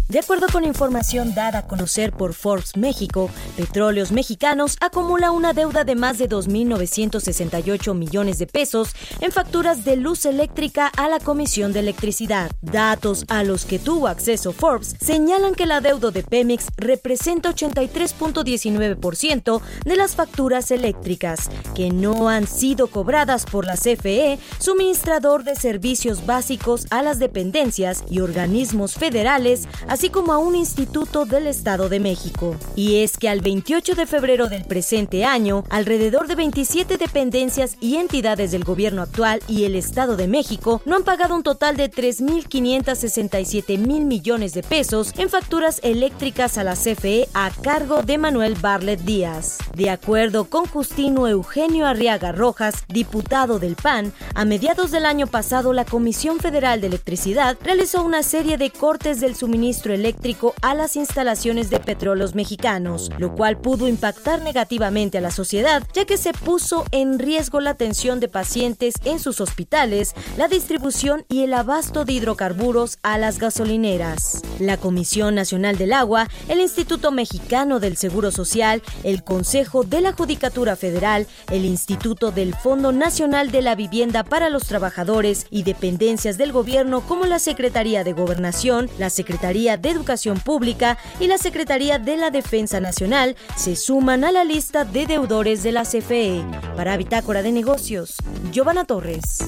De 0.08 0.20
acuerdo 0.20 0.46
con 0.52 0.62
información 0.62 1.34
dada 1.34 1.58
a 1.58 1.66
conocer 1.66 2.12
por 2.12 2.32
Forbes 2.32 2.76
México, 2.76 3.28
Petróleos 3.56 4.12
Mexicanos 4.12 4.76
acumula 4.80 5.32
una 5.32 5.52
deuda 5.52 5.82
de 5.82 5.96
más 5.96 6.16
de 6.18 6.28
2.968 6.28 7.92
millones 7.92 8.38
de 8.38 8.46
pesos 8.46 8.94
en 9.20 9.32
facturas 9.32 9.84
de 9.84 9.96
luz 9.96 10.24
eléctrica 10.24 10.92
a 10.96 11.08
la 11.08 11.18
Comisión 11.18 11.72
de 11.72 11.80
Electricidad. 11.80 12.52
Datos 12.62 13.24
a 13.26 13.42
los 13.42 13.64
que 13.64 13.80
tuvo 13.80 14.06
acceso 14.06 14.52
Forbes 14.52 14.94
señalan 15.00 15.56
que 15.56 15.66
la 15.66 15.80
deuda 15.80 16.12
de 16.12 16.22
Pemex 16.22 16.68
representa 16.76 17.52
83.19% 17.52 19.60
de 19.84 19.96
las 19.96 20.14
facturas 20.14 20.70
eléctricas, 20.70 21.50
que 21.74 21.90
no 21.90 22.28
han 22.28 22.46
sido 22.46 22.86
cobradas 22.86 23.44
por 23.44 23.66
la 23.66 23.74
CFE, 23.74 24.38
suministrador 24.60 25.42
de 25.42 25.56
servicios 25.56 26.26
básicos 26.26 26.86
a 26.90 27.02
las 27.02 27.18
dependencias 27.18 28.04
y 28.08 28.20
organismos 28.20 28.94
federales, 28.94 29.66
así 29.96 30.10
como 30.10 30.34
a 30.34 30.38
un 30.38 30.54
instituto 30.54 31.24
del 31.24 31.46
Estado 31.46 31.88
de 31.88 32.00
México. 32.00 32.54
Y 32.74 32.96
es 32.96 33.16
que 33.16 33.30
al 33.30 33.40
28 33.40 33.94
de 33.94 34.04
febrero 34.04 34.46
del 34.46 34.66
presente 34.66 35.24
año, 35.24 35.64
alrededor 35.70 36.26
de 36.28 36.34
27 36.34 36.98
dependencias 36.98 37.78
y 37.80 37.96
entidades 37.96 38.50
del 38.50 38.62
gobierno 38.62 39.00
actual 39.00 39.40
y 39.48 39.64
el 39.64 39.74
Estado 39.74 40.18
de 40.18 40.28
México 40.28 40.82
no 40.84 40.96
han 40.96 41.02
pagado 41.02 41.34
un 41.34 41.42
total 41.42 41.78
de 41.78 41.90
3.567 41.90 43.78
mil 43.78 44.04
millones 44.04 44.52
de 44.52 44.62
pesos 44.62 45.14
en 45.16 45.30
facturas 45.30 45.80
eléctricas 45.82 46.58
a 46.58 46.64
la 46.64 46.74
CFE 46.74 47.26
a 47.32 47.50
cargo 47.62 48.02
de 48.02 48.18
Manuel 48.18 48.54
Barlet 48.54 49.00
Díaz. 49.00 49.56
De 49.74 49.88
acuerdo 49.88 50.44
con 50.44 50.66
Justino 50.66 51.26
Eugenio 51.26 51.86
Arriaga 51.86 52.32
Rojas, 52.32 52.84
diputado 52.88 53.58
del 53.58 53.76
PAN, 53.76 54.12
a 54.34 54.44
mediados 54.44 54.90
del 54.90 55.06
año 55.06 55.26
pasado 55.26 55.72
la 55.72 55.86
Comisión 55.86 56.38
Federal 56.38 56.82
de 56.82 56.88
Electricidad 56.88 57.56
realizó 57.64 58.02
una 58.04 58.22
serie 58.22 58.58
de 58.58 58.70
cortes 58.70 59.20
del 59.20 59.34
suministro 59.34 59.85
eléctrico 59.94 60.54
a 60.62 60.74
las 60.74 60.96
instalaciones 60.96 61.70
de 61.70 61.80
petróleos 61.80 62.34
mexicanos, 62.34 63.10
lo 63.18 63.34
cual 63.34 63.58
pudo 63.58 63.88
impactar 63.88 64.42
negativamente 64.42 65.18
a 65.18 65.20
la 65.20 65.30
sociedad, 65.30 65.82
ya 65.94 66.04
que 66.04 66.16
se 66.16 66.32
puso 66.32 66.84
en 66.90 67.18
riesgo 67.18 67.60
la 67.60 67.70
atención 67.70 68.20
de 68.20 68.28
pacientes 68.28 68.94
en 69.04 69.18
sus 69.18 69.40
hospitales, 69.40 70.14
la 70.36 70.48
distribución 70.48 71.24
y 71.28 71.42
el 71.42 71.54
abasto 71.54 72.04
de 72.04 72.14
hidrocarburos 72.14 72.98
a 73.02 73.18
las 73.18 73.38
gasolineras. 73.38 74.42
La 74.58 74.76
Comisión 74.76 75.34
Nacional 75.34 75.76
del 75.76 75.92
Agua, 75.92 76.28
el 76.48 76.60
Instituto 76.60 77.12
Mexicano 77.12 77.80
del 77.80 77.96
Seguro 77.96 78.30
Social, 78.30 78.82
el 79.04 79.22
Consejo 79.22 79.84
de 79.84 80.00
la 80.00 80.12
Judicatura 80.12 80.76
Federal, 80.76 81.26
el 81.50 81.64
Instituto 81.64 82.30
del 82.30 82.54
Fondo 82.54 82.92
Nacional 82.92 83.50
de 83.50 83.62
la 83.62 83.74
Vivienda 83.74 84.24
para 84.24 84.48
los 84.48 84.64
Trabajadores 84.64 85.46
y 85.50 85.62
dependencias 85.62 86.38
del 86.38 86.52
gobierno 86.52 87.00
como 87.02 87.26
la 87.26 87.38
Secretaría 87.38 88.04
de 88.04 88.12
Gobernación, 88.12 88.88
la 88.98 89.10
Secretaría 89.10 89.75
de 89.76 89.90
Educación 89.90 90.40
Pública 90.40 90.98
y 91.20 91.26
la 91.26 91.38
Secretaría 91.38 91.98
de 91.98 92.16
la 92.16 92.30
Defensa 92.30 92.80
Nacional 92.80 93.36
se 93.56 93.76
suman 93.76 94.24
a 94.24 94.32
la 94.32 94.44
lista 94.44 94.84
de 94.84 95.06
deudores 95.06 95.62
de 95.62 95.72
la 95.72 95.82
CFE. 95.82 96.44
Para 96.76 96.96
Bitácora 96.96 97.42
de 97.42 97.52
Negocios, 97.52 98.16
Giovanna 98.52 98.84
Torres. 98.84 99.46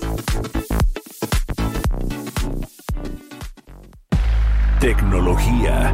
Tecnología. 4.80 5.92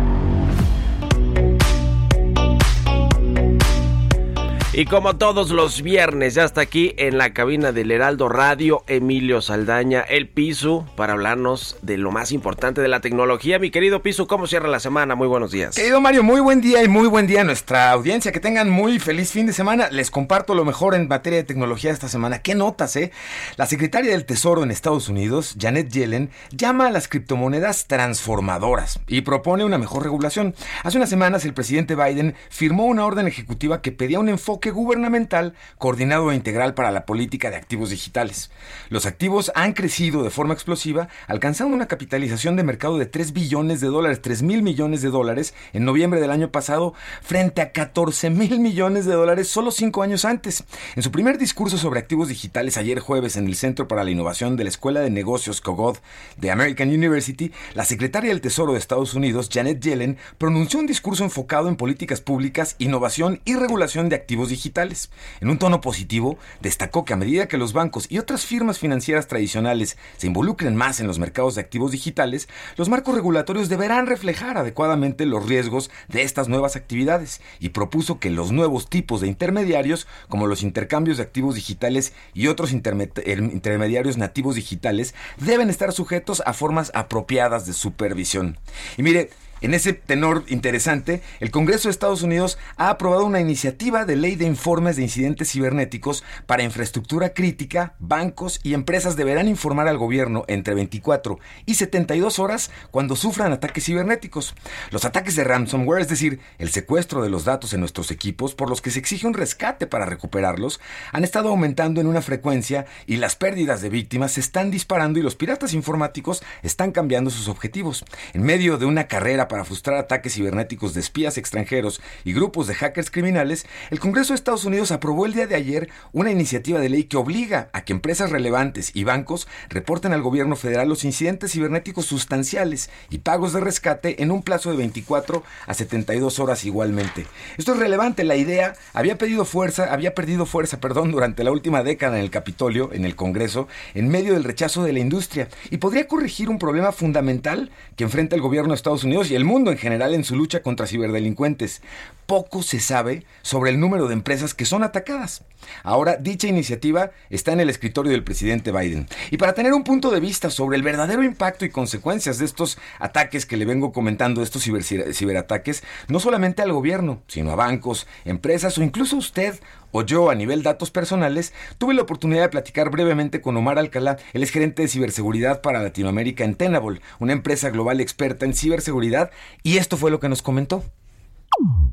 Y 4.77 4.87
como 4.87 5.15
todos 5.15 5.51
los 5.51 5.83
viernes, 5.83 6.35
ya 6.35 6.43
está 6.43 6.63
aquí 6.63 6.95
en 6.99 7.17
la 7.17 7.33
cabina 7.33 7.71
del 7.71 7.93
Heraldo 7.93 8.29
Radio, 8.29 8.83
Emilio 8.89 9.41
Saldaña, 9.41 10.01
el 10.01 10.29
Piso, 10.29 10.85
para 10.97 11.13
hablarnos 11.13 11.77
de 11.83 11.97
lo 11.97 12.11
más 12.11 12.33
importante 12.33 12.81
de 12.81 12.89
la 12.89 12.99
tecnología. 12.99 13.61
Mi 13.61 13.71
querido 13.71 14.03
Piso, 14.03 14.27
¿cómo 14.27 14.49
cierra 14.49 14.67
la 14.67 14.81
semana? 14.81 15.15
Muy 15.15 15.29
buenos 15.29 15.53
días. 15.53 15.77
Querido 15.77 16.01
Mario, 16.01 16.25
muy 16.25 16.41
buen 16.41 16.61
día 16.61 16.83
y 16.83 16.89
muy 16.89 17.07
buen 17.07 17.29
día 17.29 17.43
a 17.43 17.45
nuestra 17.45 17.93
audiencia. 17.93 18.33
Que 18.33 18.41
tengan 18.41 18.69
muy 18.69 18.99
feliz 18.99 19.31
fin 19.31 19.47
de 19.47 19.53
semana. 19.53 19.91
Les 19.93 20.11
comparto 20.11 20.57
lo 20.57 20.65
mejor 20.65 20.97
en 20.97 21.07
materia 21.07 21.39
de 21.39 21.45
tecnología 21.45 21.93
esta 21.93 22.09
semana. 22.09 22.41
¿Qué 22.41 22.57
notas, 22.57 22.97
eh? 22.97 23.13
La 23.57 23.67
secretaria 23.67 24.11
del 24.11 24.25
Tesoro 24.25 24.65
en 24.65 24.73
Estados 24.73 25.09
Unidos, 25.09 25.55
Janet 25.57 25.89
Yellen, 25.89 26.31
llama 26.51 26.89
a 26.89 26.91
las 26.91 27.07
criptomonedas 27.07 27.87
transformadoras 27.87 28.99
y 29.07 29.21
propone 29.21 29.65
una 29.65 29.79
mejor 29.79 30.03
regulación. 30.03 30.53
Hace 30.83 30.97
unas 30.97 31.11
semanas 31.11 31.45
el 31.45 31.55
presidente 31.55 31.95
Biden 31.95 32.35
firmó 32.51 32.87
una 32.87 33.07
orden 33.07 33.29
ejecutiva 33.29 33.81
que 33.81 33.93
pedía 33.93 34.19
un 34.19 34.29
enfoque 34.29 34.64
gubernamental 34.71 35.55
coordinado 35.79 36.31
e 36.31 36.35
integral 36.35 36.75
para 36.75 36.91
la 36.91 37.07
política 37.07 37.51
de 37.51 37.57
activos 37.57 37.91
digitales. 37.91 38.51
Los 38.89 39.07
activos 39.07 39.53
han 39.55 39.73
crecido 39.73 40.23
de 40.23 40.31
forma 40.31 40.55
explosiva, 40.55 41.09
alcanzando 41.27 41.75
una 41.75 41.89
capitalización 41.89 42.57
de 42.57 42.65
mercado 42.65 42.99
de 42.99 43.07
3 43.07 43.33
billones 43.33 43.81
de 43.81 43.89
dólares, 43.89 44.23
3 44.23 44.43
mil 44.43 44.63
millones 44.63 45.03
de 45.03 45.11
dólares 45.11 45.55
en 45.73 45.85
noviembre 45.85 46.21
del 46.21 46.31
año 46.31 46.51
pasado, 46.51 46.95
frente 47.23 47.61
a 47.61 47.73
14 47.73 48.31
mil 48.31 48.61
millones 48.61 49.07
de 49.07 49.13
dólares 49.13 49.49
solo 49.49 49.71
cinco 49.71 50.03
años 50.03 50.25
antes. 50.25 50.65
En 50.97 51.03
su 51.03 51.11
primer 51.11 51.39
discurso 51.39 51.79
sobre 51.79 52.01
activos 52.01 52.29
digitales 52.29 52.77
ayer 52.77 53.01
jueves 53.01 53.37
en 53.37 53.47
el 53.47 53.57
Centro 53.57 53.89
para 53.89 54.05
la 54.05 54.11
Innovación 54.11 54.57
de 54.57 54.65
la 54.65 54.71
Escuela 54.71 55.01
de 55.01 55.11
Negocios 55.11 55.61
COGOD 55.61 55.99
de 56.37 56.51
American 56.51 56.89
University, 56.89 57.53
la 57.75 57.85
secretaria 57.85 58.31
del 58.31 58.41
Tesoro 58.41 58.73
de 58.73 58.79
Estados 58.79 59.15
Unidos, 59.15 59.49
Janet 59.53 59.81
Yellen, 59.81 60.19
pronunció 60.39 60.81
un 60.81 60.87
discurso 60.87 61.25
enfocado 61.25 61.69
en 61.69 61.77
políticas 61.77 62.21
públicas, 62.21 62.77
innovación 62.79 63.41
y 63.45 63.55
regulación 63.55 64.09
de 64.09 64.17
activos 64.17 64.49
digitales 64.49 64.54
digitales. 64.55 65.11
En 65.41 65.51
un 65.51 65.59
tono 65.59 65.81
positivo, 65.81 66.39
destacó 66.61 67.05
que 67.05 67.13
a 67.13 67.17
medida 67.17 67.49
que 67.49 67.59
los 67.59 67.73
bancos 67.73 68.07
y 68.11 68.19
otras 68.19 68.45
firmas 68.45 68.79
financieras 68.79 69.29
tradicionales 69.29 69.97
se 70.17 70.27
involucren 70.27 70.77
más 70.77 71.01
en 71.01 71.07
los 71.07 71.19
mercados 71.19 71.55
de 71.55 71.61
activos 71.61 71.91
digitales, 71.91 72.49
los 72.77 72.89
marcos 72.89 73.15
regulatorios 73.15 73.69
deberán 73.69 74.07
reflejar 74.07 74.57
adecuadamente 74.57 75.27
los 75.27 75.47
riesgos 75.47 75.91
de 76.09 76.23
estas 76.23 76.49
nuevas 76.49 76.77
actividades 76.77 77.41
y 77.61 77.71
propuso 77.71 78.19
que 78.19 78.31
los 78.31 78.53
nuevos 78.53 78.89
tipos 78.89 79.21
de 79.21 79.29
intermediarios, 79.29 80.07
como 80.29 80.47
los 80.47 80.63
intercambios 80.63 81.17
de 81.17 81.25
activos 81.25 81.55
digitales 81.55 82.13
y 82.33 82.47
otros 82.47 82.73
intermediarios 82.73 84.17
nativos 84.17 84.55
digitales, 84.55 85.15
deben 85.39 85.71
estar 85.71 85.93
sujetos 85.93 86.43
a 86.47 86.53
formas 86.53 86.91
apropiadas 86.95 87.67
de 87.67 87.73
supervisión. 87.73 88.59
Y 88.97 89.03
mire, 89.03 89.31
en 89.65 89.73
ese 89.73 89.95
tenor 89.95 90.45
interesante, 90.49 91.23
el 91.41 91.51
Congreso 91.51 91.89
de 91.89 91.93
Estados 91.93 92.23
Unidos 92.23 92.59
ha 92.77 92.91
aprobado 92.91 93.25
una 93.25 93.41
iniciativa 93.41 94.05
de 94.05 94.15
ley 94.15 94.37
de 94.37 94.45
informes 94.45 94.97
de 94.97 95.03
incidentes 95.03 95.51
cibernéticos 95.51 96.23
para 96.45 96.63
infraestructura 96.63 97.33
crítica, 97.33 97.95
bancos 97.99 98.61
y 98.63 98.75
empresas 98.75 99.17
deberán 99.17 99.49
informar 99.49 99.89
al 99.89 99.97
gobierno 99.97 100.45
entre 100.49 100.75
24 100.75 101.39
y 101.65 101.77
72 101.77 102.39
horas 102.39 102.71
cuando 102.91 103.17
sufran 103.17 103.53
ataques 103.53 103.87
cibernéticos. 103.87 104.55
Los 104.91 105.07
ataques 105.07 105.35
de 105.35 105.45
ransomware, 105.45 106.03
es 106.03 106.09
decir, 106.09 106.41
el 106.59 106.69
secuestro 106.69 107.23
de 107.23 107.31
los 107.31 107.47
datos 107.47 107.73
en 107.73 107.81
nuestros 107.81 108.11
equipos 108.11 108.55
por 108.55 108.69
los 108.69 108.83
que 108.83 108.91
se 108.91 108.99
exige 108.99 109.27
un 109.27 109.33
rescate 109.33 109.87
para 109.87 110.05
recuperarlos, 110.05 110.79
han 111.11 111.25
estado 111.25 111.49
aumentando 111.49 112.03
en 112.03 112.07
una 112.07 112.21
frecuencia 112.21 112.85
y 113.07 113.17
las 113.17 113.35
pérdidas 113.35 113.81
de 113.81 113.89
víctimas 113.89 114.33
se 114.33 114.41
están 114.41 114.71
disparando 114.71 115.19
y 115.19 115.23
los 115.23 115.37
piratas 115.37 115.73
informáticos 115.73 116.43
están 116.63 116.93
cambiando 116.93 117.31
sus 117.31 117.49
objetivos. 117.49 118.05
En 118.35 118.43
medio 118.43 118.77
de 118.77 118.85
una 118.85 119.05
carrera 119.07 119.49
para 119.49 119.54
frustrar 119.63 119.97
ataques 119.99 120.35
cibernéticos 120.35 120.95
de 120.95 121.01
espías 121.01 121.39
extranjeros 121.39 122.01
y 122.25 122.33
grupos 122.33 122.67
de 122.67 122.75
hackers 122.75 123.13
criminales, 123.13 123.67
el 123.91 124.01
Congreso 124.01 124.33
de 124.33 124.37
Estados 124.37 124.65
Unidos 124.65 124.91
aprobó 124.91 125.27
el 125.27 125.35
día 125.35 125.47
de 125.47 125.55
ayer 125.55 125.91
una 126.13 126.33
iniciativa 126.33 126.81
de 126.81 126.89
ley 126.89 127.05
que 127.05 127.17
obliga 127.17 127.69
a 127.73 127.85
que 127.85 127.93
empresas 127.93 128.31
relevantes 128.31 128.91
y 128.95 129.05
bancos 129.05 129.47
reporten 129.69 130.13
al 130.13 130.23
gobierno 130.23 130.57
federal 130.57 130.89
los 130.89 131.05
incidentes 131.05 131.53
cibernéticos 131.53 132.07
sustanciales 132.07 132.91
y 133.11 133.19
pagos 133.19 133.53
de 133.53 133.61
rescate 133.61 134.23
en 134.23 134.31
un 134.31 134.43
plazo 134.43 134.71
de 134.71 134.79
24 134.79 135.45
a 135.67 135.75
72 135.75 136.39
horas 136.39 136.65
igualmente. 136.65 137.27
Esto 137.59 137.75
es 137.75 137.79
relevante, 137.79 138.25
la 138.25 138.37
idea 138.37 138.75
había 138.93 139.19
pedido 139.19 139.45
fuerza, 139.45 139.93
había 139.93 140.15
perdido 140.15 140.47
fuerza, 140.47 140.81
perdón, 140.81 141.13
durante 141.13 141.45
la 141.45 141.53
última 141.53 141.83
década 141.83 142.17
en 142.17 142.25
el 142.25 142.31
Capitolio, 142.31 142.91
en 142.93 143.05
el 143.05 143.15
Congreso, 143.15 143.69
en 143.95 144.09
medio 144.09 144.33
del 144.33 144.45
rechazo 144.45 144.83
de 144.83 144.93
la 144.93 145.01
industria 145.01 145.49
y 145.71 145.79
podría 145.79 146.09
corregir 146.09 146.49
un 146.49 146.59
problema 146.59 146.93
fundamental 146.93 147.71
que 147.97 148.05
enfrenta 148.05 148.37
el 148.37 148.43
gobierno 148.43 148.71
de 148.71 148.77
Estados 148.77 149.05
Unidos 149.05 149.31
y 149.31 149.34
el 149.35 149.45
mundo 149.45 149.71
en 149.71 149.79
general 149.79 150.15
en 150.15 150.25
su 150.25 150.37
lucha 150.37 150.63
contra 150.63 150.87
ciberdelincuentes. 150.87 151.83
Poco 152.27 152.63
se 152.63 152.81
sabe 152.81 153.27
sobre 153.43 153.71
el 153.71 153.79
número 153.79 154.09
de 154.09 154.15
empresas 154.15 154.55
que 154.55 154.65
son 154.65 154.83
atacadas. 154.83 155.45
Ahora, 155.83 156.17
dicha 156.17 156.47
iniciativa 156.47 157.11
está 157.31 157.53
en 157.53 157.61
el 157.61 157.71
escritorio 157.71 158.13
del 158.13 158.25
presidente 158.25 158.73
Biden. 158.73 159.09
Y 159.31 159.37
para 159.37 159.53
tener 159.53 159.73
un 159.73 159.85
punto 159.85 160.11
de 160.11 160.21
vista 160.21 160.51
sobre 160.51 160.77
el 160.77 160.83
verdadero 160.83 161.23
impacto 161.23 161.65
y 161.65 161.71
consecuencias 161.71 162.39
de 162.39 162.47
estos 162.47 162.79
ataques 162.99 163.47
que 163.47 163.57
le 163.57 163.65
vengo 163.65 163.93
comentando, 163.93 164.43
estos 164.43 164.63
ciberataques, 164.63 165.83
no 166.09 166.21
solamente 166.21 166.63
al 166.63 166.73
gobierno, 166.73 167.23
sino 167.27 167.51
a 167.51 167.57
bancos, 167.57 168.07
empresas 168.25 168.79
o 168.79 168.83
incluso 168.83 169.17
usted 169.17 169.61
o 169.97 170.03
yo 170.03 170.29
a 170.29 170.35
nivel 170.35 170.65
datos 170.65 170.91
personales, 170.91 171.55
tuve 171.79 171.95
la 171.95 172.03
oportunidad 172.03 172.43
de 172.43 172.49
platicar 172.49 172.91
brevemente 172.91 173.41
con 173.41 173.57
Omar 173.57 173.79
Alcalá, 173.79 174.19
el 174.33 174.43
es 174.43 174.51
gerente 174.51 174.83
de 174.83 174.89
ciberseguridad 174.89 175.63
para 175.63 175.85
Latinoamérica 175.85 176.43
en 176.43 176.57
Tenable, 176.57 177.01
una 177.21 177.33
empresa 177.33 177.71
global 177.71 178.01
experta 178.01 178.45
en 178.45 178.55
ciberseguridad, 178.55 179.31
y 179.63 179.77
esto 179.77 179.97
fue 179.97 180.11
lo 180.11 180.19
que 180.19 180.29
nos 180.29 180.43
comentó. 180.43 180.83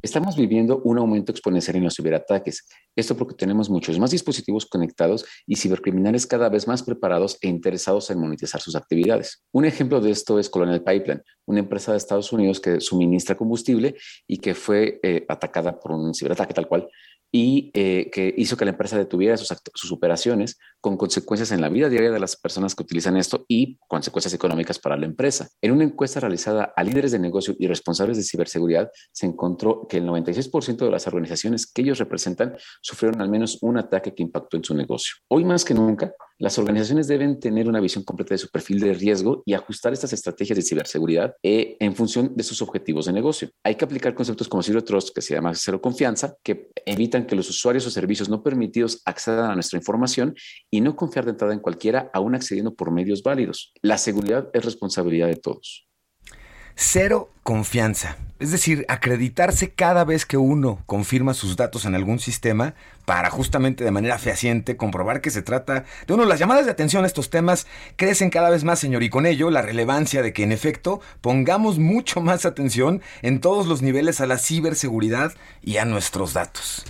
Estamos 0.01 0.35
viviendo 0.35 0.81
un 0.83 0.97
aumento 0.97 1.31
exponencial 1.31 1.75
en 1.77 1.83
los 1.83 1.95
ciberataques. 1.95 2.67
Esto 2.95 3.15
porque 3.15 3.35
tenemos 3.35 3.69
muchos 3.69 3.99
más 3.99 4.11
dispositivos 4.11 4.65
conectados 4.65 5.25
y 5.45 5.55
cibercriminales 5.55 6.25
cada 6.25 6.49
vez 6.49 6.67
más 6.67 6.81
preparados 6.81 7.37
e 7.41 7.47
interesados 7.47 8.09
en 8.09 8.19
monetizar 8.19 8.59
sus 8.61 8.75
actividades. 8.75 9.43
Un 9.51 9.65
ejemplo 9.65 10.01
de 10.01 10.11
esto 10.11 10.39
es 10.39 10.49
Colonial 10.49 10.83
Pipeline, 10.83 11.21
una 11.45 11.59
empresa 11.59 11.91
de 11.91 11.99
Estados 11.99 12.33
Unidos 12.33 12.59
que 12.59 12.81
suministra 12.81 13.35
combustible 13.35 13.95
y 14.27 14.37
que 14.37 14.55
fue 14.55 14.99
eh, 15.03 15.25
atacada 15.29 15.79
por 15.79 15.91
un 15.91 16.13
ciberataque 16.15 16.53
tal 16.53 16.67
cual 16.67 16.87
y 17.31 17.71
eh, 17.73 18.09
que 18.11 18.33
hizo 18.37 18.57
que 18.57 18.65
la 18.65 18.71
empresa 18.71 18.97
detuviera 18.97 19.37
sus, 19.37 19.55
sus, 19.73 19.91
operaciones 19.91 20.59
con 20.81 20.97
consecuencias 20.97 21.51
en 21.51 21.61
la 21.61 21.69
vida 21.69 21.89
diaria 21.89 22.11
de 22.11 22.19
las 22.19 22.35
personas 22.35 22.75
que 22.75 22.83
utilizan 22.83 23.15
esto 23.15 23.45
y 23.47 23.77
consecuencias 23.87 24.33
económicas 24.33 24.79
para 24.79 24.97
la 24.97 25.05
empresa. 25.05 25.47
En 25.61 25.71
una 25.71 25.83
encuesta 25.83 26.19
realizada 26.19 26.73
a 26.75 26.83
líderes 26.83 27.11
de 27.11 27.19
negocio 27.19 27.55
y 27.59 27.67
responsables 27.67 28.17
de 28.17 28.23
ciberseguridad, 28.23 28.91
se 29.11 29.27
encontró 29.27 29.87
que 29.87 29.97
el 29.97 30.07
96% 30.07 30.77
de 30.77 30.91
las 30.91 31.07
organizaciones 31.07 31.71
que 31.71 31.83
ellos 31.83 31.99
representan 31.99 32.57
sufrieron 32.81 33.21
al 33.21 33.29
menos 33.29 33.59
un 33.61 33.77
ataque 33.77 34.13
que 34.13 34.23
impactó 34.23 34.57
en 34.57 34.63
su 34.63 34.73
negocio. 34.73 35.15
Hoy 35.29 35.45
más 35.45 35.63
que 35.63 35.75
nunca, 35.75 36.13
las 36.41 36.57
organizaciones 36.57 37.07
deben 37.07 37.39
tener 37.39 37.69
una 37.69 37.79
visión 37.79 38.03
completa 38.03 38.33
de 38.33 38.39
su 38.39 38.49
perfil 38.49 38.79
de 38.79 38.95
riesgo 38.95 39.43
y 39.45 39.53
ajustar 39.53 39.93
estas 39.93 40.11
estrategias 40.11 40.57
de 40.57 40.63
ciberseguridad 40.63 41.35
eh, 41.43 41.77
en 41.79 41.95
función 41.95 42.35
de 42.35 42.43
sus 42.43 42.63
objetivos 42.63 43.05
de 43.05 43.13
negocio. 43.13 43.51
Hay 43.63 43.75
que 43.75 43.85
aplicar 43.85 44.15
conceptos 44.15 44.47
como 44.47 44.63
Zero 44.63 44.83
Trust, 44.83 45.13
que 45.13 45.21
se 45.21 45.35
llama 45.35 45.53
cero 45.53 45.79
confianza, 45.79 46.35
que 46.41 46.71
evitan 46.87 47.27
que 47.27 47.35
los 47.35 47.47
usuarios 47.47 47.85
o 47.85 47.91
servicios 47.91 48.27
no 48.27 48.41
permitidos 48.41 49.03
accedan 49.05 49.51
a 49.51 49.53
nuestra 49.53 49.77
información 49.77 50.33
y 50.71 50.81
no 50.81 50.95
confiar 50.95 51.25
de 51.25 51.31
entrada 51.31 51.53
en 51.53 51.59
cualquiera, 51.59 52.09
aún 52.11 52.33
accediendo 52.33 52.73
por 52.73 52.89
medios 52.89 53.21
válidos. 53.21 53.71
La 53.83 53.99
seguridad 53.99 54.49
es 54.51 54.65
responsabilidad 54.65 55.27
de 55.27 55.35
todos. 55.35 55.87
Cero 56.73 57.29
confianza. 57.51 58.15
Es 58.39 58.49
decir, 58.51 58.85
acreditarse 58.87 59.71
cada 59.71 60.05
vez 60.05 60.25
que 60.25 60.37
uno 60.37 60.81
confirma 60.85 61.33
sus 61.33 61.57
datos 61.57 61.83
en 61.83 61.95
algún 61.95 62.17
sistema 62.17 62.75
para 63.05 63.29
justamente 63.29 63.83
de 63.83 63.91
manera 63.91 64.17
fehaciente 64.17 64.77
comprobar 64.77 65.21
que 65.21 65.31
se 65.31 65.41
trata 65.41 65.85
de 66.07 66.13
uno. 66.13 66.25
Las 66.25 66.39
llamadas 66.39 66.65
de 66.65 66.71
atención 66.71 67.03
a 67.03 67.07
estos 67.07 67.29
temas 67.29 67.67
crecen 67.97 68.29
cada 68.29 68.49
vez 68.49 68.63
más, 68.63 68.79
señor, 68.79 69.03
y 69.03 69.09
con 69.09 69.25
ello 69.25 69.49
la 69.49 69.61
relevancia 69.61 70.21
de 70.21 70.33
que 70.33 70.43
en 70.43 70.51
efecto 70.51 71.01
pongamos 71.19 71.77
mucho 71.77 72.21
más 72.21 72.45
atención 72.45 73.01
en 73.21 73.41
todos 73.41 73.67
los 73.67 73.81
niveles 73.81 74.21
a 74.21 74.27
la 74.27 74.37
ciberseguridad 74.37 75.33
y 75.61 75.77
a 75.77 75.85
nuestros 75.85 76.33
datos. 76.33 76.85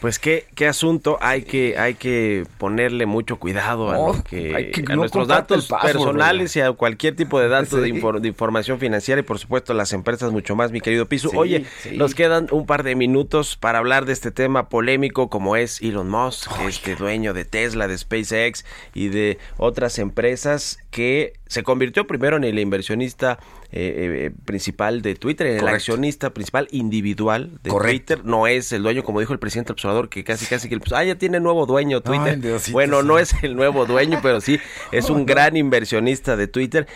Pues 0.00 0.18
qué, 0.18 0.46
qué 0.54 0.66
asunto, 0.66 1.16
hay 1.20 1.42
que, 1.42 1.78
hay 1.78 1.94
que 1.94 2.44
ponerle 2.58 3.06
mucho 3.06 3.38
cuidado 3.38 3.90
a, 3.90 4.22
que, 4.24 4.72
nuestros 4.96 5.28
datos 5.28 5.68
personales 5.80 6.56
y 6.56 6.60
a 6.60 6.72
cualquier 6.72 7.14
tipo 7.14 7.38
de 7.38 7.48
datos 7.48 7.80
de, 7.82 7.88
información 8.28 8.78
financiera 8.80 9.20
y 9.20 9.24
por 9.24 9.38
supuesto 9.38 9.74
las 9.74 9.91
empresas 9.92 10.32
mucho 10.32 10.56
más, 10.56 10.72
mi 10.72 10.80
querido 10.80 11.06
Piso. 11.06 11.30
Oye, 11.34 11.64
nos 11.94 12.14
quedan 12.14 12.48
un 12.50 12.66
par 12.66 12.82
de 12.82 12.94
minutos 12.94 13.56
para 13.56 13.78
hablar 13.78 14.04
de 14.04 14.12
este 14.12 14.30
tema 14.30 14.68
polémico 14.68 15.28
como 15.28 15.56
es 15.56 15.80
Elon 15.80 16.08
Musk, 16.08 16.50
este 16.66 16.96
dueño 16.96 17.34
de 17.34 17.44
Tesla, 17.44 17.88
de 17.88 17.98
SpaceX 17.98 18.64
y 18.94 19.08
de 19.08 19.38
otras 19.56 19.98
empresas 19.98 20.78
que 20.90 21.34
se 21.46 21.62
convirtió 21.62 22.06
primero 22.06 22.36
en 22.36 22.44
el 22.44 22.58
inversionista 22.58 23.38
eh, 23.72 24.26
eh, 24.26 24.30
principal 24.44 25.02
de 25.02 25.14
Twitter, 25.14 25.46
en 25.46 25.58
el 25.58 25.68
accionista 25.68 26.34
principal 26.34 26.68
individual 26.70 27.58
de 27.62 27.70
Twitter. 27.70 28.24
No 28.24 28.46
es 28.46 28.72
el 28.72 28.82
dueño, 28.82 29.02
como 29.02 29.20
dijo 29.20 29.32
el 29.32 29.38
presidente 29.38 29.72
observador, 29.72 30.08
que 30.08 30.24
casi 30.24 30.46
casi 30.46 30.68
que 30.68 30.78
pues, 30.78 30.92
ah, 30.92 31.04
ya 31.04 31.16
tiene 31.16 31.40
nuevo 31.40 31.66
dueño 31.66 32.00
Twitter. 32.00 32.38
bueno, 32.70 33.02
no 33.02 33.18
es 33.18 33.34
el 33.42 33.56
nuevo 33.56 33.86
dueño, 33.86 34.20
pero 34.22 34.40
sí 34.40 34.58
es 34.92 35.10
un 35.10 35.26
gran 35.26 35.56
inversionista 35.56 36.36
de 36.36 36.48
Twitter. 36.48 36.86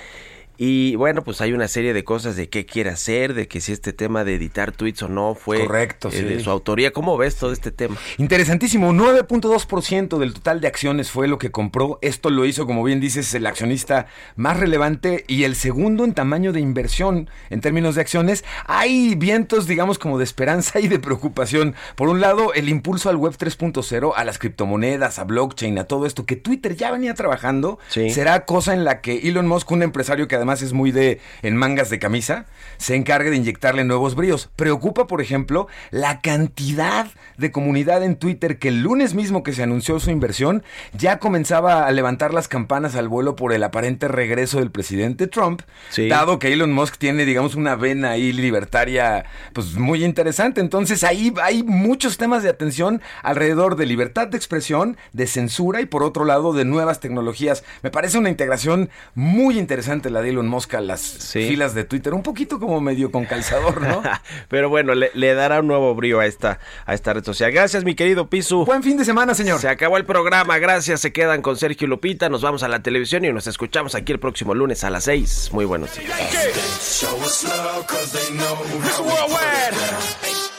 Y 0.58 0.96
bueno, 0.96 1.22
pues 1.22 1.40
hay 1.40 1.52
una 1.52 1.68
serie 1.68 1.92
de 1.92 2.04
cosas 2.04 2.36
de 2.36 2.48
qué 2.48 2.64
quiere 2.64 2.90
hacer, 2.90 3.34
de 3.34 3.48
que 3.48 3.60
si 3.60 3.72
este 3.72 3.92
tema 3.92 4.24
de 4.24 4.34
editar 4.36 4.72
tweets 4.72 5.02
o 5.02 5.08
no 5.08 5.34
fue 5.34 5.60
Correcto, 5.60 6.08
eh, 6.12 6.22
de 6.22 6.40
su 6.40 6.50
autoría. 6.50 6.92
¿Cómo 6.92 7.16
ves 7.16 7.36
todo 7.36 7.52
este 7.52 7.70
tema? 7.70 7.96
Interesantísimo. 8.18 8.92
9.2% 8.92 10.18
del 10.18 10.32
total 10.34 10.60
de 10.60 10.68
acciones 10.68 11.10
fue 11.10 11.28
lo 11.28 11.38
que 11.38 11.50
compró. 11.50 11.98
Esto 12.00 12.30
lo 12.30 12.46
hizo, 12.46 12.66
como 12.66 12.82
bien 12.82 13.00
dices, 13.00 13.34
el 13.34 13.46
accionista 13.46 14.06
más 14.36 14.58
relevante 14.58 15.24
y 15.28 15.44
el 15.44 15.56
segundo 15.56 16.04
en 16.04 16.14
tamaño 16.14 16.52
de 16.52 16.60
inversión 16.60 17.28
en 17.50 17.60
términos 17.60 17.94
de 17.94 18.00
acciones. 18.00 18.44
Hay 18.64 19.14
vientos, 19.14 19.66
digamos, 19.66 19.98
como 19.98 20.18
de 20.18 20.24
esperanza 20.24 20.80
y 20.80 20.88
de 20.88 20.98
preocupación. 20.98 21.74
Por 21.96 22.08
un 22.08 22.20
lado, 22.20 22.54
el 22.54 22.68
impulso 22.68 23.10
al 23.10 23.16
web 23.16 23.34
3.0, 23.36 24.12
a 24.16 24.24
las 24.24 24.38
criptomonedas, 24.38 25.18
a 25.18 25.24
blockchain, 25.24 25.78
a 25.78 25.84
todo 25.84 26.06
esto 26.06 26.24
que 26.24 26.36
Twitter 26.36 26.76
ya 26.76 26.90
venía 26.90 27.14
trabajando, 27.14 27.78
será 27.88 28.44
cosa 28.46 28.72
en 28.72 28.84
la 28.84 29.00
que 29.00 29.28
Elon 29.28 29.46
Musk, 29.46 29.70
un 29.70 29.82
empresario 29.82 30.28
que 30.28 30.36
además 30.36 30.45
además 30.46 30.62
es 30.62 30.72
muy 30.72 30.92
de 30.92 31.20
en 31.42 31.56
mangas 31.56 31.90
de 31.90 31.98
camisa, 31.98 32.46
se 32.76 32.94
encargue 32.94 33.30
de 33.30 33.36
inyectarle 33.36 33.82
nuevos 33.82 34.14
bríos. 34.14 34.48
Preocupa, 34.54 35.08
por 35.08 35.20
ejemplo, 35.20 35.66
la 35.90 36.20
cantidad 36.20 37.08
de 37.36 37.50
comunidad 37.50 38.04
en 38.04 38.14
Twitter 38.14 38.58
que 38.58 38.68
el 38.68 38.82
lunes 38.82 39.14
mismo 39.14 39.42
que 39.42 39.52
se 39.52 39.64
anunció 39.64 39.98
su 39.98 40.10
inversión 40.10 40.62
ya 40.96 41.18
comenzaba 41.18 41.86
a 41.86 41.90
levantar 41.90 42.32
las 42.32 42.46
campanas 42.46 42.94
al 42.94 43.08
vuelo 43.08 43.34
por 43.34 43.52
el 43.52 43.64
aparente 43.64 44.06
regreso 44.06 44.60
del 44.60 44.70
presidente 44.70 45.26
Trump, 45.26 45.62
dado 46.08 46.38
que 46.38 46.52
Elon 46.52 46.72
Musk 46.72 46.96
tiene, 46.96 47.24
digamos, 47.24 47.56
una 47.56 47.74
vena 47.74 48.10
ahí 48.10 48.32
libertaria 48.32 49.24
pues 49.52 49.74
muy 49.74 50.04
interesante. 50.04 50.60
Entonces 50.60 51.02
ahí 51.02 51.34
hay 51.42 51.64
muchos 51.64 52.18
temas 52.18 52.44
de 52.44 52.50
atención 52.50 53.02
alrededor 53.24 53.74
de 53.74 53.86
libertad 53.86 54.28
de 54.28 54.36
expresión, 54.36 54.96
de 55.12 55.26
censura 55.26 55.80
y 55.80 55.86
por 55.86 56.04
otro 56.04 56.24
lado 56.24 56.52
de 56.52 56.64
nuevas 56.64 57.00
tecnologías. 57.00 57.64
Me 57.82 57.90
parece 57.90 58.18
una 58.18 58.30
integración 58.30 58.90
muy 59.14 59.58
interesante 59.58 60.08
la 60.10 60.22
de 60.22 60.30
Elon 60.30 60.35
Musk 60.44 60.74
a 60.74 60.80
las 60.80 61.32
filas 61.32 61.74
de 61.74 61.84
Twitter, 61.84 62.14
un 62.14 62.22
poquito 62.22 62.58
como 62.58 62.80
medio 62.80 63.10
con 63.10 63.24
calzador, 63.24 63.80
¿no? 63.80 64.02
Pero 64.48 64.68
bueno, 64.68 64.94
le, 64.94 65.34
dará 65.34 65.60
un 65.60 65.66
nuevo 65.66 65.94
brío 65.94 66.20
a 66.20 66.26
esta, 66.26 66.60
a 66.84 66.94
esta 66.94 67.12
red 67.14 67.24
social. 67.24 67.50
Gracias, 67.52 67.84
mi 67.84 67.94
querido 67.94 68.28
Pisu. 68.28 68.64
Buen 68.64 68.82
fin 68.82 68.96
de 68.96 69.04
semana, 69.04 69.34
señor. 69.34 69.60
Se 69.60 69.68
acabó 69.68 69.96
el 69.96 70.04
programa, 70.04 70.58
gracias. 70.58 71.00
Se 71.00 71.12
quedan 71.12 71.42
con 71.42 71.56
Sergio 71.56 71.88
Lupita. 71.88 72.28
Nos 72.28 72.42
vamos 72.42 72.62
a 72.62 72.68
la 72.68 72.82
televisión 72.82 73.24
y 73.24 73.32
nos 73.32 73.46
escuchamos 73.46 73.94
aquí 73.94 74.12
el 74.12 74.20
próximo 74.20 74.54
lunes 74.54 74.84
a 74.84 74.90
las 74.90 75.04
6. 75.04 75.50
Muy 75.52 75.64
buenos 75.64 75.90
días. 75.96 76.12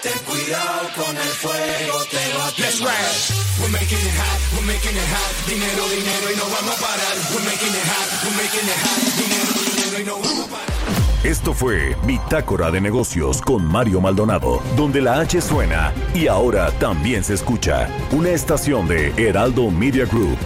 Ten 0.03 0.19
cuidado 0.25 0.89
con 0.97 1.15
el 1.15 1.33
fuego, 1.39 2.03
te 2.11 2.37
va 2.37 2.47
a 2.47 2.51
Let's 2.59 2.81
ride. 2.81 3.23
We're 3.61 3.71
making 3.71 4.03
it 4.03 4.15
hot, 4.19 4.39
we're 4.51 4.67
making 4.67 4.91
it 4.91 5.09
hot. 5.15 5.31
Dinero, 5.47 5.87
dinero 5.87 6.27
y 6.27 6.35
no 6.35 6.43
vamos 6.43 6.75
a 6.75 6.81
parar. 6.83 7.15
We're 7.31 7.45
making 7.47 7.71
it 7.71 7.87
hot, 7.87 8.07
we're 8.25 8.35
making 8.35 8.67
it 8.67 8.79
hot. 8.83 8.99
Dinero, 9.15 9.51
dinero 9.63 9.95
y 10.01 10.03
no 10.03 10.15
vamos 10.19 10.45
a 10.45 10.51
parar. 10.51 11.25
Esto 11.25 11.53
fue 11.53 11.95
Bitácora 12.05 12.69
de 12.69 12.81
Negocios 12.81 13.41
con 13.41 13.65
Mario 13.65 14.01
Maldonado, 14.01 14.61
donde 14.75 14.99
la 14.99 15.21
H 15.21 15.39
suena 15.39 15.93
y 16.13 16.27
ahora 16.27 16.69
también 16.79 17.23
se 17.23 17.35
escucha. 17.35 17.87
Una 18.11 18.31
estación 18.31 18.89
de 18.89 19.13
Heraldo 19.15 19.71
Media 19.71 20.05
Group. 20.05 20.37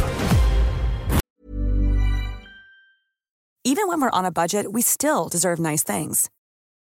Even 3.64 3.88
when 3.88 4.02
we're 4.02 4.12
on 4.14 4.24
a 4.24 4.32
budget, 4.32 4.72
we 4.72 4.84
still 4.84 5.28
deserve 5.28 5.60
nice 5.60 5.84
things. 5.84 6.30